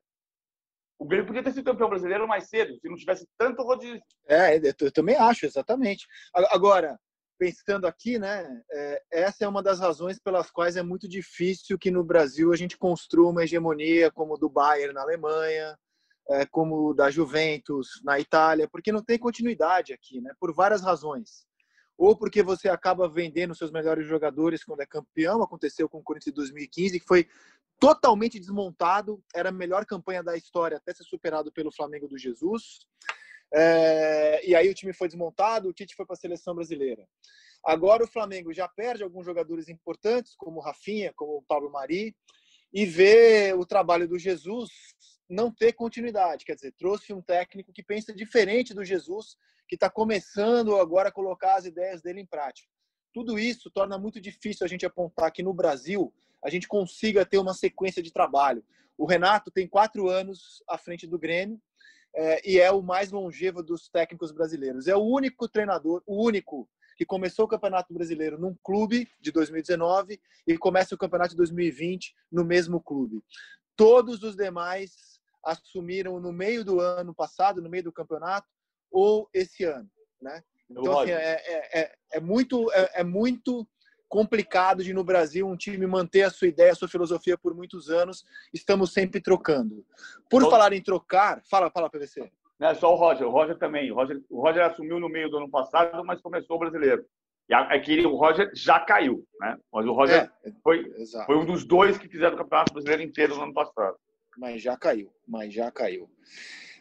O 0.99 1.05
Grêmio 1.05 1.27
podia 1.27 1.43
ter 1.43 1.53
sido 1.53 1.65
campeão 1.65 1.89
brasileiro 1.89 2.27
mais 2.27 2.49
cedo, 2.49 2.75
se 2.81 2.89
não 2.89 2.97
tivesse 2.97 3.27
tanto 3.37 3.63
rodízio. 3.63 4.01
É, 4.29 4.57
eu 4.81 4.93
também 4.93 5.17
acho, 5.17 5.45
exatamente. 5.45 6.07
Agora, 6.35 6.99
pensando 7.39 7.87
aqui, 7.87 8.19
né, 8.19 8.47
é, 8.73 9.03
essa 9.13 9.45
é 9.45 9.49
uma 9.49 9.63
das 9.63 9.79
razões 9.79 10.19
pelas 10.19 10.51
quais 10.51 10.77
é 10.77 10.83
muito 10.83 11.09
difícil 11.09 11.79
que 11.79 11.91
no 11.91 12.03
Brasil 12.03 12.53
a 12.53 12.57
gente 12.57 12.79
construa 12.79 13.31
uma 13.31 13.45
hegemonia 13.45 14.11
como 14.11 14.39
do 14.39 14.49
Bayern 14.49 14.95
na 14.95 15.03
Alemanha, 15.03 15.77
é, 16.31 16.47
como 16.47 16.95
da 16.95 17.11
Juventus 17.11 18.01
na 18.03 18.19
Itália, 18.19 18.69
porque 18.69 18.91
não 18.91 19.03
tem 19.03 19.19
continuidade 19.19 19.93
aqui, 19.93 20.21
né, 20.21 20.33
por 20.41 20.53
várias 20.55 20.83
razões. 20.83 21.47
Ou 21.97 22.17
porque 22.17 22.43
você 22.43 22.69
acaba 22.69 23.09
vendendo 23.09 23.55
seus 23.55 23.71
melhores 23.71 24.07
jogadores 24.07 24.65
quando 24.65 24.81
é 24.81 24.87
campeão, 24.87 25.43
aconteceu 25.43 25.89
com 25.89 25.99
o 25.99 26.03
Corinthians 26.03 26.33
em 26.33 26.37
2015, 26.37 27.01
que 27.01 27.07
foi 27.07 27.29
totalmente 27.79 28.39
desmontado, 28.39 29.23
era 29.35 29.51
a 29.51 29.53
melhor 29.53 29.85
campanha 29.85 30.23
da 30.23 30.37
história 30.37 30.77
até 30.77 30.93
ser 30.93 31.05
superado 31.05 31.53
pelo 31.53 31.73
Flamengo 31.73 32.09
do 32.09 32.19
Jesus. 32.19 32.81
É, 33.55 34.47
e 34.47 34.55
aí 34.55 34.69
o 34.69 34.75
time 34.75 34.93
foi 34.93 35.09
desmontado, 35.09 35.69
o 35.69 35.73
Tite 35.73 35.95
foi 35.95 36.05
para 36.05 36.15
a 36.15 36.19
seleção 36.19 36.55
brasileira. 36.55 37.07
Agora 37.65 38.05
o 38.05 38.09
Flamengo 38.09 38.53
já 38.53 38.69
perde 38.69 39.03
alguns 39.03 39.25
jogadores 39.25 39.69
importantes, 39.69 40.35
como 40.37 40.59
o 40.59 40.63
Rafinha, 40.63 41.13
como 41.15 41.39
o 41.39 41.43
Pablo 41.43 41.71
Mari, 41.71 42.15
e 42.73 42.85
vê 42.85 43.55
o 43.55 43.65
trabalho 43.65 44.09
do 44.09 44.19
Jesus 44.19 44.71
não 45.29 45.51
ter 45.51 45.73
continuidade. 45.73 46.45
Quer 46.45 46.55
dizer, 46.55 46.73
trouxe 46.73 47.12
um 47.12 47.21
técnico 47.21 47.73
que 47.73 47.83
pensa 47.83 48.15
diferente 48.15 48.75
do 48.75 48.85
Jesus, 48.85 49.37
que 49.69 49.75
está 49.75 49.91
começando 49.91 50.77
agora 50.77 51.09
a 51.09 51.12
colocar 51.12 51.57
as 51.57 51.65
ideias 51.65 52.01
dele 52.01 52.21
em 52.21 52.27
prática. 52.27 52.69
Tudo 53.12 53.39
isso 53.39 53.71
torna 53.71 53.99
muito 53.99 54.21
difícil 54.21 54.65
a 54.65 54.69
gente 54.69 54.87
apontar 54.87 55.33
que 55.33 55.43
no 55.43 55.55
Brasil 55.55 56.12
a 56.45 56.51
gente 56.51 56.69
consiga 56.69 57.25
ter 57.25 57.39
uma 57.39 57.55
sequência 57.55 58.03
de 58.03 58.12
trabalho. 58.12 58.65
O 58.97 59.07
Renato 59.07 59.51
tem 59.51 59.67
quatro 59.67 60.09
anos 60.09 60.62
à 60.69 60.79
frente 60.79 61.07
do 61.07 61.19
Grêmio 61.19 61.61
é, 62.15 62.49
e 62.49 62.61
é 62.61 62.71
o 62.71 62.83
mais 62.83 63.11
longevo 63.11 63.62
dos 63.62 63.89
técnicos 63.89 64.33
brasileiros. 64.33 64.87
É 64.87 64.95
o 64.95 65.03
único 65.03 65.49
treinador, 65.49 66.03
o 66.07 66.25
único 66.25 66.69
que 66.97 67.05
começou 67.05 67.45
o 67.45 67.49
Campeonato 67.49 67.93
Brasileiro 67.93 68.39
num 68.39 68.57
clube 68.62 69.09
de 69.21 69.31
2019 69.31 70.19
e 70.47 70.57
começa 70.57 70.95
o 70.95 70.99
Campeonato 70.99 71.31
de 71.31 71.37
2020 71.37 72.15
no 72.33 72.45
mesmo 72.45 72.81
clube. 72.81 73.23
Todos 73.77 74.23
os 74.23 74.35
demais 74.35 75.15
assumiram 75.47 76.21
no 76.21 76.33
meio 76.33 76.65
do 76.65 76.81
ano 76.81 77.15
passado, 77.15 77.63
no 77.63 77.71
meio 77.71 77.85
do 77.85 77.93
campeonato, 77.93 78.49
ou 78.91 79.29
esse 79.33 79.65
ano, 79.65 79.89
né? 80.21 80.43
Então, 80.69 80.99
assim, 80.99 81.13
é, 81.13 81.15
é, 81.15 81.81
é, 81.81 81.95
é, 82.15 82.21
muito, 82.21 82.71
é, 82.73 83.01
é 83.01 83.05
muito 83.05 83.67
complicado 84.09 84.83
de 84.83 84.93
no 84.93 85.05
Brasil 85.05 85.47
um 85.47 85.57
time 85.57 85.87
manter 85.87 86.23
a 86.23 86.31
sua 86.31 86.49
ideia, 86.49 86.73
a 86.73 86.75
sua 86.75 86.89
filosofia 86.89 87.39
por 87.39 87.55
muitos 87.55 87.89
anos. 87.89 88.25
Estamos 88.53 88.93
sempre 88.93 89.21
trocando. 89.21 89.85
Por 90.29 90.49
falar 90.51 90.73
em 90.73 90.83
trocar, 90.83 91.41
fala, 91.49 91.71
fala, 91.71 91.91
PVC. 91.91 92.31
Não 92.59 92.69
é 92.69 92.75
só 92.75 92.93
o 92.93 92.97
Roger, 92.97 93.27
o 93.27 93.31
Roger 93.31 93.57
também. 93.59 93.91
O 93.93 93.95
Roger, 93.95 94.21
o 94.29 94.41
Roger 94.41 94.65
assumiu 94.65 94.99
no 94.99 95.09
meio 95.09 95.29
do 95.29 95.37
ano 95.37 95.51
passado, 95.51 96.05
mas 96.05 96.21
começou 96.21 96.57
o 96.57 96.59
brasileiro. 96.59 97.05
E 97.49 97.55
é 97.55 97.79
que 97.79 98.05
o 98.05 98.17
Roger 98.17 98.51
já 98.55 98.81
caiu, 98.81 99.25
né? 99.41 99.57
Mas 99.73 99.87
o 99.87 99.93
Roger 99.93 100.33
é, 100.45 100.51
foi, 100.65 100.91
foi 101.27 101.37
um 101.37 101.45
dos 101.45 101.65
dois 101.65 101.97
que 101.97 102.09
fizeram 102.09 102.35
o 102.35 102.39
Campeonato 102.39 102.73
Brasileiro 102.73 103.03
inteiro 103.03 103.37
no 103.37 103.45
ano 103.45 103.55
passado. 103.55 103.97
Mas 104.37 104.62
já 104.62 104.77
caiu, 104.77 105.12
mas 105.27 105.53
já 105.53 105.70
caiu. 105.70 106.11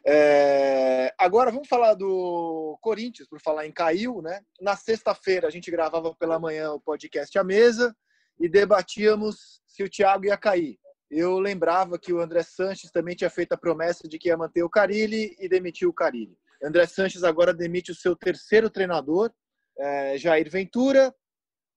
É, 0.08 1.12
agora 1.18 1.50
vamos 1.50 1.68
falar 1.68 1.96
do 1.96 2.78
Corinthians, 2.82 3.28
por 3.28 3.42
falar 3.42 3.66
em 3.66 3.72
caiu, 3.72 4.22
né? 4.22 4.40
Na 4.62 4.76
sexta-feira 4.76 5.48
a 5.48 5.52
gente 5.52 5.72
gravava 5.72 6.14
pela 6.16 6.40
manhã 6.40 6.72
o 6.74 6.80
podcast 6.80 7.38
à 7.40 7.44
mesa 7.44 7.96
e 8.40 8.48
debatíamos 8.48 9.62
se 9.66 9.84
o 9.84 9.90
Thiago 9.90 10.26
ia 10.26 10.38
cair. 10.38 10.78
Eu 11.10 11.40
lembrava 11.40 11.98
que 11.98 12.14
o 12.14 12.20
André 12.20 12.44
Sanches 12.44 12.92
também 12.92 13.16
tinha 13.16 13.30
feito 13.30 13.54
a 13.54 13.58
promessa 13.58 14.08
de 14.08 14.20
que 14.20 14.28
ia 14.28 14.38
manter 14.38 14.64
o 14.64 14.70
Carilli 14.70 15.36
e 15.40 15.48
demitiu 15.48 15.90
o 15.90 15.94
Carilli. 15.94 16.38
André 16.64 16.86
Sanches 16.86 17.24
agora 17.24 17.54
demite 17.54 17.92
o 17.92 17.96
seu 17.96 18.16
terceiro 18.16 18.70
treinador, 18.70 19.32
é, 19.78 20.18
Jair 20.18 20.50
Ventura, 20.50 21.14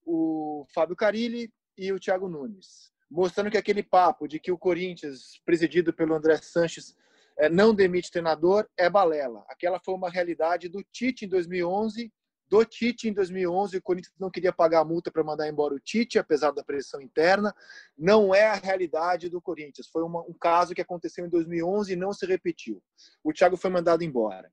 o 0.04 0.66
Fábio 0.74 0.96
Carilli 0.96 1.50
e 1.76 1.92
o 1.92 2.00
Thiago 2.00 2.28
Nunes, 2.28 2.90
mostrando 3.10 3.50
que 3.50 3.58
aquele 3.58 3.82
papo 3.82 4.26
de 4.26 4.38
que 4.38 4.52
o 4.52 4.58
Corinthians, 4.58 5.40
presidido 5.44 5.92
pelo 5.92 6.14
André 6.14 6.36
Sanches, 6.38 6.94
é, 7.38 7.48
não 7.48 7.74
demite 7.74 8.10
treinador 8.10 8.68
é 8.76 8.90
balela. 8.90 9.44
Aquela 9.48 9.78
foi 9.78 9.94
uma 9.94 10.10
realidade 10.10 10.68
do 10.68 10.82
Tite 10.82 11.24
em 11.24 11.28
2011. 11.28 12.12
Do 12.48 12.64
Tite 12.64 13.08
em 13.08 13.12
2011, 13.12 13.76
o 13.76 13.82
Corinthians 13.82 14.14
não 14.18 14.30
queria 14.30 14.52
pagar 14.52 14.80
a 14.80 14.84
multa 14.84 15.10
para 15.10 15.22
mandar 15.22 15.48
embora 15.48 15.74
o 15.74 15.78
Tite, 15.78 16.18
apesar 16.18 16.50
da 16.50 16.64
pressão 16.64 17.00
interna. 17.00 17.54
Não 17.96 18.34
é 18.34 18.46
a 18.46 18.54
realidade 18.54 19.28
do 19.28 19.40
Corinthians. 19.40 19.86
Foi 19.86 20.02
uma, 20.02 20.22
um 20.22 20.32
caso 20.32 20.74
que 20.74 20.80
aconteceu 20.80 21.24
em 21.24 21.28
2011 21.28 21.92
e 21.92 21.96
não 21.96 22.12
se 22.12 22.26
repetiu. 22.26 22.82
O 23.22 23.32
Thiago 23.32 23.56
foi 23.56 23.70
mandado 23.70 24.02
embora. 24.02 24.50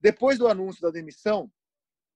Depois 0.00 0.36
do 0.36 0.48
anúncio 0.48 0.82
da 0.82 0.90
demissão, 0.90 1.50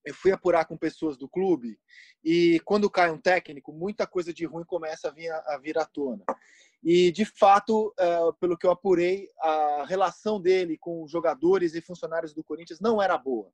eu 0.05 0.15
fui 0.15 0.33
apurar 0.33 0.65
com 0.65 0.77
pessoas 0.77 1.17
do 1.17 1.29
clube 1.29 1.79
e 2.25 2.61
quando 2.65 2.91
cai 2.91 3.11
um 3.11 3.19
técnico, 3.19 3.73
muita 3.73 4.07
coisa 4.07 4.33
de 4.33 4.45
ruim 4.45 4.65
começa 4.65 5.09
a 5.09 5.11
vir, 5.11 5.31
a 5.31 5.59
vir 5.59 5.79
à 5.79 5.85
tona. 5.85 6.25
E, 6.83 7.13
de 7.13 7.25
fato, 7.25 7.95
é, 7.99 8.19
pelo 8.41 8.59
que 8.59 8.67
eu 8.67 8.71
apurei, 8.71 9.29
a 9.41 9.85
relação 9.87 10.41
dele 10.41 10.77
com 10.77 11.07
jogadores 11.07 11.75
e 11.75 11.81
funcionários 11.81 12.35
do 12.35 12.43
Corinthians 12.43 12.81
não 12.81 13.01
era 13.01 13.17
boa. 13.17 13.53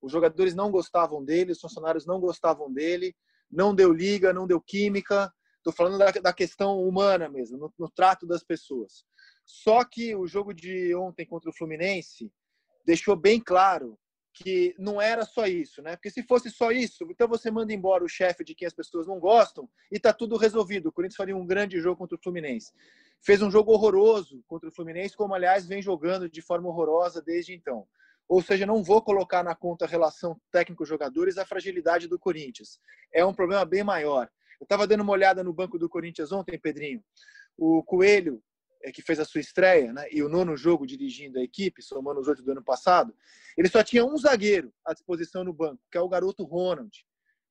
Os 0.00 0.10
jogadores 0.10 0.54
não 0.54 0.70
gostavam 0.70 1.22
dele, 1.22 1.52
os 1.52 1.60
funcionários 1.60 2.06
não 2.06 2.18
gostavam 2.18 2.72
dele, 2.72 3.14
não 3.50 3.74
deu 3.74 3.92
liga, 3.92 4.32
não 4.32 4.46
deu 4.46 4.60
química. 4.60 5.30
Estou 5.58 5.74
falando 5.74 5.98
da, 5.98 6.10
da, 6.10 6.32
questão 6.32 6.82
humana 6.82 7.28
mesmo, 7.28 7.58
no, 7.58 7.72
no 7.78 7.90
trato 7.90 8.26
das 8.26 8.42
pessoas. 8.42 9.04
Só 9.44 9.84
que 9.84 10.16
o 10.16 10.26
jogo 10.26 10.54
de 10.54 10.94
ontem 10.94 11.26
contra 11.26 11.50
o 11.50 11.52
Fluminense 11.52 12.32
deixou 12.86 13.14
bem 13.14 13.38
claro 13.38 13.98
que 14.42 14.74
não 14.78 15.00
era 15.00 15.24
só 15.26 15.46
isso, 15.46 15.82
né? 15.82 15.96
Porque 15.96 16.10
se 16.10 16.22
fosse 16.22 16.50
só 16.50 16.72
isso, 16.72 17.06
então 17.10 17.28
você 17.28 17.50
manda 17.50 17.74
embora 17.74 18.02
o 18.02 18.08
chefe 18.08 18.42
de 18.42 18.54
quem 18.54 18.66
as 18.66 18.72
pessoas 18.72 19.06
não 19.06 19.20
gostam 19.20 19.68
e 19.92 20.00
tá 20.00 20.14
tudo 20.14 20.38
resolvido. 20.38 20.88
O 20.88 20.92
Corinthians 20.92 21.16
faria 21.16 21.36
um 21.36 21.46
grande 21.46 21.78
jogo 21.78 21.98
contra 21.98 22.16
o 22.16 22.22
Fluminense. 22.22 22.72
Fez 23.20 23.42
um 23.42 23.50
jogo 23.50 23.70
horroroso 23.72 24.42
contra 24.46 24.70
o 24.70 24.72
Fluminense, 24.72 25.14
como 25.14 25.34
aliás 25.34 25.66
vem 25.66 25.82
jogando 25.82 26.28
de 26.28 26.40
forma 26.40 26.68
horrorosa 26.68 27.20
desde 27.20 27.52
então. 27.52 27.86
Ou 28.26 28.40
seja, 28.40 28.64
não 28.64 28.82
vou 28.82 29.02
colocar 29.02 29.42
na 29.42 29.54
conta 29.54 29.84
a 29.84 29.88
relação 29.88 30.40
técnico-jogadores 30.50 31.36
a 31.36 31.44
fragilidade 31.44 32.08
do 32.08 32.18
Corinthians. 32.18 32.80
É 33.12 33.22
um 33.24 33.34
problema 33.34 33.64
bem 33.66 33.84
maior. 33.84 34.30
Eu 34.58 34.64
estava 34.64 34.86
dando 34.86 35.02
uma 35.02 35.12
olhada 35.12 35.44
no 35.44 35.52
banco 35.52 35.78
do 35.78 35.88
Corinthians 35.88 36.32
ontem, 36.32 36.58
Pedrinho. 36.58 37.04
O 37.58 37.82
Coelho 37.82 38.42
que 38.92 39.02
fez 39.02 39.20
a 39.20 39.24
sua 39.24 39.40
estreia, 39.40 39.92
né, 39.92 40.06
e 40.10 40.22
o 40.22 40.28
nono 40.28 40.56
jogo 40.56 40.86
dirigindo 40.86 41.38
a 41.38 41.42
equipe, 41.42 41.82
somando 41.82 42.20
os 42.20 42.28
oito 42.28 42.42
do 42.42 42.52
ano 42.52 42.64
passado, 42.64 43.14
ele 43.56 43.68
só 43.68 43.82
tinha 43.82 44.04
um 44.04 44.16
zagueiro 44.16 44.72
à 44.84 44.94
disposição 44.94 45.44
no 45.44 45.52
banco, 45.52 45.82
que 45.90 45.98
é 45.98 46.00
o 46.00 46.08
garoto 46.08 46.44
Ronald, 46.44 46.90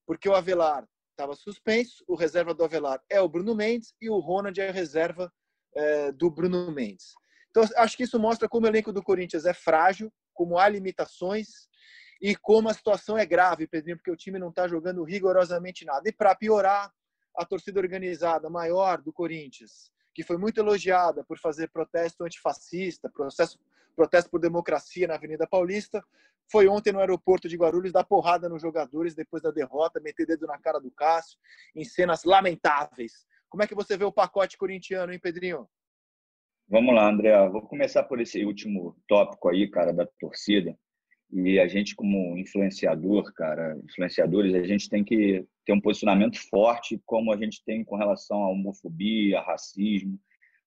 porque 0.05 0.27
o 0.27 0.33
Avelar 0.33 0.87
estava 1.11 1.35
suspenso, 1.35 2.03
o 2.07 2.15
reserva 2.15 2.53
do 2.53 2.63
Avelar 2.63 3.01
é 3.09 3.21
o 3.21 3.29
Bruno 3.29 3.53
Mendes 3.53 3.93
e 4.01 4.09
o 4.09 4.17
Ronald 4.19 4.59
é 4.59 4.69
a 4.69 4.71
reserva 4.71 5.31
é, 5.75 6.11
do 6.11 6.31
Bruno 6.31 6.71
Mendes. 6.71 7.13
Então, 7.51 7.63
acho 7.77 7.97
que 7.97 8.03
isso 8.03 8.19
mostra 8.19 8.47
como 8.47 8.65
o 8.65 8.69
elenco 8.69 8.93
do 8.93 9.03
Corinthians 9.03 9.45
é 9.45 9.53
frágil, 9.53 10.11
como 10.33 10.57
há 10.57 10.67
limitações 10.67 11.67
e 12.21 12.35
como 12.35 12.69
a 12.69 12.73
situação 12.73 13.17
é 13.17 13.25
grave, 13.25 13.67
Pedrinho, 13.67 13.97
porque 13.97 14.11
o 14.11 14.15
time 14.15 14.39
não 14.39 14.49
está 14.49 14.67
jogando 14.67 15.03
rigorosamente 15.03 15.85
nada. 15.85 16.07
E 16.07 16.11
para 16.11 16.35
piorar, 16.35 16.91
a 17.35 17.45
torcida 17.45 17.79
organizada 17.79 18.49
maior 18.49 19.01
do 19.01 19.13
Corinthians 19.13 19.91
que 20.19 20.23
foi 20.23 20.38
muito 20.38 20.60
elogiada 20.60 21.23
por 21.23 21.39
fazer 21.39 21.69
protesto 21.69 22.25
antifascista, 22.25 23.10
processo, 23.10 23.58
protesto 23.95 24.29
por 24.29 24.38
democracia 24.38 25.08
na 25.08 25.15
Avenida 25.15 25.47
Paulista, 25.47 26.03
foi 26.51 26.67
ontem 26.67 26.91
no 26.91 26.99
aeroporto 26.99 27.47
de 27.47 27.55
Guarulhos 27.55 27.93
dar 27.93 28.03
porrada 28.03 28.49
nos 28.49 28.61
jogadores 28.61 29.15
depois 29.15 29.41
da 29.41 29.49
derrota, 29.49 30.01
meter 30.01 30.28
dedo 30.28 30.45
na 30.45 30.57
cara 30.57 30.78
do 30.78 30.91
Cássio, 30.91 31.39
em 31.74 31.86
cenas 31.86 32.26
lamentáveis. 32.26 33.26
Como 33.47 33.63
é 33.63 33.67
que 33.67 33.74
você 33.74 33.95
vê 33.95 34.03
o 34.03 34.11
pacote 34.11 34.57
corintiano, 34.57 35.13
hein, 35.13 35.20
Pedrinho? 35.20 35.70
Vamos 36.67 36.93
lá, 36.93 37.09
André. 37.09 37.32
Vou 37.47 37.61
começar 37.61 38.03
por 38.03 38.20
esse 38.20 38.43
último 38.43 38.97
tópico 39.07 39.47
aí, 39.47 39.70
cara, 39.70 39.93
da 39.93 40.05
torcida. 40.20 40.78
E 41.32 41.57
a 41.61 41.67
gente, 41.70 41.95
como 41.95 42.38
influenciador, 42.38 43.34
cara, 43.36 43.80
influenciadores, 43.86 44.53
a 44.53 44.63
gente 44.63 44.89
tem 44.89 45.01
que 45.01 45.47
ter 45.70 45.74
um 45.74 45.82
posicionamento 45.82 46.39
forte, 46.49 46.99
como 47.05 47.32
a 47.32 47.38
gente 47.38 47.63
tem 47.63 47.84
com 47.84 47.95
relação 47.95 48.43
à 48.43 48.49
homofobia, 48.49 49.39
racismo, 49.39 50.20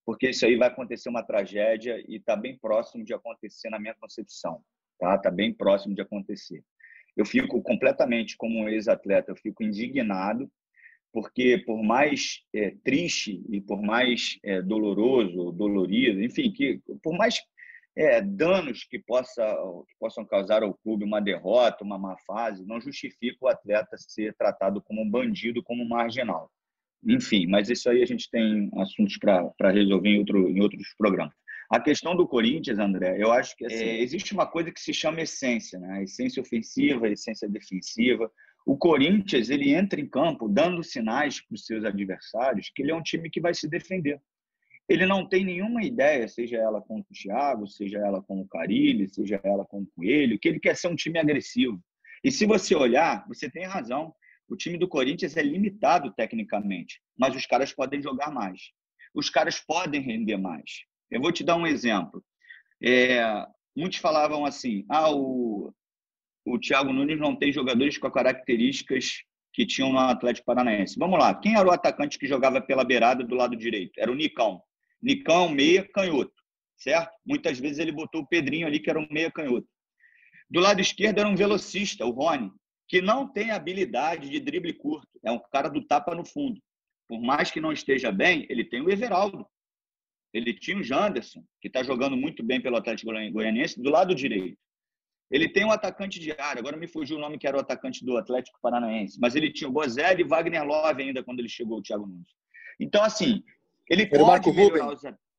porque 0.07 0.30
isso 0.30 0.46
aí 0.46 0.57
vai 0.57 0.68
acontecer 0.68 1.09
uma 1.09 1.24
tragédia 1.24 2.00
e 2.07 2.18
está 2.18 2.36
bem 2.36 2.57
próximo 2.57 3.05
de 3.05 3.12
acontecer 3.12 3.68
na 3.68 3.80
minha 3.80 3.94
concepção, 3.94 4.62
tá? 5.00 5.16
Está 5.16 5.28
bem 5.28 5.53
próximo 5.53 5.92
de 5.92 6.03
acontecer. 6.03 6.62
Eu 7.16 7.26
fico 7.26 7.61
completamente, 7.62 8.36
como 8.36 8.61
um 8.61 8.68
ex-atleta, 8.68 9.32
eu 9.32 9.36
fico 9.36 9.64
indignado 9.64 10.48
porque 11.12 11.59
por 11.59 11.82
mais 11.82 12.40
é, 12.55 12.70
triste 12.84 13.44
e 13.50 13.61
por 13.61 13.82
mais 13.82 14.38
é, 14.44 14.62
doloroso, 14.62 15.50
dolorido, 15.50 16.22
enfim, 16.22 16.50
que 16.53 16.80
por 17.03 17.14
mais 17.18 17.40
é, 17.97 18.20
danos 18.20 18.84
que, 18.84 18.99
possa, 18.99 19.45
que 19.86 19.95
possam 19.99 20.24
causar 20.24 20.62
ao 20.62 20.74
clube 20.74 21.05
uma 21.05 21.20
derrota, 21.20 21.84
uma 21.84 21.99
má 21.99 22.16
fase, 22.26 22.66
não 22.66 22.80
justifica 22.80 23.38
o 23.43 23.49
atleta 23.49 23.97
ser 23.99 24.34
tratado 24.34 24.82
como 24.82 25.03
um 25.03 25.11
bandido, 25.11 25.62
como 25.62 25.82
um 25.82 25.88
marginal. 25.88 26.51
Enfim, 27.05 27.47
mas 27.47 27.68
isso 27.68 27.90
aí 27.90 28.03
a 28.03 28.07
gente 28.07 28.30
tem 28.30 28.70
assuntos 28.76 29.18
para 29.18 29.70
resolver 29.70 30.09
em, 30.09 30.18
outro, 30.18 30.49
em 30.49 30.61
outros 30.61 30.95
programas. 30.97 31.34
A 31.70 31.80
questão 31.80 32.14
do 32.14 32.28
Corinthians, 32.28 32.78
André, 32.78 33.16
eu 33.18 33.32
acho 33.32 33.57
que 33.57 33.64
assim, 33.64 33.84
é, 33.84 34.01
existe 34.01 34.32
uma 34.34 34.47
coisa 34.47 34.70
que 34.70 34.80
se 34.80 34.93
chama 34.93 35.22
essência, 35.22 35.78
né? 35.78 35.99
A 35.99 36.03
essência 36.03 36.40
ofensiva, 36.40 37.07
a 37.07 37.11
essência 37.11 37.49
defensiva. 37.49 38.30
O 38.66 38.76
Corinthians 38.76 39.49
ele 39.49 39.72
entra 39.72 40.01
em 40.01 40.07
campo 40.07 40.49
dando 40.49 40.84
sinais 40.84 41.40
para 41.40 41.55
os 41.55 41.64
seus 41.64 41.84
adversários 41.84 42.70
que 42.74 42.82
ele 42.82 42.93
é 42.93 42.95
um 42.95 43.03
time 43.03 43.30
que 43.30 43.40
vai 43.40 43.55
se 43.55 43.68
defender. 43.68 44.20
Ele 44.93 45.07
não 45.07 45.26
tem 45.26 45.43
nenhuma 45.43 45.82
ideia, 45.82 46.28
seja 46.28 46.59
ela 46.59 46.82
com 46.82 47.01
o 47.01 47.05
Thiago, 47.05 47.66
seja 47.66 47.99
ela 47.99 48.22
com 48.22 48.43
o 48.43 48.47
Carilli, 48.47 49.09
seja 49.09 49.40
ela 49.43 49.64
com 49.64 49.80
o 49.80 49.86
Coelho, 49.86 50.38
que 50.38 50.47
ele 50.47 50.61
quer 50.61 50.76
ser 50.76 50.88
um 50.88 50.95
time 50.95 51.18
agressivo. 51.18 51.82
E 52.22 52.30
se 52.30 52.45
você 52.45 52.74
olhar, 52.74 53.26
você 53.26 53.51
tem 53.51 53.64
razão. 53.64 54.14
O 54.47 54.55
time 54.55 54.76
do 54.76 54.86
Corinthians 54.86 55.34
é 55.34 55.43
limitado 55.43 56.12
tecnicamente, 56.12 57.01
mas 57.18 57.34
os 57.34 57.47
caras 57.47 57.72
podem 57.72 58.03
jogar 58.03 58.30
mais. 58.30 58.70
Os 59.14 59.30
caras 59.30 59.59
podem 59.61 60.03
render 60.03 60.36
mais. 60.36 60.82
Eu 61.11 61.22
vou 61.22 61.32
te 61.32 61.43
dar 61.43 61.57
um 61.57 61.66
exemplo. 61.66 62.22
É, 62.82 63.47
muitos 63.74 63.99
falavam 63.99 64.45
assim: 64.45 64.84
ah, 64.90 65.11
o, 65.11 65.72
o 66.45 66.59
Thiago 66.59 66.93
Nunes 66.93 67.18
não 67.18 67.34
tem 67.34 67.51
jogadores 67.51 67.97
com 67.97 68.11
características 68.11 69.22
que 69.55 69.64
tinham 69.64 69.90
no 69.90 69.99
Atlético 69.99 70.45
Paranaense. 70.45 70.99
Vamos 70.99 71.18
lá, 71.18 71.34
quem 71.34 71.57
era 71.57 71.66
o 71.66 71.72
atacante 71.72 72.18
que 72.18 72.26
jogava 72.26 72.61
pela 72.61 72.84
beirada 72.84 73.24
do 73.24 73.34
lado 73.34 73.57
direito? 73.57 73.99
Era 73.99 74.12
o 74.12 74.14
Nicão. 74.14 74.62
Nicão, 75.03 75.48
meia, 75.48 75.86
canhoto, 75.88 76.32
certo? 76.76 77.12
Muitas 77.24 77.59
vezes 77.59 77.78
ele 77.78 77.92
botou 77.92 78.22
o 78.22 78.26
Pedrinho 78.26 78.66
ali, 78.66 78.78
que 78.78 78.88
era 78.88 79.00
um 79.00 79.07
meia 79.11 79.30
canhoto. 79.30 79.66
Do 80.48 80.61
lado 80.61 80.80
esquerdo 80.80 81.18
era 81.18 81.28
um 81.28 81.34
velocista, 81.34 82.05
o 82.05 82.11
Rony, 82.11 82.53
que 82.86 83.00
não 83.00 83.26
tem 83.26 83.50
habilidade 83.50 84.28
de 84.28 84.38
drible 84.38 84.74
curto. 84.74 85.09
É 85.24 85.32
um 85.32 85.40
cara 85.50 85.68
do 85.68 85.84
tapa 85.84 86.14
no 86.14 86.24
fundo. 86.24 86.61
Por 87.09 87.20
mais 87.20 87.50
que 87.50 87.61
não 87.61 87.72
esteja 87.72 88.12
bem, 88.12 88.46
ele 88.48 88.64
tem 88.64 88.80
o 88.80 88.90
Everaldo. 88.90 89.46
Ele 90.32 90.53
tinha 90.55 90.78
o 90.78 90.82
Janderson, 90.82 91.44
que 91.61 91.68
está 91.68 91.82
jogando 91.82 92.16
muito 92.16 92.42
bem 92.42 92.61
pelo 92.61 92.76
Atlético 92.76 93.12
Goianiense, 93.32 93.82
do 93.82 93.90
lado 93.90 94.14
direito. 94.14 94.59
Ele 95.30 95.48
tem 95.48 95.64
um 95.64 95.70
atacante 95.70 96.20
de 96.20 96.32
área, 96.32 96.61
agora 96.61 96.76
me 96.76 96.86
fugiu 96.86 97.16
o 97.16 97.20
nome 97.20 97.38
que 97.38 97.46
era 97.46 97.57
o 97.57 97.61
atacante 97.61 98.05
do 98.05 98.18
Atlético 98.18 98.59
Paranaense, 98.61 99.18
mas 99.18 99.34
ele 99.34 99.50
tinha 99.50 99.68
o 99.68 99.72
Bozelli 99.72 100.20
e 100.20 100.26
Wagner 100.26 100.62
Love 100.62 101.03
ainda 101.03 101.24
quando 101.24 101.40
ele 101.40 101.48
chegou, 101.48 101.78
o 101.78 101.82
Thiago 101.82 102.07
Nunes. 102.07 102.28
Então, 102.78 103.03
assim, 103.03 103.42
ele 103.93 104.07
pode 104.07 104.51
melhorar 104.53 104.88
os 104.88 105.05
atletas. 105.05 105.32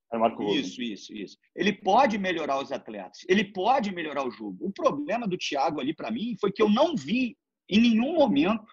Isso, 0.55 0.81
isso, 0.81 1.13
isso. 1.13 1.37
Ele 1.55 1.73
pode 1.73 2.19
melhorar 2.19 2.61
os 2.61 2.71
atletas, 2.71 3.25
ele 3.27 3.43
pode 3.45 3.91
melhorar 3.91 4.25
o 4.27 4.29
jogo. 4.29 4.57
O 4.61 4.71
problema 4.71 5.27
do 5.27 5.37
Thiago 5.37 5.81
ali, 5.81 5.93
para 5.93 6.11
mim, 6.11 6.35
foi 6.39 6.51
que 6.51 6.61
eu 6.61 6.69
não 6.69 6.95
vi 6.95 7.35
em 7.67 7.81
nenhum 7.81 8.13
momento 8.13 8.71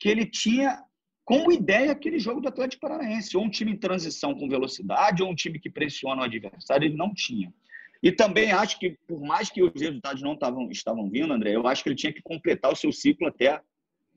que 0.00 0.08
ele 0.08 0.26
tinha 0.26 0.82
como 1.24 1.52
ideia 1.52 1.92
aquele 1.92 2.18
jogo 2.18 2.40
do 2.40 2.48
Atlético 2.48 2.82
Paranaense, 2.82 3.36
ou 3.36 3.44
um 3.44 3.48
time 3.48 3.72
em 3.72 3.76
transição 3.76 4.34
com 4.34 4.48
velocidade, 4.48 5.22
ou 5.22 5.30
um 5.30 5.34
time 5.34 5.58
que 5.58 5.70
pressiona 5.70 6.22
o 6.22 6.24
adversário, 6.24 6.86
ele 6.86 6.96
não 6.96 7.14
tinha. 7.14 7.54
E 8.02 8.12
também 8.12 8.52
acho 8.52 8.78
que, 8.78 8.98
por 9.08 9.20
mais 9.20 9.48
que 9.48 9.62
os 9.62 9.80
resultados 9.80 10.20
não 10.20 10.36
tavam, 10.36 10.68
estavam 10.70 11.08
vindo, 11.08 11.32
André, 11.32 11.54
eu 11.54 11.66
acho 11.66 11.82
que 11.82 11.88
ele 11.88 11.96
tinha 11.96 12.12
que 12.12 12.20
completar 12.20 12.70
o 12.70 12.76
seu 12.76 12.92
ciclo 12.92 13.28
até 13.28 13.58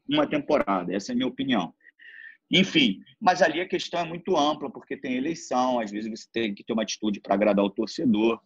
uma 0.09 0.27
temporada. 0.27 0.93
Essa 0.93 1.11
é 1.11 1.13
a 1.13 1.15
minha 1.15 1.27
opinião. 1.27 1.73
Enfim, 2.51 2.99
mas 3.19 3.41
ali 3.41 3.59
a 3.59 3.67
questão 3.67 3.99
é 3.99 4.05
muito 4.05 4.37
ampla, 4.37 4.71
porque 4.71 4.95
tem 4.95 5.15
eleição, 5.15 5.79
às 5.79 5.91
vezes 5.91 6.09
você 6.09 6.27
tem 6.31 6.55
que 6.55 6.63
ter 6.63 6.73
uma 6.73 6.83
atitude 6.83 7.19
para 7.19 7.35
agradar 7.35 7.65
o 7.65 7.69
torcedor. 7.69 8.39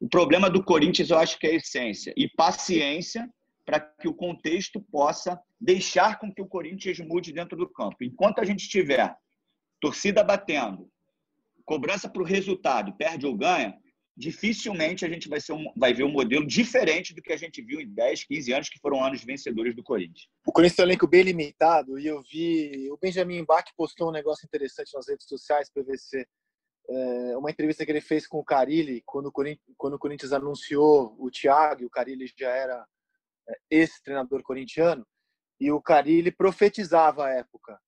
O 0.00 0.08
problema 0.08 0.48
do 0.48 0.64
Corinthians, 0.64 1.10
eu 1.10 1.18
acho 1.18 1.38
que 1.38 1.46
é 1.46 1.50
a 1.50 1.54
essência 1.56 2.14
e 2.16 2.28
paciência 2.28 3.28
para 3.64 3.78
que 3.78 4.08
o 4.08 4.14
contexto 4.14 4.80
possa 4.80 5.38
deixar 5.60 6.18
com 6.18 6.32
que 6.32 6.42
o 6.42 6.46
Corinthians 6.46 6.98
mude 7.00 7.32
dentro 7.32 7.56
do 7.56 7.68
campo. 7.68 8.02
Enquanto 8.02 8.40
a 8.40 8.44
gente 8.44 8.68
tiver 8.68 9.14
torcida 9.80 10.24
batendo, 10.24 10.90
cobrança 11.64 12.08
para 12.08 12.22
o 12.22 12.24
resultado, 12.24 12.92
perde 12.94 13.26
ou 13.26 13.36
ganha, 13.36 13.76
dificilmente 14.16 15.04
a 15.04 15.08
gente 15.08 15.28
vai, 15.28 15.40
ser 15.40 15.52
um, 15.52 15.72
vai 15.76 15.94
ver 15.94 16.04
um 16.04 16.10
modelo 16.10 16.46
diferente 16.46 17.14
do 17.14 17.22
que 17.22 17.32
a 17.32 17.36
gente 17.36 17.62
viu 17.62 17.80
em 17.80 17.88
10, 17.88 18.24
15 18.24 18.52
anos, 18.52 18.68
que 18.68 18.78
foram 18.78 19.02
anos 19.02 19.24
vencedores 19.24 19.74
do 19.74 19.82
Corinthians. 19.82 20.28
O 20.46 20.52
Corinthians 20.52 20.76
tem 20.76 20.84
um 20.84 20.88
elenco 20.88 21.06
bem 21.06 21.22
limitado 21.22 21.98
e 21.98 22.06
eu 22.06 22.22
vi. 22.22 22.90
O 22.90 22.98
Benjamin 22.98 23.44
Bach 23.44 23.64
postou 23.76 24.08
um 24.08 24.12
negócio 24.12 24.44
interessante 24.44 24.92
nas 24.94 25.08
redes 25.08 25.26
sociais, 25.26 25.70
PVC. 25.70 26.26
É, 26.88 27.36
uma 27.36 27.50
entrevista 27.50 27.86
que 27.86 27.92
ele 27.92 28.00
fez 28.00 28.26
com 28.26 28.38
o 28.38 28.44
Carilli, 28.44 29.02
quando 29.06 29.26
o 29.26 29.32
Corinthians, 29.32 29.74
quando 29.78 29.94
o 29.94 29.98
Corinthians 29.98 30.32
anunciou 30.32 31.16
o 31.18 31.30
Thiago, 31.30 31.82
e 31.82 31.86
o 31.86 31.90
Carilli 31.90 32.30
já 32.36 32.50
era 32.50 32.86
é, 33.48 33.58
esse 33.70 34.02
treinador 34.02 34.42
corintiano, 34.42 35.06
e 35.60 35.70
o 35.70 35.80
Carilli 35.80 36.30
profetizava 36.30 37.26
a 37.26 37.30
época 37.30 37.78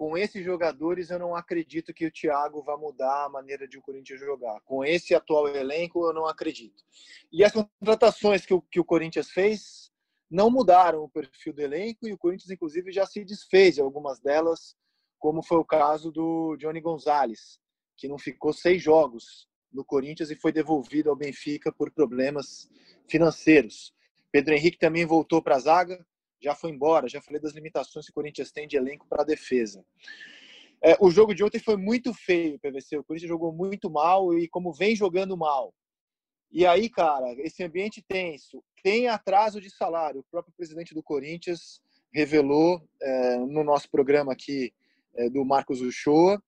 com 0.00 0.16
esses 0.16 0.42
jogadores, 0.42 1.10
eu 1.10 1.18
não 1.18 1.36
acredito 1.36 1.92
que 1.92 2.06
o 2.06 2.10
Thiago 2.10 2.62
vá 2.62 2.74
mudar 2.74 3.26
a 3.26 3.28
maneira 3.28 3.68
de 3.68 3.76
o 3.76 3.82
Corinthians 3.82 4.18
jogar. 4.18 4.58
Com 4.62 4.82
esse 4.82 5.14
atual 5.14 5.46
elenco, 5.48 6.06
eu 6.06 6.14
não 6.14 6.24
acredito. 6.24 6.82
E 7.30 7.44
as 7.44 7.52
contratações 7.52 8.46
que 8.46 8.54
o, 8.54 8.62
que 8.62 8.80
o 8.80 8.84
Corinthians 8.84 9.30
fez 9.30 9.92
não 10.30 10.50
mudaram 10.50 11.04
o 11.04 11.08
perfil 11.10 11.52
do 11.52 11.60
elenco 11.60 12.08
e 12.08 12.14
o 12.14 12.16
Corinthians, 12.16 12.48
inclusive, 12.50 12.90
já 12.90 13.04
se 13.04 13.22
desfez 13.22 13.74
de 13.74 13.82
algumas 13.82 14.18
delas, 14.20 14.74
como 15.18 15.42
foi 15.42 15.58
o 15.58 15.66
caso 15.66 16.10
do 16.10 16.56
Johnny 16.56 16.80
Gonzalez, 16.80 17.60
que 17.94 18.08
não 18.08 18.16
ficou 18.16 18.54
seis 18.54 18.82
jogos 18.82 19.46
no 19.70 19.84
Corinthians 19.84 20.30
e 20.30 20.34
foi 20.34 20.50
devolvido 20.50 21.10
ao 21.10 21.16
Benfica 21.16 21.70
por 21.70 21.90
problemas 21.90 22.70
financeiros. 23.06 23.92
Pedro 24.32 24.54
Henrique 24.54 24.78
também 24.78 25.04
voltou 25.04 25.42
para 25.42 25.56
a 25.56 25.60
zaga, 25.60 26.02
já 26.40 26.54
foi 26.54 26.70
embora. 26.70 27.08
Já 27.08 27.20
falei 27.20 27.40
das 27.40 27.52
limitações 27.52 28.06
que 28.06 28.10
o 28.10 28.14
Corinthians 28.14 28.50
tem 28.50 28.66
de 28.66 28.76
elenco 28.76 29.06
para 29.08 29.22
a 29.22 29.26
defesa. 29.26 29.84
É, 30.82 30.96
o 30.98 31.10
jogo 31.10 31.34
de 31.34 31.44
ontem 31.44 31.58
foi 31.58 31.76
muito 31.76 32.14
feio, 32.14 32.58
PVC. 32.58 32.96
O 32.96 33.04
Corinthians 33.04 33.28
jogou 33.28 33.52
muito 33.52 33.90
mal 33.90 34.36
e 34.38 34.48
como 34.48 34.72
vem 34.72 34.96
jogando 34.96 35.36
mal. 35.36 35.74
E 36.50 36.66
aí, 36.66 36.88
cara, 36.88 37.32
esse 37.38 37.62
ambiente 37.62 38.02
tenso, 38.02 38.64
tem 38.82 39.06
atraso 39.06 39.60
de 39.60 39.70
salário. 39.70 40.20
O 40.20 40.26
próprio 40.30 40.52
presidente 40.56 40.94
do 40.94 41.02
Corinthians 41.02 41.80
revelou 42.12 42.82
é, 43.00 43.36
no 43.38 43.62
nosso 43.62 43.88
programa 43.88 44.32
aqui 44.32 44.72
é, 45.14 45.28
do 45.28 45.44
Marcos 45.44 45.80
Uchoa, 45.80 46.42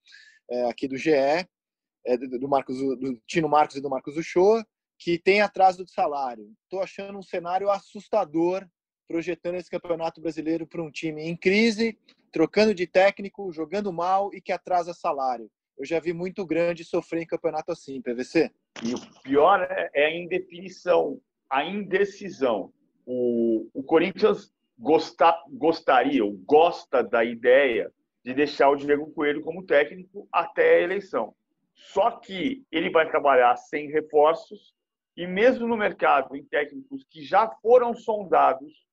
é, 0.51 0.65
aqui 0.65 0.89
do 0.89 0.97
GE, 0.97 1.11
é, 1.11 2.17
do, 2.17 2.49
Marcos, 2.49 2.79
do 2.79 3.21
Tino 3.27 3.49
Marcos 3.49 3.77
e 3.77 3.81
do 3.81 3.91
Marcos 3.91 4.17
Uchoa, 4.17 4.67
que 4.99 5.19
tem 5.19 5.41
atraso 5.41 5.85
de 5.85 5.93
salário. 5.93 6.53
Estou 6.65 6.81
achando 6.81 7.19
um 7.19 7.23
cenário 7.23 7.71
assustador 7.71 8.67
projetando 9.13 9.57
esse 9.57 9.69
campeonato 9.69 10.23
brasileiro 10.23 10.67
para 10.67 10.83
um 10.83 10.91
time 10.91 11.21
em 11.23 11.37
crise, 11.37 11.99
trocando 12.33 12.75
de 12.75 12.87
técnico, 12.87 13.53
jogando 13.53 13.93
mal 13.93 14.33
e 14.33 14.41
que 14.41 14.51
atrasa 14.51 14.95
salário. 14.95 15.51
Eu 15.79 15.85
já 15.85 16.01
vi 16.01 16.15
muito 16.15 16.47
grande 16.47 16.83
sofrer 16.83 17.21
em 17.21 17.27
campeonato 17.27 17.71
assim, 17.71 18.01
PVC. 18.01 18.51
E 18.83 18.95
o 18.95 19.23
pior 19.23 19.61
é, 19.61 19.91
é 19.93 20.07
a 20.07 20.17
indefinição, 20.17 21.21
a 21.51 21.63
indecisão. 21.63 22.73
O, 23.05 23.69
o 23.75 23.83
Corinthians 23.83 24.51
gosta, 24.79 25.39
gostaria 25.51 26.25
ou 26.25 26.33
gosta 26.33 27.03
da 27.03 27.23
ideia 27.23 27.93
de 28.25 28.33
deixar 28.33 28.71
o 28.71 28.77
Diego 28.77 29.11
Coelho 29.11 29.43
como 29.43 29.67
técnico 29.67 30.27
até 30.33 30.77
a 30.77 30.81
eleição. 30.81 31.35
Só 31.75 32.13
que 32.13 32.65
ele 32.73 32.89
vai 32.89 33.11
trabalhar 33.11 33.57
sem 33.57 33.91
reforços 33.91 34.75
e 35.15 35.27
mesmo 35.27 35.69
no 35.69 35.77
mercado 35.77 36.35
em 36.35 36.43
técnicos 36.43 37.05
que 37.05 37.23
já 37.23 37.47
foram 37.61 37.95
sondados 37.95 38.91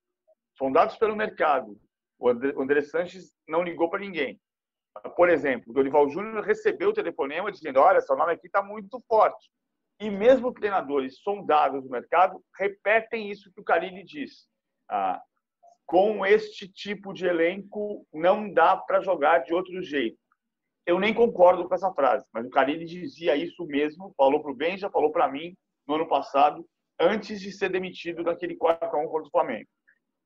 sondados 0.59 0.97
pelo 0.97 1.15
mercado. 1.15 1.79
O 2.19 2.29
André, 2.29 2.81
Sanches 2.81 3.33
não 3.47 3.63
ligou 3.63 3.89
para 3.89 4.01
ninguém. 4.01 4.39
Por 5.15 5.29
exemplo, 5.29 5.71
o 5.71 5.73
Dorival 5.73 6.09
Júnior 6.09 6.43
recebeu 6.43 6.89
o 6.89 6.93
telefonema 6.93 7.51
dizendo: 7.51 7.79
olha, 7.79 8.01
seu 8.01 8.17
nome 8.17 8.33
aqui 8.33 8.47
está 8.47 8.61
muito 8.61 8.99
forte. 9.07 9.49
E 10.01 10.09
mesmo 10.09 10.53
treinadores 10.53 11.19
sondados 11.19 11.83
no 11.83 11.89
mercado 11.89 12.43
repetem 12.57 13.31
isso 13.31 13.51
que 13.53 13.61
o 13.61 13.63
Carilli 13.63 14.03
diz. 14.03 14.47
Ah, 14.89 15.21
com 15.85 16.25
este 16.25 16.67
tipo 16.67 17.13
de 17.13 17.25
elenco, 17.25 18.05
não 18.13 18.51
dá 18.51 18.77
para 18.77 19.01
jogar 19.01 19.39
de 19.39 19.53
outro 19.53 19.81
jeito. 19.81 20.19
Eu 20.85 20.99
nem 20.99 21.13
concordo 21.13 21.67
com 21.67 21.73
essa 21.73 21.91
frase, 21.93 22.25
mas 22.33 22.45
o 22.45 22.49
Carilli 22.49 22.85
dizia 22.85 23.35
isso 23.35 23.65
mesmo, 23.65 24.13
falou 24.17 24.41
para 24.41 24.51
o 24.51 24.55
Benja, 24.55 24.89
falou 24.89 25.11
para 25.11 25.27
mim 25.27 25.55
no 25.87 25.95
ano 25.95 26.07
passado, 26.07 26.65
antes 26.99 27.39
de 27.39 27.51
ser 27.51 27.69
demitido 27.69 28.23
daquele 28.23 28.55
4 28.55 28.87
x 28.87 28.93
1 28.93 29.07
contra 29.07 29.27
o 29.27 29.31
Flamengo. 29.31 29.67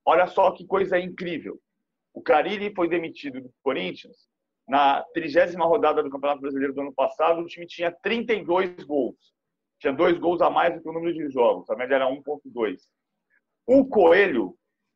Olha 0.06 0.28
só 0.28 0.52
que 0.52 0.66
coisa 0.66 1.00
incrível. 1.00 1.60
O 2.14 2.22
Carilli 2.22 2.74
foi 2.74 2.88
demitido 2.88 3.42
do 3.42 3.54
Corinthians. 3.64 4.28
Na 4.68 5.04
trigésima 5.14 5.66
rodada 5.66 6.04
do 6.04 6.10
Campeonato 6.10 6.42
Brasileiro 6.42 6.74
do 6.74 6.82
ano 6.82 6.94
passado, 6.94 7.42
o 7.42 7.48
time 7.48 7.66
tinha 7.66 7.92
32 7.92 8.84
gols. 8.84 9.34
Tinha 9.80 9.92
dois 9.92 10.18
gols 10.18 10.42
a 10.42 10.50
mais 10.50 10.74
do 10.74 10.82
que 10.82 10.90
o 10.90 10.94
número 10.94 11.14
de 11.14 11.30
jogos. 11.30 11.70
A 11.70 11.76
média 11.76 11.96
era 11.96 12.10
1,2. 12.10 12.80
O 13.66 13.86
Coelho 13.86 14.56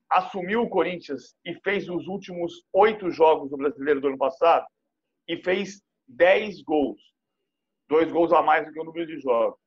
assumiu 0.09 0.61
o 0.61 0.69
Corinthians 0.69 1.35
e 1.43 1.53
fez 1.55 1.89
os 1.89 2.07
últimos 2.07 2.63
oito 2.73 3.09
jogos 3.11 3.49
do 3.49 3.57
Brasileiro 3.57 3.99
do 3.99 4.07
ano 4.07 4.17
passado 4.17 4.65
e 5.27 5.37
fez 5.43 5.81
dez 6.07 6.61
gols. 6.61 7.01
Dois 7.89 8.11
gols 8.11 8.31
a 8.31 8.41
mais 8.41 8.65
do 8.65 8.71
que 8.71 8.79
o 8.79 8.83
número 8.83 9.05
de 9.05 9.19
jogos. 9.19 9.59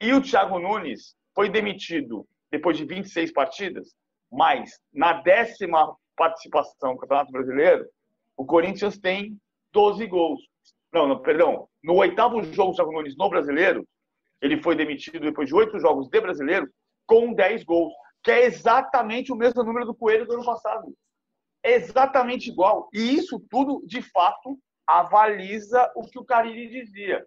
E 0.00 0.12
o 0.12 0.22
Thiago 0.22 0.58
Nunes 0.58 1.16
foi 1.34 1.48
demitido 1.48 2.28
depois 2.50 2.76
de 2.76 2.84
26 2.84 3.32
partidas, 3.32 3.94
mas 4.30 4.70
na 4.92 5.14
décima 5.14 5.96
participação 6.16 6.92
no 6.92 6.98
Campeonato 6.98 7.32
Brasileiro, 7.32 7.86
o 8.36 8.44
Corinthians 8.44 8.98
tem 8.98 9.38
12 9.72 10.06
gols. 10.06 10.40
Não, 10.92 11.06
não, 11.06 11.18
perdão. 11.20 11.68
No 11.82 11.94
oitavo 11.96 12.42
jogo 12.42 12.70
do 12.70 12.76
Thiago 12.76 12.92
Nunes 12.92 13.16
no 13.16 13.28
Brasileiro, 13.28 13.86
ele 14.40 14.62
foi 14.62 14.74
demitido 14.74 15.20
depois 15.20 15.48
de 15.48 15.54
oito 15.54 15.78
jogos 15.78 16.08
de 16.08 16.20
Brasileiro 16.20 16.68
com 17.06 17.32
10 17.32 17.64
gols, 17.64 17.92
que 18.22 18.30
é 18.30 18.44
exatamente 18.44 19.32
o 19.32 19.36
mesmo 19.36 19.62
número 19.62 19.86
do 19.86 19.94
Coelho 19.94 20.26
do 20.26 20.34
ano 20.34 20.44
passado. 20.44 20.94
É 21.62 21.72
exatamente 21.74 22.50
igual. 22.50 22.88
E 22.92 23.14
isso 23.14 23.40
tudo, 23.50 23.82
de 23.86 24.02
fato, 24.02 24.58
avaliza 24.86 25.90
o 25.94 26.02
que 26.02 26.18
o 26.18 26.24
Carille 26.24 26.68
dizia. 26.68 27.24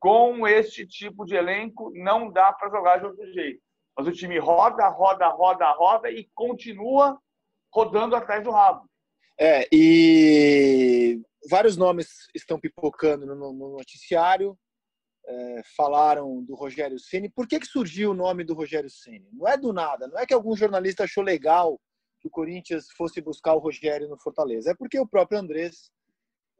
Com 0.00 0.46
este 0.46 0.86
tipo 0.86 1.24
de 1.24 1.34
elenco, 1.34 1.92
não 1.94 2.30
dá 2.30 2.52
para 2.52 2.70
jogar 2.70 2.98
de 2.98 3.06
outro 3.06 3.32
jeito. 3.32 3.62
Mas 3.96 4.06
o 4.06 4.12
time 4.12 4.38
roda, 4.38 4.88
roda, 4.88 5.28
roda, 5.28 5.70
roda 5.72 6.10
e 6.10 6.28
continua 6.34 7.18
rodando 7.72 8.16
atrás 8.16 8.42
do 8.42 8.50
rabo. 8.50 8.88
É, 9.38 9.66
e 9.72 11.20
vários 11.50 11.76
nomes 11.76 12.08
estão 12.34 12.58
pipocando 12.58 13.26
no, 13.26 13.52
no 13.52 13.76
noticiário. 13.76 14.56
É, 15.24 15.62
falaram 15.76 16.42
do 16.42 16.54
Rogério 16.54 16.98
Ceni. 16.98 17.28
Por 17.28 17.46
que, 17.46 17.60
que 17.60 17.66
surgiu 17.66 18.10
o 18.10 18.14
nome 18.14 18.44
do 18.44 18.54
Rogério 18.54 18.90
Ceni? 18.90 19.28
Não 19.32 19.46
é 19.46 19.56
do 19.56 19.72
nada. 19.72 20.08
Não 20.08 20.18
é 20.18 20.26
que 20.26 20.34
algum 20.34 20.56
jornalista 20.56 21.04
achou 21.04 21.22
legal 21.22 21.80
que 22.20 22.28
o 22.28 22.30
Corinthians 22.30 22.86
fosse 22.96 23.20
buscar 23.20 23.54
o 23.54 23.58
Rogério 23.58 24.08
no 24.08 24.18
Fortaleza. 24.18 24.70
É 24.70 24.74
porque 24.74 24.98
o 24.98 25.06
próprio 25.06 25.38
Andrés, 25.38 25.90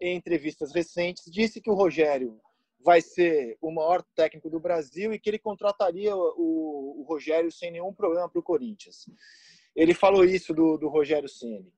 em 0.01 0.16
entrevistas 0.16 0.72
recentes, 0.72 1.24
disse 1.30 1.61
que 1.61 1.70
o 1.70 1.74
Rogério 1.74 2.41
vai 2.85 3.01
ser 3.01 3.57
o 3.61 3.70
maior 3.70 4.03
técnico 4.14 4.51
do 4.51 4.61
Brasil 4.61 5.12
e 5.12 5.18
que 5.18 5.30
ele 5.30 5.39
contrataria 5.39 6.14
o, 6.14 7.01
o 7.01 7.05
Rogério 7.09 7.51
sem 7.51 7.70
nenhum 7.70 7.93
problema 7.93 8.28
para 8.28 8.39
o 8.39 8.43
Corinthians. 8.43 9.07
Ele 9.74 9.95
falou 9.95 10.24
isso 10.24 10.53
do, 10.53 10.76
do 10.76 10.89
Rogério 10.89 11.28
Ceni. 11.28 11.72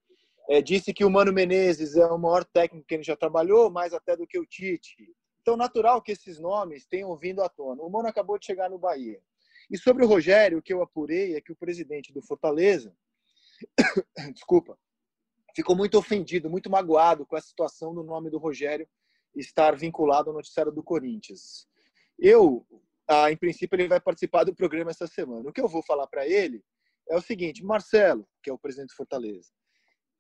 É, 0.48 0.61
disse 0.61 0.92
que 0.92 1.05
o 1.05 1.11
Mano 1.11 1.32
Menezes 1.32 1.96
é 1.96 2.07
o 2.07 2.18
maior 2.18 2.44
técnico 2.44 2.86
que 2.86 2.94
ele 2.94 3.02
já 3.02 3.16
trabalhou, 3.16 3.70
mais 3.70 3.94
até 3.94 4.16
do 4.16 4.26
que 4.26 4.38
o 4.38 4.44
Tite. 4.44 5.14
Então, 5.40 5.57
natural 5.57 6.02
que 6.02 6.12
esses 6.12 6.38
nomes 6.38 6.86
tenham 6.86 7.16
vindo 7.16 7.42
à 7.42 7.48
tona. 7.48 7.82
O 7.82 7.90
Mano 7.90 8.09
acabou 8.09 8.38
de 8.38 8.46
chegar 8.46 8.68
no 8.68 8.78
Bahia. 8.78 9.20
E 9.70 9.78
sobre 9.78 10.05
o 10.05 10.09
Rogério, 10.09 10.59
o 10.59 10.62
que 10.62 10.72
eu 10.72 10.82
apurei 10.82 11.34
é 11.34 11.40
que 11.40 11.52
o 11.52 11.57
presidente 11.57 12.12
do 12.12 12.22
Fortaleza, 12.22 12.94
desculpa, 14.34 14.78
ficou 15.55 15.76
muito 15.76 15.96
ofendido, 15.96 16.50
muito 16.50 16.68
magoado 16.68 17.24
com 17.24 17.36
a 17.36 17.40
situação 17.40 17.94
do 17.94 18.02
nome 18.02 18.28
do 18.28 18.38
Rogério 18.38 18.86
estar 19.35 19.76
vinculado 19.76 20.30
ao 20.30 20.37
noticiário 20.37 20.72
do 20.72 20.82
Corinthians. 20.82 21.66
Eu, 22.18 22.66
ah, 23.09 23.30
em 23.30 23.37
princípio, 23.37 23.76
ele 23.76 23.89
vai 23.89 24.01
participar 24.01 24.45
do 24.45 24.55
programa 24.55 24.91
essa 24.91 25.07
semana. 25.07 25.49
O 25.49 25.53
que 25.53 25.61
eu 25.61 25.68
vou 25.68 25.82
falar 25.82 26.07
para 26.07 26.26
ele 26.26 26.62
é 27.09 27.16
o 27.16 27.22
seguinte: 27.22 27.64
Marcelo, 27.64 28.26
que 28.43 28.51
é 28.51 28.53
o 28.53 28.59
presidente 28.59 28.91
do 28.91 28.97
Fortaleza, 28.97 29.51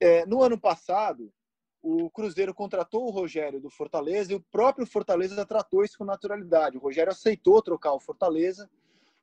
é, 0.00 0.26
no 0.26 0.42
ano 0.42 0.58
passado, 0.58 1.32
o 1.82 2.10
Cruzeiro 2.10 2.54
contratou 2.54 3.06
o 3.06 3.10
Rogério 3.10 3.60
do 3.60 3.70
Fortaleza 3.70 4.32
e 4.32 4.34
o 4.34 4.44
próprio 4.50 4.86
Fortaleza 4.86 5.44
tratou 5.44 5.84
isso 5.84 5.98
com 5.98 6.04
naturalidade. 6.04 6.78
O 6.78 6.80
Rogério 6.80 7.12
aceitou 7.12 7.60
trocar 7.62 7.92
o 7.92 8.00
Fortaleza 8.00 8.68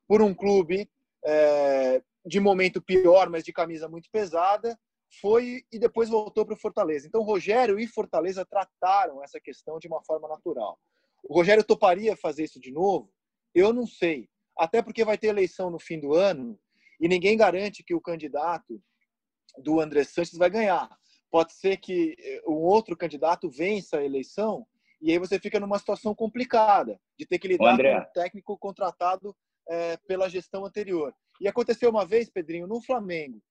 por 0.06 0.22
um 0.22 0.32
clube 0.32 0.88
é, 1.24 2.02
de 2.24 2.38
momento 2.38 2.80
pior, 2.80 3.28
mas 3.28 3.42
de 3.42 3.52
camisa 3.52 3.88
muito 3.88 4.08
pesada, 4.10 4.78
foi 5.20 5.64
e 5.70 5.78
depois 5.78 6.08
voltou 6.08 6.44
para 6.44 6.54
o 6.54 6.58
Fortaleza. 6.58 7.06
Então, 7.06 7.22
Rogério 7.22 7.78
e 7.78 7.86
Fortaleza 7.86 8.44
trataram 8.44 9.22
essa 9.22 9.40
questão 9.40 9.78
de 9.78 9.86
uma 9.86 10.02
forma 10.02 10.28
natural. 10.28 10.78
O 11.22 11.34
Rogério 11.34 11.62
toparia 11.62 12.16
fazer 12.16 12.44
isso 12.44 12.60
de 12.60 12.72
novo? 12.72 13.12
Eu 13.54 13.72
não 13.72 13.86
sei. 13.86 14.28
Até 14.56 14.82
porque 14.82 15.04
vai 15.04 15.18
ter 15.18 15.28
eleição 15.28 15.70
no 15.70 15.78
fim 15.78 16.00
do 16.00 16.14
ano 16.14 16.58
e 17.00 17.08
ninguém 17.08 17.36
garante 17.36 17.84
que 17.84 17.94
o 17.94 18.00
candidato 18.00 18.82
do 19.58 19.80
André 19.80 20.04
Sanches 20.04 20.38
vai 20.38 20.50
ganhar. 20.50 20.90
Pode 21.30 21.52
ser 21.52 21.76
que 21.78 22.14
um 22.46 22.54
eh, 22.54 22.66
outro 22.66 22.96
candidato 22.96 23.50
vença 23.50 23.98
a 23.98 24.04
eleição 24.04 24.66
e 25.00 25.10
aí 25.10 25.18
você 25.18 25.38
fica 25.38 25.58
numa 25.58 25.78
situação 25.78 26.14
complicada 26.14 26.98
de 27.18 27.26
ter 27.26 27.38
que 27.38 27.48
lidar 27.48 27.76
com 27.76 27.82
um 27.82 28.12
técnico 28.14 28.56
contratado 28.56 29.34
é, 29.68 29.96
pela 30.06 30.28
gestão 30.28 30.64
anterior. 30.64 31.12
E 31.40 31.48
aconteceu 31.48 31.90
uma 31.90 32.06
vez, 32.06 32.30
Pedrinho, 32.30 32.68
no 32.68 32.80
Flamengo, 32.80 33.42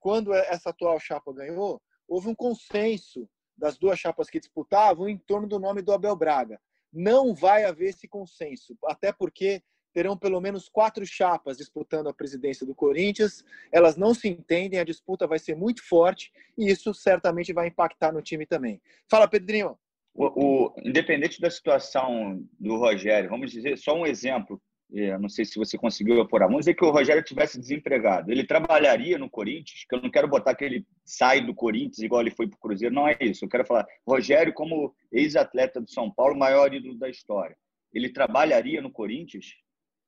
quando 0.00 0.32
essa 0.34 0.70
atual 0.70 0.98
chapa 0.98 1.32
ganhou, 1.32 1.80
houve 2.08 2.28
um 2.28 2.34
consenso 2.34 3.28
das 3.56 3.78
duas 3.78 3.98
chapas 3.98 4.28
que 4.28 4.40
disputavam 4.40 5.08
em 5.08 5.16
torno 5.16 5.48
do 5.48 5.58
nome 5.58 5.82
do 5.82 5.92
Abel 5.92 6.14
Braga. 6.16 6.60
Não 6.92 7.34
vai 7.34 7.64
haver 7.64 7.90
esse 7.90 8.06
consenso, 8.06 8.76
até 8.84 9.12
porque 9.12 9.62
terão 9.92 10.14
pelo 10.14 10.42
menos 10.42 10.68
quatro 10.68 11.06
chapas 11.06 11.56
disputando 11.56 12.08
a 12.08 12.12
presidência 12.12 12.66
do 12.66 12.74
Corinthians. 12.74 13.42
Elas 13.72 13.96
não 13.96 14.12
se 14.12 14.28
entendem, 14.28 14.78
a 14.78 14.84
disputa 14.84 15.26
vai 15.26 15.38
ser 15.38 15.56
muito 15.56 15.82
forte 15.82 16.30
e 16.56 16.70
isso 16.70 16.92
certamente 16.92 17.50
vai 17.50 17.68
impactar 17.68 18.12
no 18.12 18.20
time 18.20 18.44
também. 18.44 18.78
Fala, 19.08 19.26
Pedrinho. 19.26 19.78
O, 20.14 20.26
o, 20.66 20.74
independente 20.84 21.40
da 21.40 21.50
situação 21.50 22.46
do 22.60 22.76
Rogério, 22.76 23.30
vamos 23.30 23.50
dizer 23.50 23.78
só 23.78 23.94
um 23.94 24.06
exemplo. 24.06 24.60
Eu 24.90 25.18
não 25.18 25.28
sei 25.28 25.44
se 25.44 25.58
você 25.58 25.76
conseguiu 25.76 26.20
apurar. 26.20 26.46
Vamos 26.46 26.60
dizer 26.60 26.74
que 26.74 26.84
o 26.84 26.90
Rogério 26.90 27.22
tivesse 27.22 27.58
desempregado. 27.58 28.30
Ele 28.30 28.46
trabalharia 28.46 29.18
no 29.18 29.28
Corinthians, 29.28 29.84
que 29.88 29.94
eu 29.94 30.00
não 30.00 30.10
quero 30.10 30.28
botar 30.28 30.54
que 30.54 30.64
ele 30.64 30.86
sai 31.04 31.44
do 31.44 31.54
Corinthians 31.54 31.98
igual 31.98 32.20
ele 32.20 32.30
foi 32.30 32.46
para 32.46 32.56
o 32.56 32.60
Cruzeiro. 32.60 32.94
Não 32.94 33.08
é 33.08 33.16
isso. 33.20 33.44
Eu 33.44 33.48
quero 33.48 33.66
falar, 33.66 33.86
Rogério, 34.06 34.52
como 34.52 34.94
ex-atleta 35.10 35.80
do 35.80 35.90
São 35.90 36.10
Paulo, 36.10 36.38
maior 36.38 36.72
ídolo 36.72 36.96
da 36.96 37.08
história. 37.08 37.56
Ele 37.92 38.12
trabalharia 38.12 38.80
no 38.80 38.90
Corinthians? 38.90 39.46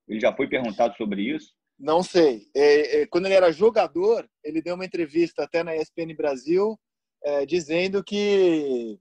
Ele 0.07 0.21
já 0.21 0.35
foi 0.35 0.47
perguntado 0.49 0.97
sobre 0.97 1.23
isso? 1.23 1.53
Não 1.79 2.03
sei. 2.03 2.47
É, 2.55 3.03
é, 3.03 3.07
quando 3.07 3.27
ele 3.27 3.35
era 3.35 3.53
jogador, 3.53 4.29
ele 4.45 4.63
deu 4.63 4.75
uma 4.75 4.85
entrevista 4.85 5.45
até 5.45 5.63
na 5.63 5.77
ESPN 5.77 6.15
Brasil, 6.17 6.79
é, 7.25 7.45
dizendo 7.45 8.03
que 8.03 8.99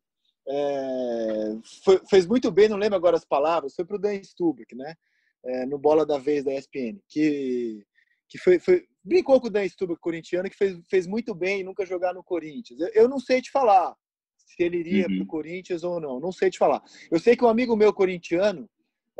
é, 0.48 1.58
foi, 1.84 2.02
fez 2.10 2.26
muito 2.26 2.52
bem, 2.52 2.70
não 2.70 2.78
lembro 2.78 2.96
agora 2.96 3.18
as 3.18 3.26
palavras, 3.26 3.76
foi 3.76 3.86
para 3.86 3.96
o 3.96 4.00
Dan 4.00 4.22
Stubach, 4.24 4.76
né? 4.76 4.96
É, 5.46 5.66
no 5.66 5.78
Bola 5.78 6.06
da 6.06 6.18
Vez 6.18 6.44
da 6.44 6.54
ESPN, 6.54 7.00
que, 7.08 7.86
que 8.28 8.38
foi, 8.38 8.60
foi, 8.60 8.86
brincou 9.04 9.40
com 9.40 9.48
o 9.48 9.50
Dan 9.50 9.68
Stubach, 9.68 10.00
corintiano, 10.00 10.50
que 10.50 10.58
fez, 10.58 10.78
fez 10.90 11.08
muito 11.08 11.34
bem 11.34 11.64
nunca 11.64 11.86
jogar 11.86 12.14
no 12.14 12.24
Corinthians. 12.24 12.80
Eu, 12.80 12.90
eu 12.94 13.08
não 13.08 13.20
sei 13.20 13.42
te 13.42 13.50
falar 13.52 13.96
se 14.36 14.64
ele 14.64 14.78
iria 14.78 15.08
uhum. 15.08 15.16
para 15.16 15.24
o 15.24 15.28
Corinthians 15.28 15.84
ou 15.84 16.00
não, 16.00 16.20
não 16.20 16.32
sei 16.32 16.50
te 16.50 16.58
falar. 16.58 16.82
Eu 17.12 17.20
sei 17.20 17.36
que 17.36 17.46
um 17.46 17.50
amigo 17.50 17.76
meu 17.76 17.94
corintiano, 17.94 18.70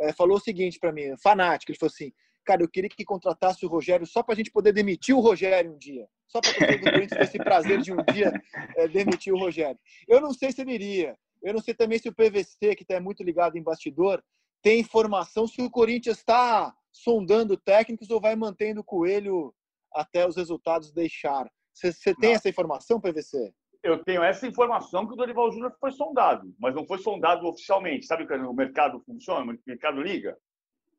é, 0.00 0.12
falou 0.12 0.36
o 0.36 0.40
seguinte 0.40 0.78
para 0.78 0.92
mim, 0.92 1.16
fanático, 1.22 1.70
ele 1.70 1.78
falou 1.78 1.92
assim, 1.92 2.12
cara, 2.44 2.62
eu 2.62 2.68
queria 2.68 2.88
que 2.88 3.04
contratasse 3.04 3.64
o 3.64 3.68
Rogério 3.68 4.06
só 4.06 4.22
para 4.22 4.34
a 4.34 4.36
gente 4.36 4.50
poder 4.50 4.72
demitir 4.72 5.14
o 5.14 5.20
Rogério 5.20 5.72
um 5.72 5.78
dia. 5.78 6.06
Só 6.26 6.40
para 6.40 6.50
o 6.50 6.54
Corinthians 6.54 7.08
ter 7.10 7.22
esse 7.22 7.38
prazer 7.38 7.80
de 7.80 7.92
um 7.92 7.96
dia 8.12 8.32
é, 8.76 8.88
demitir 8.88 9.32
o 9.32 9.38
Rogério. 9.38 9.78
Eu 10.06 10.20
não 10.20 10.32
sei 10.32 10.52
se 10.52 10.60
ele 10.60 10.72
iria. 10.72 11.16
Eu 11.42 11.52
não 11.52 11.60
sei 11.60 11.74
também 11.74 11.98
se 11.98 12.08
o 12.08 12.14
PVC, 12.14 12.74
que 12.74 12.82
está 12.82 13.00
muito 13.00 13.22
ligado 13.22 13.56
em 13.56 13.62
bastidor, 13.62 14.22
tem 14.62 14.80
informação 14.80 15.46
se 15.46 15.62
o 15.62 15.70
Corinthians 15.70 16.18
está 16.18 16.74
sondando 16.92 17.56
técnicos 17.56 18.10
ou 18.10 18.20
vai 18.20 18.34
mantendo 18.34 18.80
o 18.80 18.84
Coelho 18.84 19.54
até 19.92 20.26
os 20.26 20.36
resultados 20.36 20.92
deixar. 20.92 21.48
Você 21.72 22.14
tem 22.14 22.34
essa 22.34 22.48
informação, 22.48 23.00
PVC? 23.00 23.52
eu 23.82 24.02
tenho 24.04 24.22
essa 24.22 24.46
informação 24.46 25.06
que 25.06 25.12
o 25.12 25.16
Dorival 25.16 25.50
Júnior 25.50 25.72
foi 25.80 25.92
sondado, 25.92 26.52
mas 26.58 26.74
não 26.74 26.86
foi 26.86 26.98
sondado 26.98 27.46
oficialmente. 27.46 28.06
Sabe 28.06 28.26
que 28.26 28.34
o 28.34 28.52
mercado 28.52 29.00
funciona, 29.00 29.52
o 29.52 29.58
mercado 29.66 30.02
liga 30.02 30.36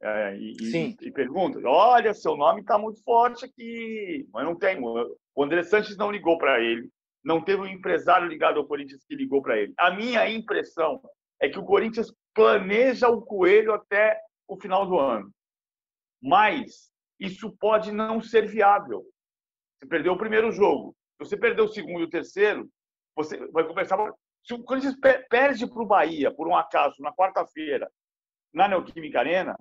é, 0.01 0.37
e, 0.37 0.55
e, 0.61 0.97
e, 1.01 1.11
pergunta: 1.11 1.59
olha, 1.65 2.13
seu 2.13 2.37
nome 2.37 2.61
está 2.61 2.77
muito 2.77 3.03
forte 3.03 3.45
aqui, 3.45 4.27
mas 4.33 4.45
não 4.45 4.55
tem. 4.55 4.79
O 4.81 5.43
André 5.43 5.63
Sanches 5.63 5.97
não 5.97 6.11
ligou 6.11 6.37
para 6.37 6.59
ele, 6.61 6.89
não 7.23 7.43
teve 7.43 7.61
um 7.61 7.67
empresário 7.67 8.27
ligado 8.27 8.59
ao 8.59 8.65
Corinthians 8.65 9.03
que 9.05 9.15
ligou 9.15 9.41
para 9.41 9.57
ele. 9.57 9.73
A 9.77 9.91
minha 9.91 10.29
impressão 10.29 11.01
é 11.41 11.49
que 11.49 11.59
o 11.59 11.65
Corinthians 11.65 12.13
planeja 12.33 13.07
o 13.09 13.21
coelho 13.21 13.73
até 13.73 14.19
o 14.47 14.59
final 14.59 14.85
do 14.85 14.99
ano, 14.99 15.31
mas 16.21 16.91
isso 17.19 17.55
pode 17.57 17.91
não 17.91 18.21
ser 18.21 18.47
viável. 18.47 19.05
Você 19.77 19.87
perdeu 19.87 20.13
o 20.13 20.17
primeiro 20.17 20.51
jogo, 20.51 20.95
você 21.17 21.37
perdeu 21.37 21.65
o 21.65 21.69
segundo 21.69 22.01
e 22.01 22.05
o 22.05 22.09
terceiro, 22.09 22.69
você 23.15 23.37
vai 23.51 23.65
começar. 23.65 23.97
Se 24.43 24.53
o 24.53 24.63
Corinthians 24.63 24.95
perde 25.29 25.67
para 25.67 25.81
o 25.81 25.85
Bahia, 25.85 26.33
por 26.33 26.47
um 26.47 26.55
acaso, 26.55 27.01
na 27.01 27.13
quarta-feira, 27.13 27.89
na 28.53 28.67
Neoquímica 28.67 29.19
Arena, 29.19 29.57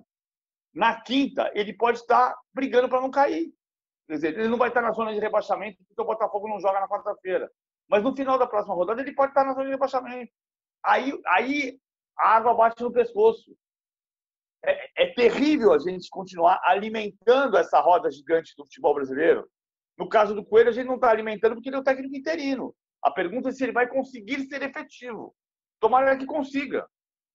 na 0.73 1.01
quinta, 1.01 1.51
ele 1.53 1.73
pode 1.73 1.99
estar 1.99 2.35
brigando 2.53 2.89
para 2.89 3.01
não 3.01 3.11
cair. 3.11 3.51
Quer 4.07 4.15
dizer, 4.15 4.39
ele 4.39 4.47
não 4.47 4.57
vai 4.57 4.69
estar 4.69 4.81
na 4.81 4.91
zona 4.91 5.13
de 5.13 5.19
rebaixamento 5.19 5.77
porque 5.87 6.01
o 6.01 6.05
Botafogo 6.05 6.47
não 6.47 6.59
joga 6.59 6.79
na 6.79 6.87
quarta-feira. 6.87 7.49
Mas 7.87 8.03
no 8.03 8.15
final 8.15 8.37
da 8.37 8.47
próxima 8.47 8.75
rodada, 8.75 9.01
ele 9.01 9.13
pode 9.13 9.31
estar 9.31 9.43
na 9.43 9.53
zona 9.53 9.65
de 9.65 9.71
rebaixamento. 9.71 10.31
Aí, 10.83 11.13
aí 11.27 11.79
a 12.17 12.35
água 12.35 12.53
bate 12.53 12.81
no 12.81 12.91
pescoço. 12.91 13.55
É, 14.63 15.03
é 15.03 15.13
terrível 15.13 15.73
a 15.73 15.79
gente 15.79 16.09
continuar 16.09 16.59
alimentando 16.65 17.57
essa 17.57 17.79
roda 17.79 18.11
gigante 18.11 18.53
do 18.57 18.65
futebol 18.65 18.93
brasileiro 18.93 19.47
No 19.97 20.09
caso 20.09 20.35
do 20.35 20.43
Coelho, 20.43 20.67
a 20.69 20.73
gente 20.73 20.87
não 20.87 20.95
está 20.95 21.09
alimentando 21.09 21.55
porque 21.55 21.69
ele 21.69 21.77
é 21.77 21.79
o 21.79 21.83
técnico 21.83 22.15
interino. 22.15 22.75
A 23.01 23.09
pergunta 23.09 23.49
é 23.49 23.51
se 23.53 23.63
ele 23.63 23.71
vai 23.71 23.87
conseguir 23.87 24.45
ser 24.47 24.61
efetivo. 24.61 25.33
Tomara 25.79 26.17
que 26.17 26.25
consiga. 26.25 26.85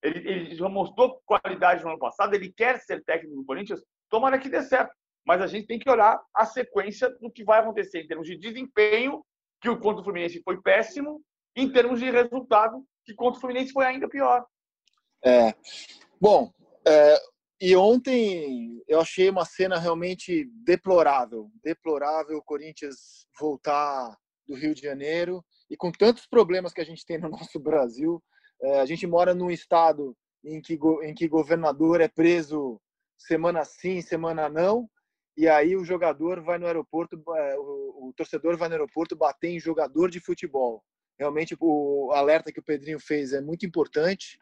Ele, 0.03 0.19
ele 0.29 0.55
já 0.55 0.69
mostrou 0.69 1.23
qualidade 1.25 1.83
no 1.83 1.91
ano 1.91 1.99
passado, 1.99 2.35
ele 2.35 2.53
quer 2.53 2.79
ser 2.81 3.03
técnico 3.05 3.37
do 3.37 3.45
Corinthians, 3.47 3.83
tomara 4.11 4.39
que 4.39 4.51
dê 4.51 4.63
certo. 4.63 4.95
Mas 5.27 5.41
a 5.41 5.47
gente 5.47 5.67
tem 5.67 5.79
que 5.79 5.89
olhar 5.89 6.23
a 6.35 6.45
sequência 6.45 7.09
do 7.19 7.31
que 7.31 7.43
vai 7.43 7.61
acontecer 7.61 8.03
em 8.03 8.07
termos 8.07 8.27
de 8.27 8.37
desempenho, 8.37 9.25
que 9.63 9.71
o 9.71 9.81
contra 9.81 10.03
o 10.03 10.05
Fluminense 10.05 10.43
foi 10.43 10.61
péssimo, 10.61 11.23
em 11.57 11.73
termos 11.73 11.99
de 11.99 12.11
resultado, 12.11 12.85
que 13.05 13.15
contra 13.15 13.39
o 13.39 13.41
Fluminense 13.41 13.73
foi 13.73 13.87
ainda 13.87 14.09
pior. 14.09 14.45
É. 15.25 15.55
Bom, 16.21 16.53
é, 16.87 17.19
e 17.61 17.75
ontem 17.77 18.83
eu 18.87 19.01
achei 19.01 19.31
uma 19.31 19.45
cena 19.45 19.79
realmente 19.79 20.45
deplorável. 20.65 21.51
Deplorável 21.63 22.39
o 22.39 22.43
Corinthians 22.43 23.27
voltar 23.39 24.17
do 24.47 24.55
Rio 24.55 24.75
de 24.75 24.83
Janeiro 24.83 25.45
e 25.71 25.77
com 25.77 25.91
tantos 25.91 26.27
problemas 26.27 26.73
que 26.73 26.81
a 26.81 26.85
gente 26.85 27.05
tem 27.05 27.19
no 27.19 27.29
nosso 27.31 27.59
Brasil, 27.59 28.23
é, 28.63 28.81
a 28.81 28.87
gente 28.87 29.07
mora 29.07 29.35
num 29.35 29.51
estado 29.51 30.17
em 30.45 30.61
que, 30.61 30.79
em 31.03 31.15
que 31.15 31.27
governador 31.27 32.01
é 32.01 32.09
preso 32.09 32.81
semana 33.17 33.65
sim, 33.65 34.03
semana 34.03 34.49
não, 34.49 34.89
e 35.37 35.49
aí 35.49 35.75
o 35.77 35.85
jogador 35.85 36.43
vai 36.43 36.59
no 36.59 36.67
aeroporto, 36.67 37.17
é, 37.35 37.59
o, 37.59 38.09
o 38.09 38.13
torcedor 38.17 38.57
vai 38.57 38.69
no 38.69 38.75
aeroporto 38.75 39.17
bater 39.17 39.49
em 39.49 39.59
jogador 39.59 40.11
de 40.11 40.21
futebol. 40.21 40.83
Realmente 41.19 41.57
o 41.61 42.11
alerta 42.13 42.53
que 42.53 42.61
o 42.61 42.63
Pedrinho 42.63 42.99
fez 42.99 43.33
é 43.33 43.41
muito 43.41 43.65
importante 43.65 44.39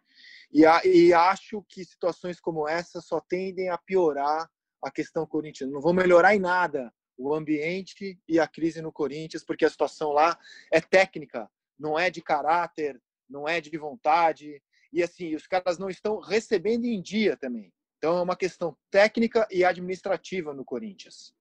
e, 0.52 0.66
a, 0.66 0.84
e 0.84 1.12
acho 1.12 1.62
que 1.68 1.84
situações 1.84 2.40
como 2.40 2.68
essa 2.68 3.00
só 3.00 3.20
tendem 3.20 3.68
a 3.68 3.78
piorar 3.78 4.50
a 4.82 4.90
questão 4.90 5.26
corintiana. 5.26 5.72
Não 5.72 5.80
vão 5.80 5.92
melhorar 5.92 6.34
em 6.34 6.40
nada 6.40 6.92
o 7.16 7.34
ambiente 7.34 8.18
e 8.28 8.38
a 8.38 8.46
crise 8.46 8.82
no 8.82 8.92
Corinthians, 8.92 9.44
porque 9.44 9.64
a 9.64 9.70
situação 9.70 10.10
lá 10.10 10.38
é 10.70 10.80
técnica, 10.80 11.48
não 11.78 11.98
é 11.98 12.10
de 12.10 12.20
caráter, 12.20 13.00
não 13.28 13.48
é 13.48 13.60
de 13.60 13.76
vontade. 13.78 14.62
E 14.92 15.02
assim, 15.02 15.34
os 15.34 15.46
caras 15.46 15.78
não 15.78 15.88
estão 15.88 16.18
recebendo 16.18 16.84
em 16.84 17.00
dia 17.00 17.36
também. 17.36 17.72
Então 17.98 18.18
é 18.18 18.22
uma 18.22 18.36
questão 18.36 18.76
técnica 18.90 19.46
e 19.50 19.64
administrativa 19.64 20.52
no 20.52 20.64
Corinthians. 20.64 21.34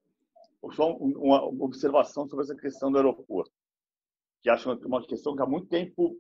Só 0.74 0.96
uma 0.96 1.44
observação 1.64 2.28
sobre 2.30 2.46
essa 2.46 2.56
questão 2.56 2.92
do 2.92 2.98
aeroporto, 2.98 3.52
que 4.42 4.50
acho 4.50 4.72
uma 4.86 5.06
questão 5.06 5.36
que 5.36 5.42
há 5.42 5.46
muito 5.46 5.68
tempo 5.68 6.18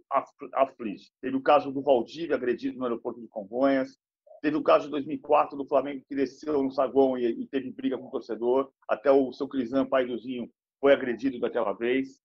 aflige. 0.53 1.09
Teve 1.22 1.36
o 1.36 1.41
caso 1.41 1.72
do 1.72 1.82
Valdívia 1.82 2.36
agredido 2.36 2.78
no 2.78 2.86
aeroporto 2.86 3.19
de 3.19 3.28
Congonhas, 3.28 3.97
teve 4.41 4.57
o 4.57 4.63
caso 4.63 4.86
de 4.86 4.91
2004 4.91 5.57
do 5.57 5.67
Flamengo 5.67 6.03
que 6.07 6.15
desceu 6.15 6.61
no 6.61 6.72
saguão 6.72 7.17
e, 7.17 7.47
teve 7.47 7.72
briga 7.72 7.97
com 7.97 8.07
o 8.07 8.11
torcedor, 8.11 8.72
até 8.88 9.11
o 9.11 9.32
seu 9.34 9.47
Crisan, 9.47 9.86
pai 9.86 10.05
do 10.05 10.17
Zinho, 10.17 10.49
foi 10.80 10.93
agredido 10.93 11.39
daquela 11.39 11.74
vez 11.74 12.22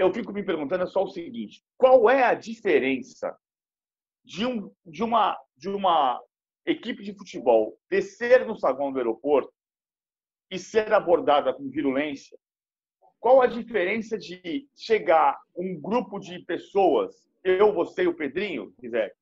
eu 0.00 0.12
fico 0.12 0.32
me 0.32 0.42
perguntando 0.42 0.84
é 0.84 0.86
só 0.86 1.04
o 1.04 1.10
seguinte: 1.10 1.62
qual 1.76 2.08
é 2.08 2.24
a 2.24 2.34
diferença 2.34 3.36
de, 4.24 4.46
um, 4.46 4.72
de, 4.84 5.02
uma, 5.02 5.38
de 5.56 5.68
uma 5.68 6.20
equipe 6.64 7.02
de 7.02 7.14
futebol 7.14 7.78
descer 7.88 8.46
no 8.46 8.56
saguão 8.56 8.90
do 8.90 8.98
aeroporto 8.98 9.52
e 10.50 10.58
ser 10.58 10.92
abordada 10.92 11.52
com 11.52 11.68
virulência? 11.68 12.38
Qual 13.20 13.42
a 13.42 13.46
diferença 13.46 14.18
de 14.18 14.66
chegar 14.74 15.38
um 15.54 15.78
grupo 15.78 16.18
de 16.18 16.38
pessoas, 16.40 17.30
eu, 17.44 17.72
você 17.72 18.04
e 18.04 18.08
o 18.08 18.14
Pedrinho, 18.14 18.72
quiser, 18.80 19.14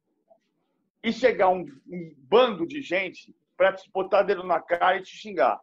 e 1.03 1.13
chegar 1.13 1.49
um, 1.49 1.67
um 1.87 2.15
bando 2.17 2.65
de 2.65 2.81
gente 2.81 3.35
para 3.57 3.73
te 3.73 3.91
botar 3.91 4.23
dedo 4.23 4.45
na 4.45 4.61
cara 4.61 4.99
e 4.99 5.03
te 5.03 5.17
xingar? 5.17 5.61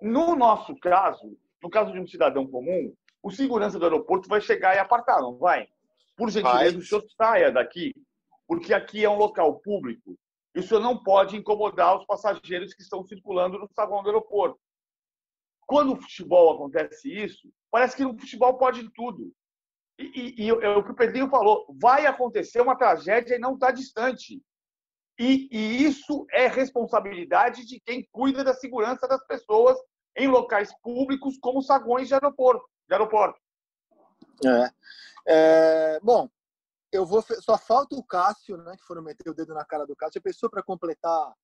No 0.00 0.36
nosso 0.36 0.76
caso, 0.76 1.36
no 1.60 1.68
caso 1.68 1.92
de 1.92 1.98
um 1.98 2.06
cidadão 2.06 2.46
comum, 2.46 2.94
o 3.20 3.30
segurança 3.32 3.76
do 3.76 3.84
aeroporto 3.84 4.28
vai 4.28 4.40
chegar 4.40 4.76
e 4.76 4.78
apartar, 4.78 5.20
não 5.20 5.36
vai? 5.36 5.68
Por 6.16 6.30
gentileza, 6.30 6.78
o 6.78 6.82
senhor 6.82 7.04
saia 7.16 7.50
daqui, 7.50 7.92
porque 8.46 8.72
aqui 8.72 9.04
é 9.04 9.10
um 9.10 9.18
local 9.18 9.58
público 9.58 10.16
e 10.54 10.60
o 10.60 10.62
senhor 10.62 10.80
não 10.80 10.96
pode 10.96 11.36
incomodar 11.36 11.96
os 11.96 12.06
passageiros 12.06 12.72
que 12.72 12.82
estão 12.82 13.02
circulando 13.04 13.58
no 13.58 13.68
saguão 13.74 14.02
do 14.02 14.08
aeroporto. 14.08 14.60
Quando 15.68 15.92
o 15.92 16.00
futebol 16.00 16.54
acontece 16.54 17.12
isso, 17.12 17.52
parece 17.70 17.94
que 17.94 18.02
no 18.02 18.18
futebol 18.18 18.56
pode 18.56 18.90
tudo. 18.94 19.30
E, 19.98 20.04
e, 20.04 20.46
e 20.46 20.48
é 20.48 20.68
o 20.70 20.82
que 20.82 20.92
o 20.92 20.96
Pedrinho 20.96 21.28
falou, 21.28 21.66
vai 21.78 22.06
acontecer 22.06 22.62
uma 22.62 22.74
tragédia 22.74 23.36
e 23.36 23.38
não 23.38 23.52
está 23.52 23.70
distante. 23.70 24.42
E, 25.18 25.46
e, 25.52 25.84
isso 25.84 26.26
é 26.30 26.46
responsabilidade 26.46 27.66
de 27.66 27.80
quem 27.80 28.08
cuida 28.10 28.42
da 28.42 28.54
segurança 28.54 29.06
das 29.06 29.22
pessoas 29.26 29.76
em 30.16 30.26
locais 30.26 30.72
públicos 30.80 31.36
como 31.38 31.60
saguões 31.60 32.08
de 32.08 32.14
aeroporto 32.14 32.64
de 32.88 32.94
aeroporto. 32.94 33.38
É. 34.46 34.70
é. 35.28 36.00
bom, 36.00 36.30
eu 36.90 37.04
vou. 37.04 37.20
Só 37.20 37.58
falta 37.58 37.94
o 37.94 38.02
Cássio, 38.02 38.56
né? 38.56 38.74
Que 38.74 38.84
foram 38.84 39.02
meter 39.02 39.28
o 39.28 39.34
dedo 39.34 39.52
na 39.52 39.66
cara 39.66 39.86
do 39.86 39.94
Cássio. 39.94 40.20
A 40.20 40.22
pessoa 40.22 40.48
para 40.48 40.62
completar 40.62 41.34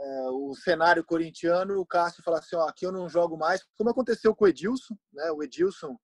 é, 0.00 0.30
o 0.30 0.54
cenário 0.54 1.04
corintiano, 1.04 1.80
o 1.80 1.86
Cássio 1.86 2.22
falar 2.22 2.38
assim: 2.38 2.56
ó, 2.56 2.68
aqui 2.68 2.86
eu 2.86 2.92
não 2.92 3.08
jogo 3.08 3.36
mais, 3.36 3.64
como 3.76 3.90
aconteceu 3.90 4.34
com 4.34 4.44
o 4.44 4.48
Edilson, 4.48 4.96
né? 5.12 5.30
O 5.32 5.42
Edilson, 5.42 5.98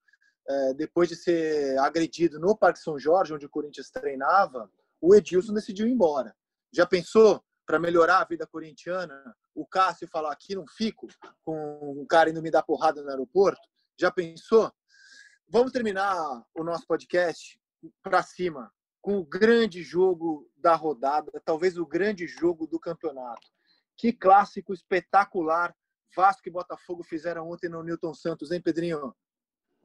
é, 0.49 0.75
depois 0.75 1.09
de 1.09 1.17
ser 1.17 1.79
agredido 1.79 2.41
no 2.41 2.57
Parque 2.57 2.81
São 2.81 2.99
Jorge, 2.99 3.33
onde 3.33 3.47
o 3.47 3.51
Corinthians 3.51 3.91
treinava, 3.91 4.71
o 5.01 5.15
Edilson 5.15 5.55
decidiu 5.55 5.87
ir 5.87 5.93
embora. 5.93 6.35
Já 6.73 6.87
pensou 6.87 7.43
para 7.65 7.79
melhorar 7.79 8.19
a 8.19 8.25
vida 8.25 8.47
corintiana? 8.47 9.35
O 9.55 9.65
Cássio 9.65 10.09
falar 10.09 10.33
aqui 10.33 10.55
não 10.55 10.67
fico 10.67 11.07
com 11.45 12.01
um 12.01 12.07
cara 12.07 12.31
indo 12.31 12.43
me 12.43 12.51
dar 12.51 12.65
porrada 12.65 13.01
no 13.03 13.11
aeroporto? 13.11 13.63
Já 13.99 14.11
pensou? 14.11 14.73
Vamos 15.49 15.71
terminar 15.71 16.45
o 16.53 16.65
nosso 16.65 16.87
podcast 16.87 17.61
para 18.03 18.23
cima 18.23 18.73
com 19.01 19.19
o 19.19 19.25
grande 19.25 19.83
jogo 19.83 20.51
da 20.57 20.75
rodada, 20.75 21.31
talvez 21.45 21.77
o 21.77 21.87
grande 21.87 22.27
jogo 22.27 22.67
do 22.67 22.81
campeonato. 22.81 23.54
Que 23.97 24.13
clássico 24.13 24.73
espetacular 24.73 25.75
Vasco 26.15 26.49
e 26.49 26.53
Botafogo 26.53 27.03
fizeram 27.03 27.51
ontem 27.51 27.69
no 27.69 27.83
Newton 27.83 28.15
Santos, 28.15 28.51
hein, 28.51 28.61
Pedrinho? 28.61 29.15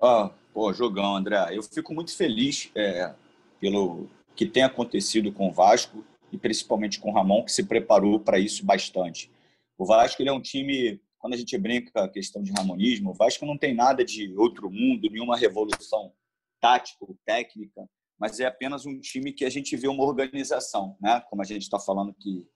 Ah, 0.02 0.32
pô, 0.54 0.72
jogão, 0.72 1.16
André. 1.16 1.58
Eu 1.58 1.64
fico 1.64 1.94
muito 1.94 2.16
feliz 2.16 2.72
é, 2.76 3.14
pelo 3.60 4.08
que 4.36 4.46
tem 4.46 4.64
acontecido 4.64 5.32
com 5.32 5.50
o 5.50 5.52
Vasco 5.52 6.06
e 6.32 6.38
principalmente 6.38 7.00
com 7.00 7.10
o 7.10 7.14
Ramon, 7.14 7.44
que 7.44 7.52
se 7.52 7.64
preparou 7.64 8.20
para 8.20 8.40
isso 8.40 8.66
bastante. 8.66 9.32
O 9.78 9.86
Vasco 9.86 10.22
ele 10.22 10.30
é 10.30 10.34
um 10.34 10.42
time 10.42 11.02
quando 11.20 11.34
a 11.34 11.38
gente 11.38 11.58
brinca 11.58 12.06
a 12.06 12.08
questão 12.08 12.42
de 12.42 12.52
ramonismo, 12.54 13.12
o 13.12 13.14
Vasco 13.14 13.46
não 13.46 13.58
tem 13.58 13.76
nada 13.76 14.06
de 14.06 14.34
outro 14.38 14.72
mundo, 14.72 15.10
nenhuma 15.12 15.36
revolução 15.36 16.14
tática 16.62 16.98
ou 17.02 17.16
técnica, 17.26 17.86
mas 18.18 18.40
é 18.40 18.46
apenas 18.46 18.86
um 18.86 19.00
time 19.00 19.34
que 19.34 19.44
a 19.44 19.50
gente 19.50 19.76
vê 19.76 19.88
uma 19.88 20.04
organização, 20.04 20.96
né? 21.00 21.22
Como 21.30 21.42
a 21.42 21.46
gente 21.46 21.64
está 21.64 21.78
falando 21.78 22.12
aqui 22.12 22.48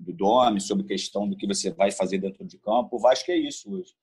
do 0.00 0.12
Dome, 0.12 0.60
sobre 0.60 0.86
questão 0.86 1.28
do 1.28 1.36
que 1.36 1.46
você 1.46 1.70
vai 1.70 1.90
fazer 1.90 2.18
dentro 2.18 2.44
de 2.44 2.58
campo. 2.58 2.96
O 2.96 2.98
Vasco 2.98 3.30
é 3.30 3.36
isso 3.36 3.70
hoje. 3.72 3.94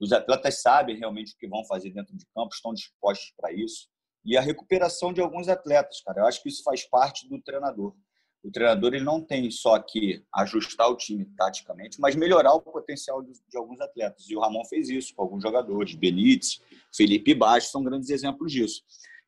Os 0.00 0.12
atletas 0.12 0.62
sabem 0.62 0.96
realmente 0.96 1.34
o 1.34 1.36
que 1.36 1.46
vão 1.46 1.64
fazer 1.64 1.90
dentro 1.90 2.16
de 2.16 2.24
campo, 2.34 2.54
estão 2.54 2.72
dispostos 2.72 3.32
para 3.36 3.52
isso. 3.52 3.88
E 4.24 4.36
a 4.36 4.40
recuperação 4.40 5.12
de 5.12 5.20
alguns 5.20 5.48
atletas, 5.48 6.00
cara. 6.02 6.20
Eu 6.20 6.26
acho 6.26 6.42
que 6.42 6.48
isso 6.48 6.62
faz 6.62 6.84
parte 6.88 7.28
do 7.28 7.40
treinador 7.42 7.94
o 8.42 8.50
treinador 8.50 8.94
ele 8.94 9.04
não 9.04 9.20
tem 9.20 9.50
só 9.50 9.78
que 9.78 10.24
ajustar 10.34 10.88
o 10.88 10.96
time 10.96 11.26
taticamente, 11.36 12.00
mas 12.00 12.16
melhorar 12.16 12.54
o 12.54 12.60
potencial 12.60 13.22
de, 13.22 13.32
de 13.32 13.56
alguns 13.56 13.80
atletas. 13.80 14.28
E 14.28 14.36
o 14.36 14.40
Ramon 14.40 14.64
fez 14.64 14.88
isso 14.88 15.14
com 15.14 15.22
alguns 15.22 15.42
jogadores, 15.42 15.94
Benítez, 15.94 16.60
Felipe 16.94 17.34
Baixo, 17.34 17.70
são 17.70 17.82
grandes 17.82 18.08
exemplos 18.08 18.50
disso. 18.50 18.82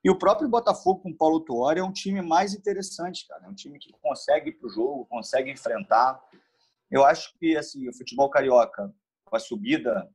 E 0.05 0.11
o 0.11 0.19
próprio 0.19 0.49
Botafogo 0.49 1.01
com 1.01 1.11
o 1.11 1.17
Paulo 1.17 1.41
Tuori 1.41 1.81
é 1.81 1.85
um 1.85 1.93
time 1.93 2.21
mais 2.21 2.55
interessante, 2.55 3.27
cara. 3.27 3.45
É 3.47 3.49
um 3.49 3.55
time 3.55 3.79
que 3.79 3.93
consegue 4.01 4.51
ir 4.51 4.59
o 4.63 4.69
jogo, 4.69 5.07
consegue 5.07 5.51
enfrentar. 5.51 6.21
Eu 6.91 7.05
acho 7.05 7.33
que 7.39 7.57
assim, 7.57 7.89
o 7.89 7.95
futebol 7.95 8.29
carioca, 8.29 8.93
com 9.25 9.37
a 9.37 9.41
subida 9.41 10.11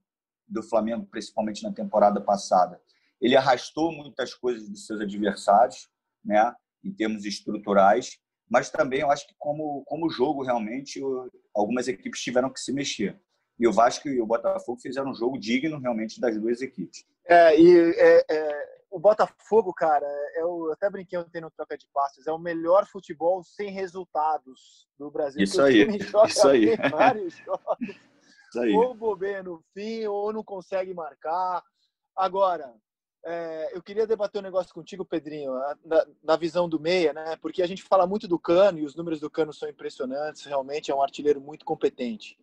do 0.47 0.61
Flamengo, 0.61 1.05
principalmente 1.05 1.63
na 1.63 1.71
temporada 1.71 2.21
passada, 2.21 2.81
ele 3.19 3.35
arrastou 3.35 3.91
muitas 3.91 4.33
coisas 4.33 4.69
dos 4.69 4.85
seus 4.85 5.01
adversários, 5.01 5.89
né, 6.23 6.53
em 6.83 6.93
termos 6.93 7.25
estruturais 7.25 8.19
mas 8.49 8.69
também 8.69 9.01
eu 9.01 9.11
acho 9.11 9.27
que 9.27 9.35
como 9.37 9.83
como 9.85 10.09
jogo 10.09 10.43
realmente 10.43 11.01
algumas 11.53 11.87
equipes 11.87 12.21
tiveram 12.21 12.49
que 12.49 12.59
se 12.59 12.71
mexer 12.71 13.19
e 13.59 13.67
o 13.67 13.73
Vasco 13.73 14.07
e 14.07 14.21
o 14.21 14.25
Botafogo 14.25 14.79
fizeram 14.79 15.11
um 15.11 15.15
jogo 15.15 15.37
digno 15.37 15.79
realmente 15.79 16.21
das 16.21 16.39
duas 16.39 16.61
equipes. 16.61 17.03
É, 17.25 17.59
e 17.59 17.91
é, 17.95 18.25
é, 18.29 18.76
o 18.89 18.99
Botafogo, 18.99 19.73
cara, 19.73 20.05
é 20.05 20.41
eu 20.41 20.71
até 20.71 20.89
brinquei 20.89 21.19
ontem 21.19 21.41
no 21.41 21.51
troca 21.51 21.77
de 21.77 21.87
passes, 21.93 22.27
é 22.27 22.31
o 22.31 22.39
melhor 22.39 22.85
futebol 22.85 23.43
sem 23.43 23.71
resultados 23.71 24.87
do 24.97 25.11
Brasil. 25.11 25.43
Isso 25.43 25.61
aí, 25.61 25.87
isso 25.97 26.47
aí. 26.47 26.75
Isso 28.49 28.61
aí. 28.61 28.73
Ou 28.73 28.93
bobeia 28.93 29.43
no 29.43 29.61
fim, 29.73 30.05
ou 30.05 30.31
não 30.31 30.41
consegue 30.41 30.93
marcar. 30.93 31.61
Agora, 32.15 32.73
é, 33.25 33.75
eu 33.75 33.83
queria 33.83 34.07
debater 34.07 34.39
um 34.39 34.43
negócio 34.43 34.73
contigo, 34.73 35.03
Pedrinho, 35.03 35.53
na, 35.83 36.05
na, 36.23 36.35
visão 36.37 36.69
do 36.69 36.79
meia, 36.79 37.11
né? 37.11 37.35
Porque 37.41 37.61
a 37.61 37.67
gente 37.67 37.83
fala 37.83 38.07
muito 38.07 38.25
do 38.25 38.39
Cano 38.39 38.79
e 38.79 38.85
os 38.85 38.95
números 38.95 39.19
do 39.19 39.29
Cano 39.29 39.51
são 39.51 39.67
impressionantes, 39.67 40.45
realmente 40.45 40.89
é 40.89 40.95
um 40.95 41.03
artilheiro 41.03 41.41
muito 41.41 41.65
competente. 41.65 42.37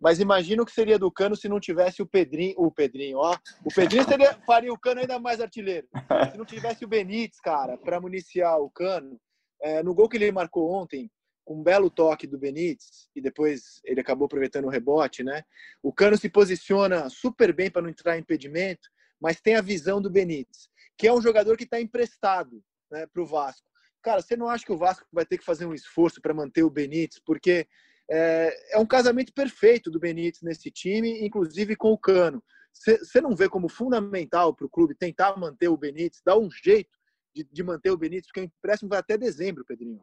Mas 0.00 0.18
imagina 0.18 0.62
o 0.62 0.66
que 0.66 0.72
seria 0.72 0.98
do 0.98 1.10
Cano 1.10 1.36
se 1.36 1.48
não 1.48 1.60
tivesse 1.60 2.00
o 2.00 2.06
Pedrinho, 2.06 2.54
o 2.56 2.70
Pedrinho, 2.70 3.18
ó. 3.18 3.36
O 3.64 3.74
Pedrinho 3.74 4.04
seria, 4.04 4.34
faria 4.46 4.72
o 4.72 4.78
Cano 4.78 5.00
ainda 5.00 5.18
mais 5.18 5.40
artilheiro. 5.40 5.86
Se 6.32 6.38
não 6.38 6.44
tivesse 6.44 6.84
o 6.84 6.88
Benítez, 6.88 7.38
cara, 7.40 7.76
para 7.76 8.00
municiar 8.00 8.58
o 8.58 8.70
Cano, 8.70 9.20
é, 9.60 9.82
no 9.82 9.94
gol 9.94 10.08
que 10.08 10.16
ele 10.16 10.32
marcou 10.32 10.70
ontem, 10.72 11.10
com 11.44 11.58
um 11.58 11.62
belo 11.62 11.90
toque 11.90 12.26
do 12.26 12.38
Benítez, 12.38 13.08
e 13.14 13.20
depois 13.20 13.80
ele 13.84 14.00
acabou 14.00 14.24
aproveitando 14.24 14.64
o 14.66 14.70
rebote, 14.70 15.22
né? 15.22 15.42
O 15.82 15.92
Cano 15.92 16.16
se 16.16 16.30
posiciona 16.30 17.10
super 17.10 17.52
bem 17.52 17.70
para 17.70 17.82
não 17.82 17.90
entrar 17.90 18.16
em 18.16 18.20
impedimento, 18.20 18.88
mas 19.20 19.40
tem 19.40 19.56
a 19.56 19.60
visão 19.60 20.00
do 20.00 20.08
Benítez, 20.08 20.70
que 20.96 21.06
é 21.06 21.12
um 21.12 21.20
jogador 21.20 21.56
que 21.56 21.64
está 21.64 21.78
emprestado 21.80 22.62
né, 22.90 23.06
para 23.06 23.22
o 23.22 23.26
Vasco. 23.26 23.66
Cara, 24.02 24.22
você 24.22 24.34
não 24.34 24.48
acha 24.48 24.64
que 24.64 24.72
o 24.72 24.78
Vasco 24.78 25.06
vai 25.12 25.26
ter 25.26 25.36
que 25.36 25.44
fazer 25.44 25.66
um 25.66 25.74
esforço 25.74 26.22
para 26.22 26.32
manter 26.32 26.62
o 26.62 26.70
Benítez? 26.70 27.20
Porque 27.24 27.68
é, 28.10 28.74
é 28.74 28.78
um 28.78 28.86
casamento 28.86 29.32
perfeito 29.32 29.90
do 29.90 30.00
Benítez 30.00 30.42
nesse 30.42 30.70
time, 30.70 31.24
inclusive 31.24 31.76
com 31.76 31.92
o 31.92 31.98
Cano. 31.98 32.42
Você 32.72 33.20
não 33.20 33.36
vê 33.36 33.48
como 33.48 33.68
fundamental 33.68 34.54
para 34.54 34.66
o 34.66 34.70
clube 34.70 34.94
tentar 34.94 35.36
manter 35.36 35.68
o 35.68 35.76
Benítez, 35.76 36.20
dar 36.24 36.38
um 36.38 36.48
jeito 36.50 36.90
de, 37.34 37.44
de, 37.44 37.62
manter 37.62 37.90
o 37.90 37.96
Benítez, 37.96 38.26
porque 38.26 38.40
o 38.40 38.44
empréstimo 38.44 38.88
vai 38.88 38.98
até 38.98 39.16
dezembro, 39.16 39.64
Pedrinho. 39.64 40.02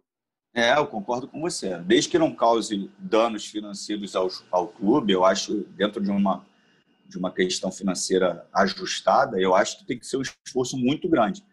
É, 0.54 0.78
eu 0.78 0.88
concordo 0.88 1.28
com 1.28 1.42
você. 1.42 1.78
Desde 1.80 2.10
que 2.10 2.20
não 2.20 2.34
cause 2.34 2.90
danos 2.98 3.46
financeiros 3.46 4.16
ao, 4.16 4.30
ao 4.52 4.68
clube, 4.70 5.12
eu 5.12 5.26
acho, 5.26 5.64
dentro 5.76 6.02
de 6.02 6.10
uma, 6.10 6.46
de 7.06 7.18
uma 7.18 7.32
questão 7.32 7.72
financeira 7.72 8.48
ajustada, 8.54 9.40
eu 9.40 9.54
acho 9.54 9.80
que 9.80 9.86
tem 9.86 10.00
que 10.00 10.08
ser 10.08 10.18
um 10.18 10.22
esforço 10.22 10.78
muito 10.78 11.10
grande. 11.10 11.44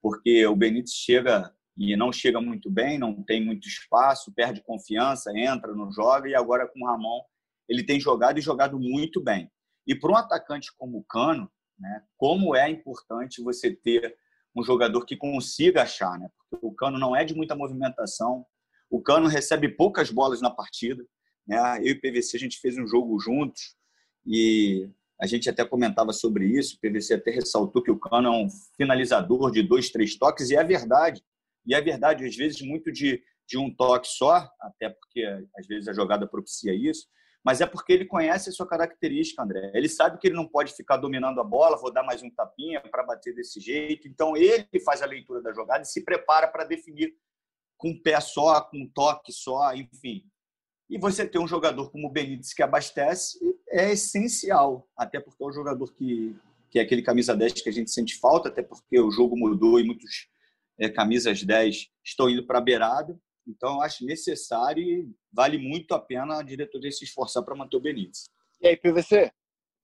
Porque 0.00 0.46
o 0.46 0.56
Benítez 0.56 0.92
chega 0.92 1.52
e 1.78 1.96
não 1.96 2.12
chega 2.12 2.40
muito 2.40 2.68
bem, 2.68 2.98
não 2.98 3.22
tem 3.22 3.44
muito 3.44 3.68
espaço, 3.68 4.32
perde 4.34 4.60
confiança, 4.62 5.30
entra, 5.38 5.72
não 5.74 5.92
joga, 5.92 6.28
e 6.28 6.34
agora 6.34 6.66
com 6.66 6.82
o 6.82 6.86
Ramon 6.86 7.22
ele 7.68 7.84
tem 7.84 8.00
jogado 8.00 8.38
e 8.38 8.42
jogado 8.42 8.78
muito 8.80 9.22
bem. 9.22 9.48
E 9.86 9.94
para 9.94 10.10
um 10.10 10.16
atacante 10.16 10.72
como 10.76 10.98
o 10.98 11.04
Cano, 11.04 11.48
né, 11.78 12.02
como 12.16 12.56
é 12.56 12.68
importante 12.68 13.42
você 13.42 13.70
ter 13.70 14.16
um 14.56 14.64
jogador 14.64 15.04
que 15.04 15.16
consiga 15.16 15.82
achar, 15.82 16.18
né? 16.18 16.28
Porque 16.50 16.66
o 16.66 16.72
Cano 16.72 16.98
não 16.98 17.14
é 17.14 17.24
de 17.24 17.34
muita 17.34 17.54
movimentação, 17.54 18.44
o 18.90 19.00
Cano 19.00 19.28
recebe 19.28 19.68
poucas 19.68 20.10
bolas 20.10 20.40
na 20.40 20.50
partida, 20.50 21.04
né? 21.46 21.78
Eu 21.78 21.88
e 21.88 21.92
o 21.92 22.00
PVC 22.00 22.36
a 22.36 22.40
gente 22.40 22.58
fez 22.58 22.76
um 22.76 22.86
jogo 22.86 23.20
juntos 23.20 23.76
e 24.26 24.90
a 25.20 25.26
gente 25.26 25.48
até 25.48 25.64
comentava 25.64 26.12
sobre 26.12 26.46
isso, 26.46 26.76
o 26.76 26.80
PVC 26.80 27.14
até 27.14 27.30
ressaltou 27.30 27.82
que 27.82 27.90
o 27.90 27.98
Cano 27.98 28.28
é 28.28 28.30
um 28.30 28.48
finalizador 28.76 29.52
de 29.52 29.62
dois, 29.62 29.90
três 29.90 30.16
toques, 30.16 30.50
e 30.50 30.56
é 30.56 30.64
verdade. 30.64 31.22
E 31.68 31.74
é 31.74 31.80
verdade, 31.82 32.24
às 32.24 32.34
vezes, 32.34 32.62
muito 32.62 32.90
de, 32.90 33.22
de 33.46 33.58
um 33.58 33.72
toque 33.72 34.08
só, 34.08 34.50
até 34.58 34.88
porque 34.88 35.22
às 35.54 35.66
vezes 35.66 35.86
a 35.86 35.92
jogada 35.92 36.26
propicia 36.26 36.74
isso, 36.74 37.06
mas 37.44 37.60
é 37.60 37.66
porque 37.66 37.92
ele 37.92 38.06
conhece 38.06 38.48
a 38.48 38.52
sua 38.52 38.66
característica, 38.66 39.42
André. 39.42 39.70
Ele 39.74 39.88
sabe 39.88 40.18
que 40.18 40.26
ele 40.26 40.34
não 40.34 40.48
pode 40.48 40.74
ficar 40.74 40.96
dominando 40.96 41.38
a 41.40 41.44
bola, 41.44 41.76
vou 41.76 41.92
dar 41.92 42.02
mais 42.02 42.22
um 42.22 42.30
tapinha 42.30 42.80
para 42.80 43.04
bater 43.04 43.34
desse 43.34 43.60
jeito. 43.60 44.08
Então, 44.08 44.34
ele 44.34 44.80
faz 44.82 45.02
a 45.02 45.06
leitura 45.06 45.42
da 45.42 45.52
jogada 45.52 45.82
e 45.82 45.86
se 45.86 46.02
prepara 46.04 46.48
para 46.48 46.64
definir 46.64 47.14
com 47.76 47.90
um 47.90 48.02
pé 48.02 48.18
só, 48.18 48.60
com 48.62 48.78
um 48.78 48.88
toque 48.88 49.30
só, 49.30 49.72
enfim. 49.74 50.24
E 50.88 50.98
você 50.98 51.28
ter 51.28 51.38
um 51.38 51.46
jogador 51.46 51.90
como 51.90 52.08
o 52.08 52.10
Benítez 52.10 52.54
que 52.54 52.62
abastece 52.62 53.38
é 53.68 53.92
essencial, 53.92 54.88
até 54.96 55.20
porque 55.20 55.42
é 55.44 55.46
um 55.46 55.52
jogador 55.52 55.92
que, 55.92 56.34
que 56.70 56.78
é 56.78 56.82
aquele 56.82 57.02
camisa 57.02 57.36
10 57.36 57.60
que 57.60 57.68
a 57.68 57.72
gente 57.72 57.90
sente 57.90 58.18
falta, 58.18 58.48
até 58.48 58.62
porque 58.62 58.98
o 58.98 59.10
jogo 59.10 59.36
mudou 59.36 59.78
e 59.78 59.84
muitos 59.84 60.28
é, 60.78 60.88
camisas 60.88 61.42
10 61.42 61.88
estão 62.04 62.28
indo 62.28 62.46
para 62.46 62.58
a 62.58 62.62
beirada. 62.62 63.18
Então, 63.46 63.76
eu 63.76 63.82
acho 63.82 64.04
necessário 64.04 64.82
e 64.82 65.10
vale 65.32 65.58
muito 65.58 65.94
a 65.94 66.00
pena 66.00 66.38
a 66.38 66.42
diretoria 66.42 66.92
se 66.92 67.04
esforçar 67.04 67.42
para 67.42 67.56
manter 67.56 67.76
o 67.76 67.80
Benítez. 67.80 68.28
E 68.60 68.68
aí, 68.68 68.76
PVC? 68.76 69.32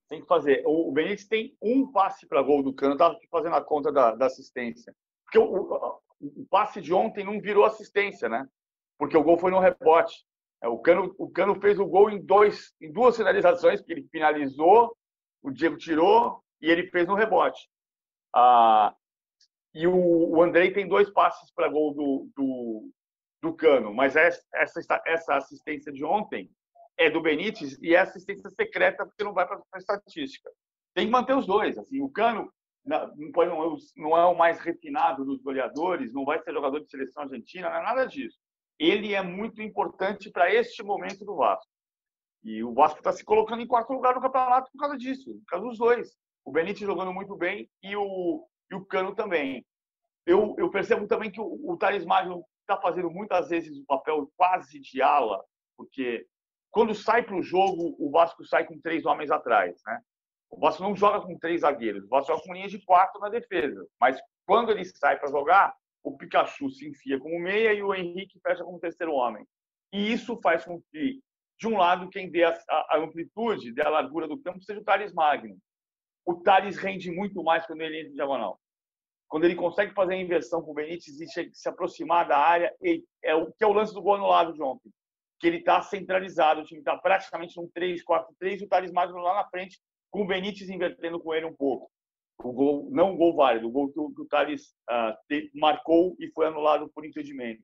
Tem 0.09 0.21
que 0.21 0.27
fazer. 0.27 0.63
O 0.67 0.93
Benítez 0.93 1.27
tem 1.27 1.57
um 1.63 1.91
passe 1.91 2.27
para 2.27 2.43
gol 2.43 2.63
do 2.63 2.75
Cano. 2.75 2.93
Estava 2.93 3.19
fazendo 3.31 3.57
a 3.57 3.65
conta 3.65 3.91
da, 3.91 4.15
da 4.15 4.27
assistência. 4.27 4.95
Porque 5.25 5.39
o, 5.39 5.45
o, 5.45 6.01
o, 6.21 6.47
passe 6.51 6.81
de 6.81 6.93
ontem 6.93 7.25
não 7.25 7.41
virou 7.41 7.65
assistência, 7.65 8.29
né? 8.29 8.47
Porque 8.99 9.17
o 9.17 9.23
gol 9.23 9.39
foi 9.39 9.51
no 9.51 9.59
rebote. 9.59 10.15
É, 10.63 10.69
o 10.69 10.79
Cano, 10.79 11.15
o 11.19 11.31
Cano 11.31 11.59
fez 11.61 11.79
o 11.79 11.87
gol 11.87 12.11
em, 12.11 12.21
dois, 12.23 12.75
em 12.81 12.93
duas 12.93 13.17
finalizações, 13.17 13.81
que 13.81 13.93
ele 13.93 14.07
finalizou, 14.11 14.95
o 15.43 15.51
Diego 15.51 15.77
tirou 15.77 16.43
e 16.61 16.71
ele 16.71 16.87
fez 16.91 17.07
no 17.07 17.15
rebote. 17.15 17.69
Ah, 18.35 18.95
e 19.75 19.87
o, 19.87 19.95
o 19.97 20.43
Andrei 20.43 20.73
tem 20.73 20.87
dois 20.87 21.11
passes 21.11 21.51
para 21.53 21.69
gol 21.69 21.93
do, 21.93 22.31
do, 22.37 22.91
do, 23.43 23.55
Cano, 23.55 23.93
mas 23.93 24.15
essa, 24.15 24.41
essa 25.05 25.35
assistência 25.35 25.93
de 25.93 26.05
ontem 26.05 26.49
é 26.97 27.11
do 27.11 27.21
Benítez 27.21 27.77
e 27.83 27.95
é 27.95 27.99
assistência 27.99 28.49
secreta 28.51 29.05
porque 29.05 29.25
não 29.25 29.35
vai 29.35 29.47
para 29.47 29.61
a 29.73 29.79
estatística. 29.79 30.49
Tem 30.95 31.07
que 31.07 31.13
manter 31.13 31.37
os 31.37 31.45
dois. 31.45 31.77
Assim, 31.77 32.01
o 32.01 32.09
Cano 32.09 32.53
não, 32.85 33.33
pode, 33.33 33.51
não 33.97 34.17
é 34.17 34.25
o 34.25 34.37
mais 34.37 34.61
refinado 34.61 35.25
dos 35.25 35.43
goleadores, 35.43 36.13
não 36.13 36.25
vai 36.25 36.41
ser 36.41 36.53
jogador 36.53 36.79
de 36.79 36.89
seleção 36.89 37.25
argentina, 37.25 37.69
não 37.69 37.77
é 37.79 37.83
nada 37.83 38.07
disso. 38.07 38.39
Ele 38.79 39.13
é 39.13 39.23
muito 39.23 39.61
importante 39.61 40.31
para 40.31 40.55
este 40.55 40.85
momento 40.85 41.25
do 41.25 41.35
Vasco. 41.35 41.71
E 42.45 42.63
o 42.63 42.73
Vasco 42.73 42.99
está 42.99 43.11
se 43.11 43.25
colocando 43.25 43.63
em 43.63 43.67
quarto 43.67 43.93
lugar 43.93 44.15
no 44.15 44.21
campeonato 44.21 44.71
por 44.71 44.79
causa 44.79 44.97
disso, 44.97 45.35
por 45.35 45.47
causa 45.47 45.67
dos 45.67 45.79
dois. 45.79 46.15
O 46.45 46.53
Benítez 46.53 46.87
jogando 46.87 47.13
muito 47.13 47.35
bem 47.37 47.69
e 47.83 47.97
o, 47.97 48.47
e 48.75 48.77
o 48.77 48.85
Cano 48.85 49.15
também. 49.15 49.65
Eu, 50.27 50.55
eu 50.59 50.71
percebo 50.71 51.07
também 51.07 51.31
que 51.31 51.41
o, 51.41 51.61
o 51.65 51.77
Thales 51.77 52.05
Magno 52.05 52.45
está 52.61 52.77
fazendo 52.81 53.11
muitas 53.11 53.49
vezes 53.49 53.79
o 53.79 53.85
papel 53.87 54.31
quase 54.37 54.81
de 54.81 55.01
ala, 55.01 55.43
porque 55.77 56.27
quando 56.71 56.95
sai 56.95 57.23
para 57.23 57.37
o 57.37 57.43
jogo, 57.43 57.95
o 57.99 58.11
Vasco 58.11 58.45
sai 58.45 58.65
com 58.65 58.81
três 58.81 59.05
homens 59.07 59.31
atrás. 59.31 59.81
Né? 59.87 60.01
O 60.51 60.59
Vasco 60.59 60.83
não 60.83 60.97
joga 60.97 61.21
com 61.25 61.39
três 61.39 61.61
zagueiros, 61.61 62.05
o 62.05 62.09
Vasco 62.09 62.33
joga 62.33 62.45
com 62.45 62.55
linha 62.55 62.69
de 62.69 62.85
quatro 62.85 63.21
na 63.21 63.29
defesa. 63.29 63.87
Mas 64.01 64.19
quando 64.47 64.71
ele 64.71 64.85
sai 64.85 65.19
para 65.19 65.31
jogar, 65.31 65.75
o 66.03 66.17
Pikachu 66.17 66.71
se 66.71 66.89
enfia 66.89 67.19
como 67.19 67.39
meia 67.39 67.73
e 67.73 67.83
o 67.83 67.95
Henrique 67.95 68.41
fecha 68.41 68.65
como 68.65 68.81
terceiro 68.81 69.13
homem. 69.13 69.47
E 69.93 70.13
isso 70.13 70.39
faz 70.43 70.65
com 70.65 70.83
que, 70.91 71.21
de 71.59 71.69
um 71.69 71.79
lado, 71.79 72.11
quem 72.11 72.31
dê 72.31 72.45
a, 72.45 72.59
a 72.69 72.99
amplitude, 72.99 73.75
a 73.81 73.89
largura 73.89 74.27
do 74.27 74.39
campo, 74.39 74.63
seja 74.63 74.81
o 74.81 74.85
Thales 74.85 75.13
Magno. 75.13 75.57
O 76.27 76.35
Thales 76.35 76.77
rende 76.77 77.11
muito 77.11 77.43
mais 77.43 77.67
quando 77.67 77.83
ele 77.83 78.01
entra 78.01 78.11
em 78.11 78.15
diagonal 78.15 78.59
quando 79.29 79.45
ele 79.45 79.55
consegue 79.55 79.93
fazer 79.95 80.15
a 80.15 80.21
inversão 80.21 80.63
com 80.63 80.71
o 80.71 80.75
Benítez 80.75 81.21
e 81.21 81.27
se 81.53 81.69
aproximar 81.69 82.29
da 82.29 82.39
área, 82.39 82.75
é 83.23 83.35
o 83.35 83.53
que 83.53 83.65
é 83.65 83.67
o 83.67 83.73
lance 83.73 83.93
do 83.93 84.03
gol 84.03 84.19
no 84.19 84.27
lado 84.27 84.53
de 84.53 84.63
ontem. 84.63 84.91
Que 85.41 85.47
ele 85.47 85.59
está 85.59 85.83
centralizado, 85.83 86.61
o 86.61 86.65
time 86.65 86.81
está 86.81 86.97
praticamente 86.97 87.57
num 87.57 87.69
3-4-3 87.69 88.61
e 88.61 88.65
o 88.65 88.69
Thales 88.69 88.93
Magno 88.93 89.19
lá 89.19 89.35
na 89.35 89.49
frente, 89.49 89.81
com 90.11 90.23
o 90.23 90.27
Benítez 90.27 90.69
invertendo 90.69 91.19
com 91.19 91.35
ele 91.35 91.47
um 91.47 91.55
pouco. 91.55 91.91
O 92.39 92.53
gol, 92.53 92.89
não 92.91 93.15
o 93.15 93.17
gol 93.17 93.35
válido, 93.35 93.69
o 93.69 93.71
gol 93.71 93.93
que 93.93 93.99
o, 93.99 94.11
que 94.11 94.23
o 94.23 94.27
Thales 94.27 94.75
uh, 94.91 95.15
te, 95.29 95.51
marcou 95.55 96.17
e 96.19 96.31
foi 96.31 96.47
anulado 96.47 96.91
por 96.95 97.05
impedimento. 97.05 97.63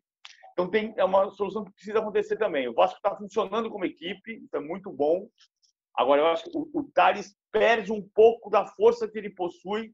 Então 0.52 0.68
tem, 0.68 0.92
é 0.96 1.04
uma 1.04 1.30
solução 1.30 1.64
que 1.64 1.72
precisa 1.72 2.00
acontecer 2.00 2.36
também. 2.36 2.68
O 2.68 2.74
Vasco 2.74 2.96
está 2.96 3.16
funcionando 3.16 3.70
como 3.70 3.84
equipe, 3.84 4.42
isso 4.42 4.56
é 4.56 4.60
muito 4.60 4.90
bom. 4.92 5.28
Agora, 5.96 6.20
eu 6.20 6.26
acho 6.26 6.44
que 6.44 6.56
o, 6.56 6.68
o 6.72 6.84
Thales 6.92 7.34
perde 7.52 7.92
um 7.92 8.06
pouco 8.14 8.50
da 8.50 8.66
força 8.66 9.08
que 9.08 9.18
ele 9.18 9.30
possui 9.30 9.92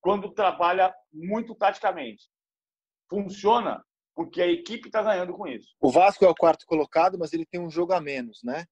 quando 0.00 0.32
trabalha 0.32 0.94
muito 1.12 1.54
taticamente. 1.54 2.28
Funciona 3.08 3.82
porque 4.14 4.42
a 4.42 4.46
equipe 4.48 4.88
está 4.88 5.02
ganhando 5.02 5.32
com 5.32 5.46
isso. 5.46 5.76
O 5.80 5.90
Vasco 5.90 6.24
é 6.24 6.28
o 6.28 6.34
quarto 6.34 6.66
colocado, 6.66 7.16
mas 7.16 7.32
ele 7.32 7.46
tem 7.46 7.60
um 7.60 7.70
jogo 7.70 7.92
a 7.92 8.00
menos, 8.00 8.40
né? 8.42 8.64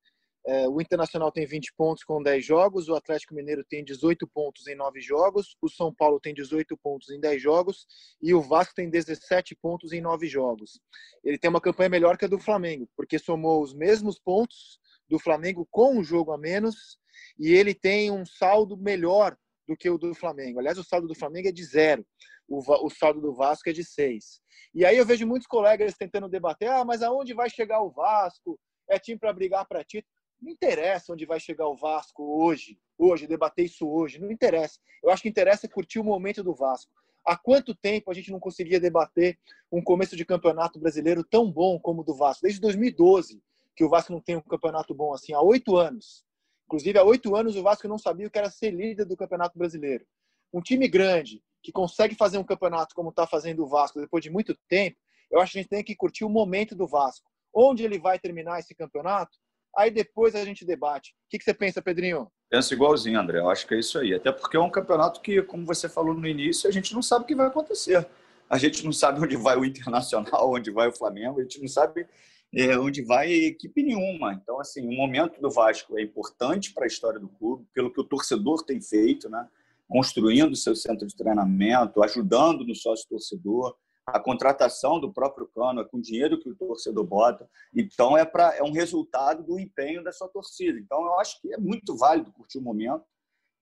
É, 0.47 0.69
o 0.69 0.81
Internacional 0.81 1.33
tem 1.33 1.45
20 1.45 1.73
pontos 1.77 2.05
com 2.05 2.23
10 2.23 2.45
jogos, 2.45 2.89
o 2.89 2.95
Atlético 2.95 3.35
Mineiro 3.35 3.65
tem 3.65 3.85
18 3.85 4.29
pontos 4.29 4.69
em 4.69 4.77
9 4.77 5.01
jogos, 5.01 5.57
o 5.61 5.69
São 5.69 5.93
Paulo 5.93 6.21
tem 6.21 6.33
18 6.33 6.77
pontos 6.77 7.11
em 7.11 7.19
10 7.19 7.43
jogos 7.43 7.85
e 8.23 8.33
o 8.33 8.41
Vasco 8.41 8.73
tem 8.75 8.89
17 8.89 9.57
pontos 9.57 9.93
em 9.93 10.01
9 10.01 10.29
jogos. 10.29 10.81
Ele 11.25 11.37
tem 11.37 11.51
uma 11.51 11.61
campanha 11.61 11.89
melhor 11.89 12.17
que 12.17 12.25
a 12.25 12.29
do 12.29 12.39
Flamengo, 12.39 12.89
porque 12.97 13.19
somou 13.19 13.61
os 13.61 13.75
mesmos 13.75 14.21
pontos 14.21 14.79
do 15.09 15.19
Flamengo 15.19 15.67
com 15.69 15.99
um 15.99 16.05
jogo 16.05 16.33
a 16.33 16.39
menos 16.39 16.97
e 17.37 17.53
ele 17.53 17.75
tem 17.75 18.13
um 18.13 18.25
saldo 18.25 18.77
melhor 18.77 19.37
do 19.67 19.77
que 19.77 19.89
o 19.91 19.99
do 19.99 20.15
Flamengo. 20.15 20.59
Aliás, 20.59 20.79
o 20.79 20.85
saldo 20.85 21.09
do 21.09 21.15
Flamengo 21.15 21.49
é 21.49 21.53
de 21.53 21.65
zero, 21.65 22.07
o, 22.49 22.59
o 22.87 22.91
saldo 22.91 23.21
do 23.21 23.35
Vasco 23.35 23.69
é 23.69 23.73
de 23.73 23.85
seis. 23.85 24.41
E 24.75 24.85
aí 24.85 24.97
eu 24.97 25.07
vejo 25.07 25.27
muitos 25.27 25.47
colegas 25.47 25.95
tentando 25.97 26.29
debater: 26.29 26.69
ah, 26.71 26.85
mas 26.85 27.03
aonde 27.03 27.35
vai 27.35 27.51
chegar 27.51 27.83
o 27.83 27.91
Vasco? 27.91 28.59
É 28.89 28.99
time 28.99 29.19
para 29.19 29.33
brigar 29.33 29.67
para 29.67 29.85
título. 29.85 30.13
Não 30.41 30.53
interessa 30.53 31.13
onde 31.13 31.25
vai 31.25 31.41
chegar 31.41 31.67
o 31.67 31.77
Vasco 31.77 32.23
hoje, 32.23 32.79
hoje, 32.99 33.27
debater 33.27 33.65
isso 33.65 33.89
hoje, 33.89 34.21
não 34.21 34.31
interessa. 34.31 34.79
Eu 35.03 35.11
acho 35.11 35.23
que 35.23 35.29
interessa 35.29 35.69
curtir 35.69 35.99
o 35.99 36.05
momento 36.05 36.43
do 36.45 36.55
Vasco. 36.55 36.93
Há 37.25 37.37
quanto 37.37 37.75
tempo 37.75 38.11
a 38.11 38.15
gente 38.15 38.31
não 38.31 38.39
conseguia 38.39 38.79
debater 38.79 39.37
um 39.73 39.83
começo 39.83 40.15
de 40.15 40.25
campeonato 40.25 40.79
brasileiro 40.79 41.25
tão 41.25 41.51
bom 41.51 41.81
como 41.81 42.03
o 42.03 42.05
do 42.05 42.15
Vasco? 42.15 42.43
Desde 42.43 42.61
2012 42.61 43.43
que 43.75 43.85
o 43.85 43.89
Vasco 43.89 44.13
não 44.13 44.21
tem 44.21 44.37
um 44.37 44.41
campeonato 44.41 44.95
bom 44.95 45.13
assim, 45.13 45.33
há 45.33 45.41
oito 45.41 45.77
anos. 45.77 46.25
Inclusive, 46.67 46.99
há 46.99 47.05
oito 47.05 47.35
anos 47.37 47.57
o 47.57 47.63
Vasco 47.63 47.87
não 47.89 47.99
sabia 47.99 48.27
o 48.27 48.31
que 48.31 48.39
era 48.39 48.51
ser 48.51 48.71
líder 48.71 49.05
do 49.05 49.17
Campeonato 49.17 49.57
Brasileiro. 49.59 50.05
Um 50.53 50.61
time 50.61 50.89
grande 50.89 51.43
que 51.63 51.73
consegue 51.73 52.15
fazer 52.15 52.39
um 52.39 52.45
campeonato 52.45 52.95
como 52.95 53.11
está 53.11 53.27
fazendo 53.27 53.65
o 53.65 53.69
Vasco 53.69 54.01
depois 54.01 54.23
de 54.23 54.31
muito 54.31 54.57
tempo, 54.69 54.97
eu 55.31 55.41
acho 55.41 55.53
que 55.53 55.59
a 55.59 55.63
gente 55.63 55.71
tem 55.71 55.85
que 55.85 55.97
curtir 55.97 56.25
o 56.25 56.29
momento 56.29 56.75
do 56.75 56.87
Vasco. 56.87 57.29
Onde 57.53 57.85
ele 57.85 57.99
vai 57.99 58.19
terminar 58.19 58.59
esse 58.59 58.75
campeonato, 58.75 59.37
aí 59.77 59.91
depois 59.91 60.35
a 60.35 60.45
gente 60.45 60.65
debate. 60.65 61.11
O 61.11 61.31
que, 61.31 61.43
você 61.43 61.55
pensa, 61.55 61.83
Pedrinho? 61.83 62.31
Penso 62.51 62.75
igualzinho, 62.75 63.19
André. 63.19 63.39
Eu 63.39 63.51
acho 63.51 63.67
que 63.67 63.75
é 63.75 63.79
isso 63.79 63.99
aí. 63.99 64.15
Até 64.15 64.31
porque 64.31 64.57
é 64.57 64.61
um 64.61 64.71
campeonato 64.71 65.21
que, 65.21 65.43
como 65.43 65.65
você 65.65 65.89
falou 65.89 66.15
no 66.15 66.27
início, 66.27 66.69
a 66.69 66.73
gente 66.73 66.95
não 66.95 67.03
sabe 67.03 67.25
o 67.25 67.27
que 67.27 67.35
vai 67.35 67.47
acontecer. 67.47 68.07
A 68.49 68.59
gente 68.59 68.85
não 68.85 68.93
sabe 68.93 69.21
onde 69.21 69.37
vai 69.37 69.57
o 69.57 69.65
Internacional, 69.65 70.51
onde 70.53 70.71
vai 70.71 70.89
o 70.89 70.93
Flamengo, 70.93 71.41
a 71.41 71.43
gente 71.43 71.61
não 71.61 71.69
sabe 71.69 72.07
é, 72.55 72.79
onde 72.79 73.03
vai 73.03 73.33
equipe 73.33 73.83
nenhuma. 73.83 74.35
Então, 74.35 74.61
assim, 74.61 74.87
o 74.87 74.93
momento 74.93 75.41
do 75.41 75.51
Vasco 75.51 75.99
é 75.99 76.03
importante 76.03 76.73
para 76.73 76.85
a 76.85 76.87
história 76.87 77.21
do 77.21 77.29
clube, 77.29 77.67
pelo 77.75 77.93
que 77.93 78.01
o 78.01 78.05
torcedor 78.05 78.65
tem 78.65 78.81
feito, 78.81 79.29
né? 79.29 79.47
construindo 79.89 80.57
seu 80.57 80.75
centro 80.75 81.07
de 81.07 81.17
treinamento, 81.17 82.03
ajudando 82.03 82.67
no 82.67 82.75
sócio 82.75 83.09
torcedor, 83.09 83.77
a 84.07 84.21
contratação 84.21 85.01
do 85.01 85.13
próprio 85.13 85.49
Cano 85.49 85.81
é 85.81 85.85
com 85.85 86.01
dinheiro 86.01 86.39
que 86.39 86.49
o 86.49 86.55
torcedor 86.55 87.05
bota. 87.05 87.49
Então, 87.75 88.17
é, 88.17 88.25
pra, 88.25 88.55
é 88.57 88.63
um 88.63 88.71
resultado 88.71 89.43
do 89.43 89.59
empenho 89.59 90.03
da 90.03 90.13
sua 90.13 90.29
torcida. 90.29 90.79
Então, 90.79 91.05
eu 91.05 91.19
acho 91.19 91.41
que 91.41 91.53
é 91.53 91.59
muito 91.59 91.97
válido 91.97 92.31
curtir 92.31 92.59
o 92.59 92.63
momento. 92.63 93.05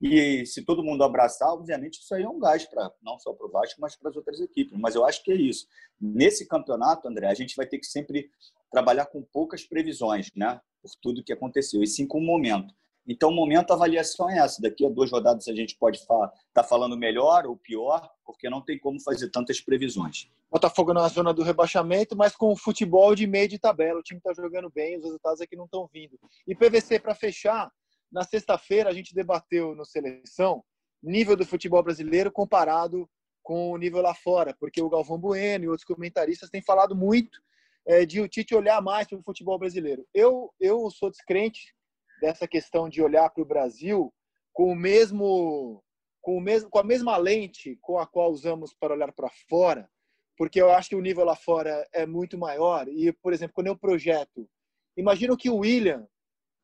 E 0.01 0.45
se 0.45 0.63
todo 0.65 0.83
mundo 0.83 1.05
abraçar, 1.05 1.49
obviamente, 1.49 2.01
isso 2.01 2.15
aí 2.15 2.23
é 2.23 2.29
um 2.29 2.39
gás 2.39 2.65
para 2.67 2.93
não 3.03 3.19
só 3.19 3.33
para 3.33 3.47
o 3.47 3.51
Vasco, 3.51 3.81
mas 3.81 3.97
para 3.97 4.11
as 4.11 4.17
outras 4.17 4.41
equipes. 4.41 4.79
Mas 4.79 4.95
eu 4.95 5.05
acho 5.05 5.23
que 5.23 5.33
é 5.33 5.37
isso. 5.37 5.67
Nesse 6.01 6.47
campeonato, 6.47 7.09
André, 7.09 7.29
a 7.29 7.35
gente 7.35 7.57
vai 7.57 7.67
ter 7.67 7.79
que 7.79 7.87
sempre 7.87 8.31
trabalhar 8.71 9.07
com 9.07 9.23
poucas 9.23 9.65
previsões, 9.65 10.31
né? 10.35 10.61
Por 10.83 10.91
tudo 11.01 11.25
que 11.25 11.33
aconteceu, 11.33 11.83
e 11.83 11.87
sim 11.87 12.07
com 12.07 12.19
o 12.19 12.23
momento. 12.23 12.75
Então, 13.07 13.29
o 13.29 13.35
momento, 13.35 13.71
a 13.71 13.75
avaliação 13.75 14.31
é 14.31 14.39
essa. 14.39 14.61
Daqui 14.61 14.85
a 14.85 14.89
duas 14.89 15.11
rodadas 15.11 15.47
a 15.47 15.55
gente 15.55 15.77
pode 15.77 15.99
estar 15.99 16.33
tá 16.53 16.63
falando 16.63 16.97
melhor 16.97 17.47
ou 17.47 17.57
pior, 17.57 18.11
porque 18.25 18.49
não 18.49 18.63
tem 18.63 18.79
como 18.79 19.01
fazer 19.01 19.31
tantas 19.31 19.61
previsões. 19.61 20.31
Botafogo 20.51 20.95
na 20.95 21.07
zona 21.09 21.33
do 21.35 21.43
rebaixamento, 21.43 22.17
mas 22.17 22.35
com 22.35 22.51
o 22.53 22.57
futebol 22.57 23.15
de 23.15 23.27
meio 23.27 23.49
de 23.49 23.59
tabela. 23.59 24.01
O 24.01 24.03
time 24.03 24.19
está 24.19 24.33
jogando 24.33 24.71
bem, 24.71 24.97
os 24.97 25.05
resultados 25.05 25.41
aqui 25.41 25.55
não 25.57 25.67
estão 25.67 25.87
vindo. 25.93 26.19
E 26.47 26.55
PVC, 26.55 26.99
para 26.99 27.15
fechar, 27.15 27.71
na 28.11 28.25
sexta-feira 28.25 28.91
a 28.91 28.93
gente 28.93 29.15
debateu 29.15 29.75
no 29.75 29.85
Seleção 29.85 30.65
nível 31.05 31.37
do 31.37 31.45
futebol 31.45 31.83
brasileiro 31.83 32.33
comparado 32.33 33.09
com 33.43 33.71
o 33.71 33.77
nível 33.77 34.01
lá 34.01 34.15
fora, 34.15 34.57
porque 34.59 34.81
o 34.81 34.89
Galvão 34.89 35.19
Bueno 35.19 35.65
e 35.65 35.69
outros 35.69 35.85
comentaristas 35.85 36.49
têm 36.49 36.63
falado 36.63 36.97
muito 36.97 37.39
é, 37.87 38.07
de 38.07 38.21
o 38.21 38.29
Tite 38.29 38.55
olhar 38.55 38.81
mais 38.81 39.07
para 39.07 39.19
o 39.19 39.23
futebol 39.23 39.59
brasileiro. 39.59 40.07
Eu, 40.15 40.51
eu 40.59 40.91
sou 40.91 41.11
descrente 41.11 41.75
dessa 42.23 42.49
questão 42.49 42.89
de 42.89 43.03
olhar 43.03 43.29
para 43.29 43.43
o 43.43 43.47
Brasil 43.47 44.13
com 44.53 44.73
o 44.73 44.75
mesmo 44.75 45.83
com 46.23 46.39
o 46.39 46.41
mesmo 46.41 46.71
com 46.71 46.79
a 46.79 46.85
mesma 46.85 47.19
lente 47.19 47.77
com 47.83 47.99
a 47.99 48.07
qual 48.07 48.31
usamos 48.31 48.73
para 48.73 48.95
olhar 48.95 49.13
para 49.13 49.29
fora, 49.47 49.91
porque 50.39 50.61
eu 50.61 50.71
acho 50.71 50.89
que 50.89 50.97
o 50.97 51.03
nível 51.03 51.25
lá 51.25 51.37
fora 51.37 51.87
é 51.93 52.07
muito 52.07 52.39
maior 52.39 52.89
e, 52.89 53.13
por 53.13 53.35
exemplo, 53.35 53.55
quando 53.55 53.67
eu 53.67 53.77
projeto, 53.77 54.49
imagino 54.97 55.37
que 55.37 55.51
o 55.51 55.57
William, 55.57 56.09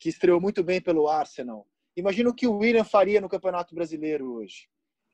que 0.01 0.09
estreou 0.09 0.41
muito 0.41 0.65
bem 0.65 0.81
pelo 0.81 1.07
Arsenal, 1.07 1.65
imagino 1.97 2.35
que 2.35 2.49
o 2.49 2.57
William 2.57 2.85
faria 2.85 3.21
no 3.21 3.29
Campeonato 3.29 3.75
Brasileiro 3.75 4.33
hoje. 4.33 4.69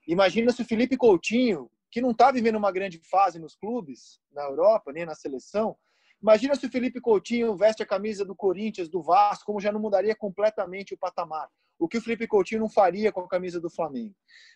Imagina 0.07 0.53
se 0.53 0.63
o 0.63 0.65
Felipe 0.65 0.97
Coutinho, 0.97 1.69
que 1.91 2.01
não 2.01 2.13
está 2.13 2.31
vivendo 2.31 2.57
uma 2.57 2.73
grande 2.73 2.99
fase 3.11 3.39
nos 3.39 3.55
clubes 3.55 4.21
na 4.33 4.45
Europa, 4.45 4.93
nem 4.93 5.05
na 5.05 5.15
seleção, 5.15 5.77
Imagina 6.23 6.57
se 6.57 6.67
o 6.67 6.71
Felipe 6.71 7.01
Coutinho 7.01 7.57
veste 7.57 7.83
a 7.83 7.87
camisa 7.87 8.25
do 8.25 8.35
Corinthians, 8.35 8.89
do 8.89 9.03
Vasco, 9.03 9.45
como 9.45 9.61
já 9.61 9.71
não 9.71 9.81
mudaria 9.81 10.17
completamente 10.17 10.95
o 10.95 10.99
patamar. 10.99 11.49
O 11.79 11.87
que 11.87 11.99
o 11.99 12.01
Felipe 12.01 12.27
Coutinho 12.27 12.63
não 12.63 12.69
faria 12.69 13.13
com 13.13 13.21
a 13.21 13.29
camisa 13.29 13.61
do 13.61 13.69
Flamengo. 13.69 14.15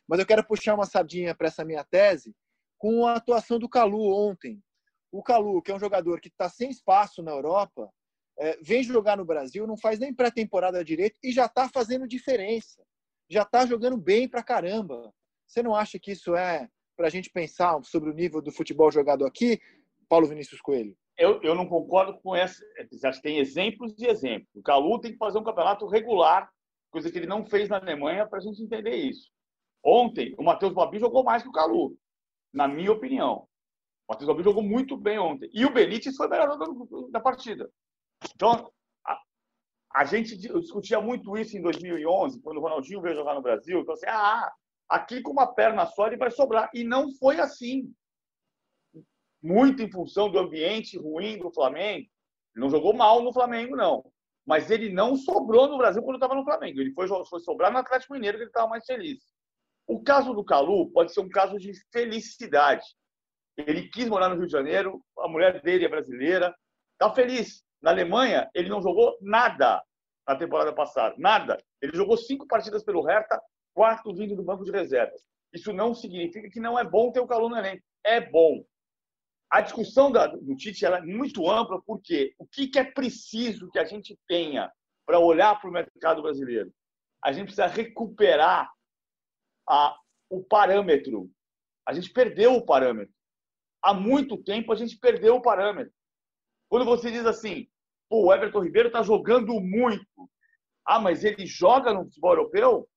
Mas 0.09 0.19
eu 0.19 0.27
quero 0.27 0.45
puxar 0.45 0.75
uma 0.75 0.87
sardinha 0.87 1.35
para 1.35 1.49
essa 1.49 1.65
minha 1.65 1.85
tese 1.85 2.35
com 2.79 3.07
a 3.07 3.15
atuação 3.15 3.59
do 3.59 3.69
Calu 3.69 4.11
ontem. 4.11 4.63
O 5.13 5.23
Calu, 5.23 5.61
que 5.61 5.71
é 5.71 5.75
um 5.75 5.79
jogador 5.79 6.21
que 6.21 6.29
está 6.29 6.49
sem 6.49 6.71
espaço 6.71 7.23
na 7.23 7.31
Europa, 7.31 7.93
é, 8.41 8.59
vem 8.63 8.83
jogar 8.83 9.17
no 9.17 9.25
Brasil, 9.25 9.67
não 9.67 9.77
faz 9.77 9.99
nem 9.99 10.13
pré-temporada 10.13 10.85
direito 10.85 11.17
e 11.23 11.31
já 11.31 11.47
está 11.47 11.69
fazendo 11.69 12.09
diferença. 12.09 12.83
Já 13.29 13.43
está 13.43 13.65
jogando 13.67 13.97
bem 13.97 14.29
pra 14.29 14.43
caramba. 14.43 15.13
Você 15.47 15.63
não 15.63 15.75
acha 15.75 15.99
que 15.99 16.13
isso 16.13 16.35
é 16.35 16.69
para 16.97 17.07
a 17.07 17.11
gente 17.11 17.31
pensar 17.31 17.81
sobre 17.85 18.11
o 18.11 18.15
nível 18.15 18.43
do 18.43 18.51
futebol 18.51 18.91
jogado 18.91 19.25
aqui, 19.25 19.61
Paulo 20.09 20.27
Vinícius 20.27 20.61
Coelho? 20.61 20.97
eu, 21.21 21.39
eu 21.43 21.55
não 21.55 21.67
concordo 21.67 22.19
com 22.23 22.35
essa. 22.35 22.65
Acho 23.05 23.19
que 23.21 23.29
tem 23.29 23.39
exemplos 23.39 23.95
e 23.99 24.07
exemplos. 24.07 24.49
O 24.55 24.63
Calu 24.63 24.99
tem 24.99 25.13
que 25.13 25.19
fazer 25.19 25.39
um 25.39 25.45
campeonato 25.45 25.87
regular, 25.87 26.51
coisa 26.91 27.13
que 27.13 27.19
ele 27.19 27.27
não 27.27 27.45
fez 27.45 27.69
na 27.69 27.77
Alemanha, 27.77 28.27
para 28.27 28.39
a 28.39 28.43
gente 28.43 28.63
entender 28.63 28.97
isso. 28.97 29.31
Ontem, 29.85 30.35
o 30.39 30.43
Matheus 30.43 30.73
Babi 30.73 30.99
jogou 30.99 31.23
mais 31.23 31.43
que 31.43 31.49
o 31.51 31.53
Calu, 31.53 31.95
na 32.53 32.67
minha 32.67 32.91
opinião. 32.91 33.47
O 34.09 34.13
Matheus 34.13 34.29
Babi 34.29 34.43
jogou 34.43 34.63
muito 34.63 34.97
bem 34.97 35.19
ontem. 35.19 35.51
E 35.53 35.67
o 35.67 35.73
Benítez 35.73 36.17
foi 36.17 36.27
o 36.27 36.31
melhor 36.31 36.59
da 37.11 37.21
partida. 37.21 37.71
Então, 38.35 38.71
a, 39.07 39.21
a, 39.95 40.05
gente 40.05 40.37
discutia 40.37 41.01
muito 41.01 41.37
isso 41.37 41.57
em 41.57 41.63
2011, 41.63 42.41
quando 42.41 42.59
o 42.59 42.61
Ronaldinho 42.61 43.01
veio 43.01 43.17
jogar 43.17 43.35
no 43.35 43.43
Brasil. 43.43 43.81
Então, 43.81 43.95
assim, 43.95 44.07
ah, 44.09 44.53
aqui 44.89 45.23
com 45.23 45.33
uma 45.33 45.47
perna 45.47 45.87
só 45.87 46.07
ele 46.07 46.17
vai 46.17 46.31
sobrar. 46.31 46.71
E 46.75 46.85
não 46.85 47.13
foi 47.15 47.41
assim 47.41 47.93
muito 49.43 49.83
em 49.83 49.91
função 49.91 50.31
do 50.31 50.39
ambiente 50.39 50.99
ruim 50.99 51.39
do 51.39 51.53
Flamengo. 51.53 52.07
Ele 52.55 52.65
não 52.65 52.71
jogou 52.71 52.93
mal 52.93 53.23
no 53.23 53.33
Flamengo, 53.33 53.77
não. 53.77 54.05
Mas 54.45 54.71
ele 54.71 54.91
não 54.91 55.17
sobrou 55.17 55.69
no 55.69 55.79
Brasil 55.79 56.03
quando 56.03 56.17
estava 56.17 56.35
no 56.35 56.45
Flamengo. 56.45 56.81
Ele 56.81 56.93
foi, 56.93 57.07
foi 57.09 57.41
sobrar 57.41 57.73
no 57.73 57.79
Atlético 57.79 58.15
Mineiro, 58.15 58.37
que 58.37 58.43
ele 58.45 58.51
estava 58.51 58.69
mais 58.69 58.85
feliz. 58.85 59.23
O 59.87 60.03
caso 60.03 60.35
do 60.35 60.45
Calu 60.45 60.91
pode 60.91 61.13
ser 61.13 61.21
um 61.21 61.29
caso 61.29 61.59
de 61.59 61.73
felicidade. 61.93 62.85
Ele 63.57 63.89
quis 63.89 64.09
morar 64.09 64.29
no 64.29 64.37
Rio 64.37 64.47
de 64.47 64.53
Janeiro, 64.53 65.03
a 65.19 65.29
mulher 65.29 65.61
dele 65.63 65.85
é 65.85 65.89
brasileira, 65.89 66.55
está 66.93 67.13
feliz. 67.15 67.65
Na 67.83 67.91
Alemanha, 67.91 68.51
ele 68.55 68.69
não 68.69 68.83
jogou 68.83 69.17
nada 69.21 69.83
na 70.27 70.37
temporada 70.37 70.73
passada, 70.73 71.15
nada. 71.19 71.59
Ele 71.81 71.97
jogou 71.97 72.17
cinco 72.17 72.47
partidas 72.47 72.85
pelo 72.85 73.03
Hertha, 73.03 73.41
quatro 73.75 74.15
vindo 74.15 74.37
do 74.37 74.43
banco 74.43 74.65
de 74.65 74.71
reservas. 74.71 75.23
Isso 75.53 75.73
não 75.73 75.95
significa 75.95 76.49
que 76.51 76.61
não 76.61 76.79
é 76.79 76.85
bom 76.85 77.11
ter 77.11 77.21
o 77.21 77.27
Calu 77.27 77.49
no 77.49 77.57
elenco. 77.57 77.83
É 78.05 78.21
bom 78.21 78.65
a 79.51 79.61
discussão 79.61 80.13
da, 80.13 80.29
do 80.29 80.55
Tite 80.55 80.87
é 80.87 81.03
muito 81.03 81.51
ampla, 81.51 81.83
porque 81.83 82.33
o 82.39 82.47
que, 82.47 82.69
que 82.69 82.79
é 82.79 82.85
preciso 82.85 83.69
que 83.71 83.81
a 83.81 83.85
gente 83.85 84.17
tenha 84.29 84.73
para 85.05 85.19
olhar 85.19 85.61
para 85.61 85.69
o 85.69 85.73
mercado 85.73 86.23
brasileiro? 86.23 86.73
A 87.23 87.33
gente 87.33 87.47
precisa 87.47 87.67
recuperar 87.67 88.71
a, 89.69 89.97
o 90.31 90.45
parâmetro. 90.45 91.29
A 91.85 91.93
gente 91.93 92.13
perdeu 92.13 92.55
o 92.55 92.65
parâmetro. 92.65 93.13
Há 93.83 93.93
muito 93.93 94.41
tempo 94.41 94.73
a 94.73 94.77
gente 94.77 94.97
perdeu 94.97 95.35
o 95.37 95.43
parâmetro. 95.43 95.93
Quando 96.71 96.87
você 96.87 97.11
diz 97.11 97.27
assim, 97.27 97.69
o 98.09 98.33
Everton 98.33 98.61
Ribeiro 98.61 98.89
está 98.89 99.03
jogando 99.03 99.61
muito. 99.61 100.31
Ah, 100.87 100.99
mas 100.99 101.25
ele 101.25 101.45
joga 101.45 101.93
no 101.93 102.05
futebol 102.05 102.33
europeu? 102.33 102.89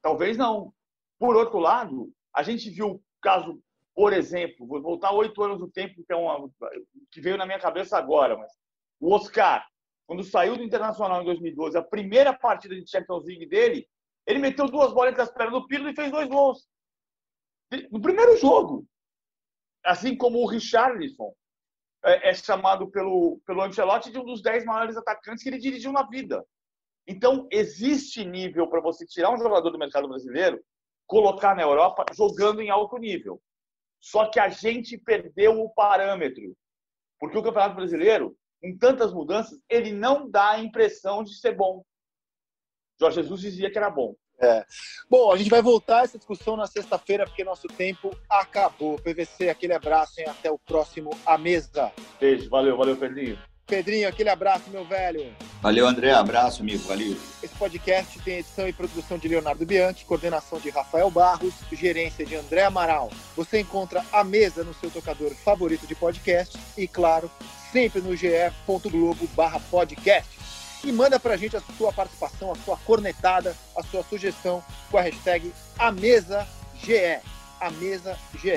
Talvez 0.00 0.38
não. 0.38 0.72
Por 1.18 1.36
outro 1.36 1.58
lado, 1.58 2.10
a 2.34 2.42
gente 2.42 2.70
viu 2.70 2.92
o 2.92 3.02
caso 3.20 3.60
por 3.98 4.12
exemplo, 4.12 4.64
vou 4.64 4.80
voltar 4.80 5.10
oito 5.10 5.42
anos 5.42 5.58
no 5.58 5.68
tempo, 5.68 6.04
que, 6.06 6.12
é 6.12 6.14
uma, 6.14 6.48
que 7.10 7.20
veio 7.20 7.36
na 7.36 7.44
minha 7.44 7.58
cabeça 7.58 7.98
agora, 7.98 8.38
mas 8.38 8.52
o 9.00 9.12
Oscar, 9.12 9.66
quando 10.06 10.22
saiu 10.22 10.56
do 10.56 10.62
Internacional 10.62 11.20
em 11.20 11.24
2012, 11.24 11.76
a 11.76 11.82
primeira 11.82 12.32
partida 12.32 12.76
de 12.76 12.88
Champions 12.88 13.24
League 13.24 13.46
dele, 13.46 13.88
ele 14.24 14.38
meteu 14.38 14.66
duas 14.66 14.92
bolas 14.92 15.10
entre 15.10 15.22
as 15.22 15.32
pernas 15.32 15.52
do 15.52 15.66
Pirlo 15.66 15.88
e 15.88 15.96
fez 15.96 16.12
dois 16.12 16.28
gols. 16.28 16.68
No 17.90 18.00
primeiro 18.00 18.36
jogo. 18.36 18.86
Assim 19.84 20.16
como 20.16 20.38
o 20.38 20.46
Richarlison 20.46 21.34
é, 22.08 22.30
é 22.30 22.34
chamado 22.34 22.90
pelo, 22.90 23.40
pelo 23.46 23.62
Ancelotti 23.62 24.10
de 24.10 24.18
um 24.18 24.24
dos 24.24 24.42
dez 24.42 24.64
maiores 24.64 24.96
atacantes 24.96 25.42
que 25.42 25.48
ele 25.48 25.58
dirigiu 25.58 25.92
na 25.92 26.02
vida. 26.02 26.44
Então, 27.06 27.48
existe 27.50 28.24
nível 28.24 28.68
para 28.68 28.80
você 28.80 29.06
tirar 29.06 29.32
um 29.32 29.38
jogador 29.38 29.70
do 29.70 29.78
mercado 29.78 30.08
brasileiro, 30.08 30.62
colocar 31.06 31.56
na 31.56 31.62
Europa 31.62 32.04
jogando 32.14 32.60
em 32.60 32.68
alto 32.68 32.98
nível. 32.98 33.40
Só 34.00 34.30
que 34.30 34.38
a 34.38 34.48
gente 34.48 34.98
perdeu 34.98 35.60
o 35.60 35.70
parâmetro. 35.70 36.54
Porque 37.18 37.38
o 37.38 37.42
Campeonato 37.42 37.76
Brasileiro, 37.76 38.36
com 38.62 38.76
tantas 38.76 39.12
mudanças, 39.12 39.58
ele 39.68 39.90
não 39.90 40.30
dá 40.30 40.50
a 40.50 40.60
impressão 40.60 41.24
de 41.24 41.34
ser 41.38 41.56
bom. 41.56 41.82
Jorge 43.00 43.22
Jesus 43.22 43.40
dizia 43.40 43.70
que 43.70 43.78
era 43.78 43.90
bom. 43.90 44.14
É. 44.40 44.64
Bom, 45.10 45.32
a 45.32 45.36
gente 45.36 45.50
vai 45.50 45.60
voltar 45.60 46.00
a 46.00 46.04
essa 46.04 46.18
discussão 46.18 46.56
na 46.56 46.66
sexta-feira, 46.66 47.24
porque 47.24 47.42
nosso 47.42 47.66
tempo 47.66 48.16
acabou. 48.30 48.98
PVC, 48.98 49.48
aquele 49.48 49.72
abraço 49.72 50.20
e 50.20 50.24
até 50.24 50.50
o 50.50 50.58
próximo 50.58 51.10
A 51.26 51.36
Mesa. 51.36 51.90
Beijo, 52.20 52.48
valeu, 52.48 52.76
valeu, 52.76 52.96
Pedrinho. 52.96 53.38
Pedrinho, 53.68 54.08
aquele 54.08 54.30
abraço, 54.30 54.70
meu 54.70 54.82
velho. 54.82 55.30
Valeu, 55.60 55.86
André. 55.86 56.10
Abraço, 56.10 56.62
amigo. 56.62 56.82
Valeu. 56.88 57.14
Esse 57.42 57.54
podcast 57.56 58.18
tem 58.20 58.38
edição 58.38 58.66
e 58.66 58.72
produção 58.72 59.18
de 59.18 59.28
Leonardo 59.28 59.66
Bianchi, 59.66 60.06
coordenação 60.06 60.58
de 60.58 60.70
Rafael 60.70 61.10
Barros, 61.10 61.52
gerência 61.70 62.24
de 62.24 62.34
André 62.34 62.62
Amaral. 62.62 63.10
Você 63.36 63.60
encontra 63.60 64.02
a 64.10 64.24
mesa 64.24 64.64
no 64.64 64.72
seu 64.72 64.90
tocador 64.90 65.34
favorito 65.34 65.86
de 65.86 65.94
podcast 65.94 66.58
e, 66.78 66.88
claro, 66.88 67.30
sempre 67.70 68.00
no 68.00 68.16
ge.globo 68.16 69.28
podcast. 69.70 70.37
E 70.84 70.92
manda 70.92 71.18
pra 71.18 71.36
gente 71.36 71.56
a 71.56 71.62
sua 71.76 71.92
participação, 71.92 72.52
a 72.52 72.56
sua 72.56 72.76
cornetada, 72.78 73.56
a 73.76 73.82
sua 73.82 74.02
sugestão 74.04 74.62
com 74.90 74.98
a 74.98 75.02
hashtag 75.02 75.52
AmesaGE. 75.78 77.20
A 77.60 77.70
Mesa 77.70 78.16
GE. 78.36 78.50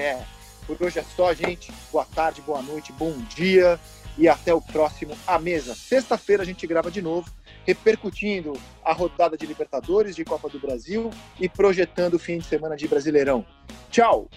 Por 0.67 0.77
hoje 0.81 0.99
é 0.99 1.03
só, 1.15 1.33
gente. 1.33 1.73
Boa 1.91 2.05
tarde, 2.05 2.41
boa 2.41 2.61
noite, 2.61 2.91
bom 2.93 3.11
dia 3.35 3.79
e 4.17 4.27
até 4.27 4.53
o 4.53 4.61
próximo 4.61 5.17
A 5.25 5.39
Mesa. 5.39 5.73
Sexta-feira 5.73 6.43
a 6.43 6.45
gente 6.45 6.67
grava 6.67 6.91
de 6.91 7.01
novo, 7.01 7.29
repercutindo 7.65 8.53
a 8.83 8.93
rodada 8.93 9.37
de 9.37 9.45
Libertadores, 9.45 10.15
de 10.15 10.23
Copa 10.23 10.49
do 10.49 10.59
Brasil 10.59 11.09
e 11.39 11.49
projetando 11.49 12.15
o 12.15 12.19
fim 12.19 12.37
de 12.37 12.45
semana 12.45 12.75
de 12.75 12.87
Brasileirão. 12.87 13.45
Tchau! 13.89 14.29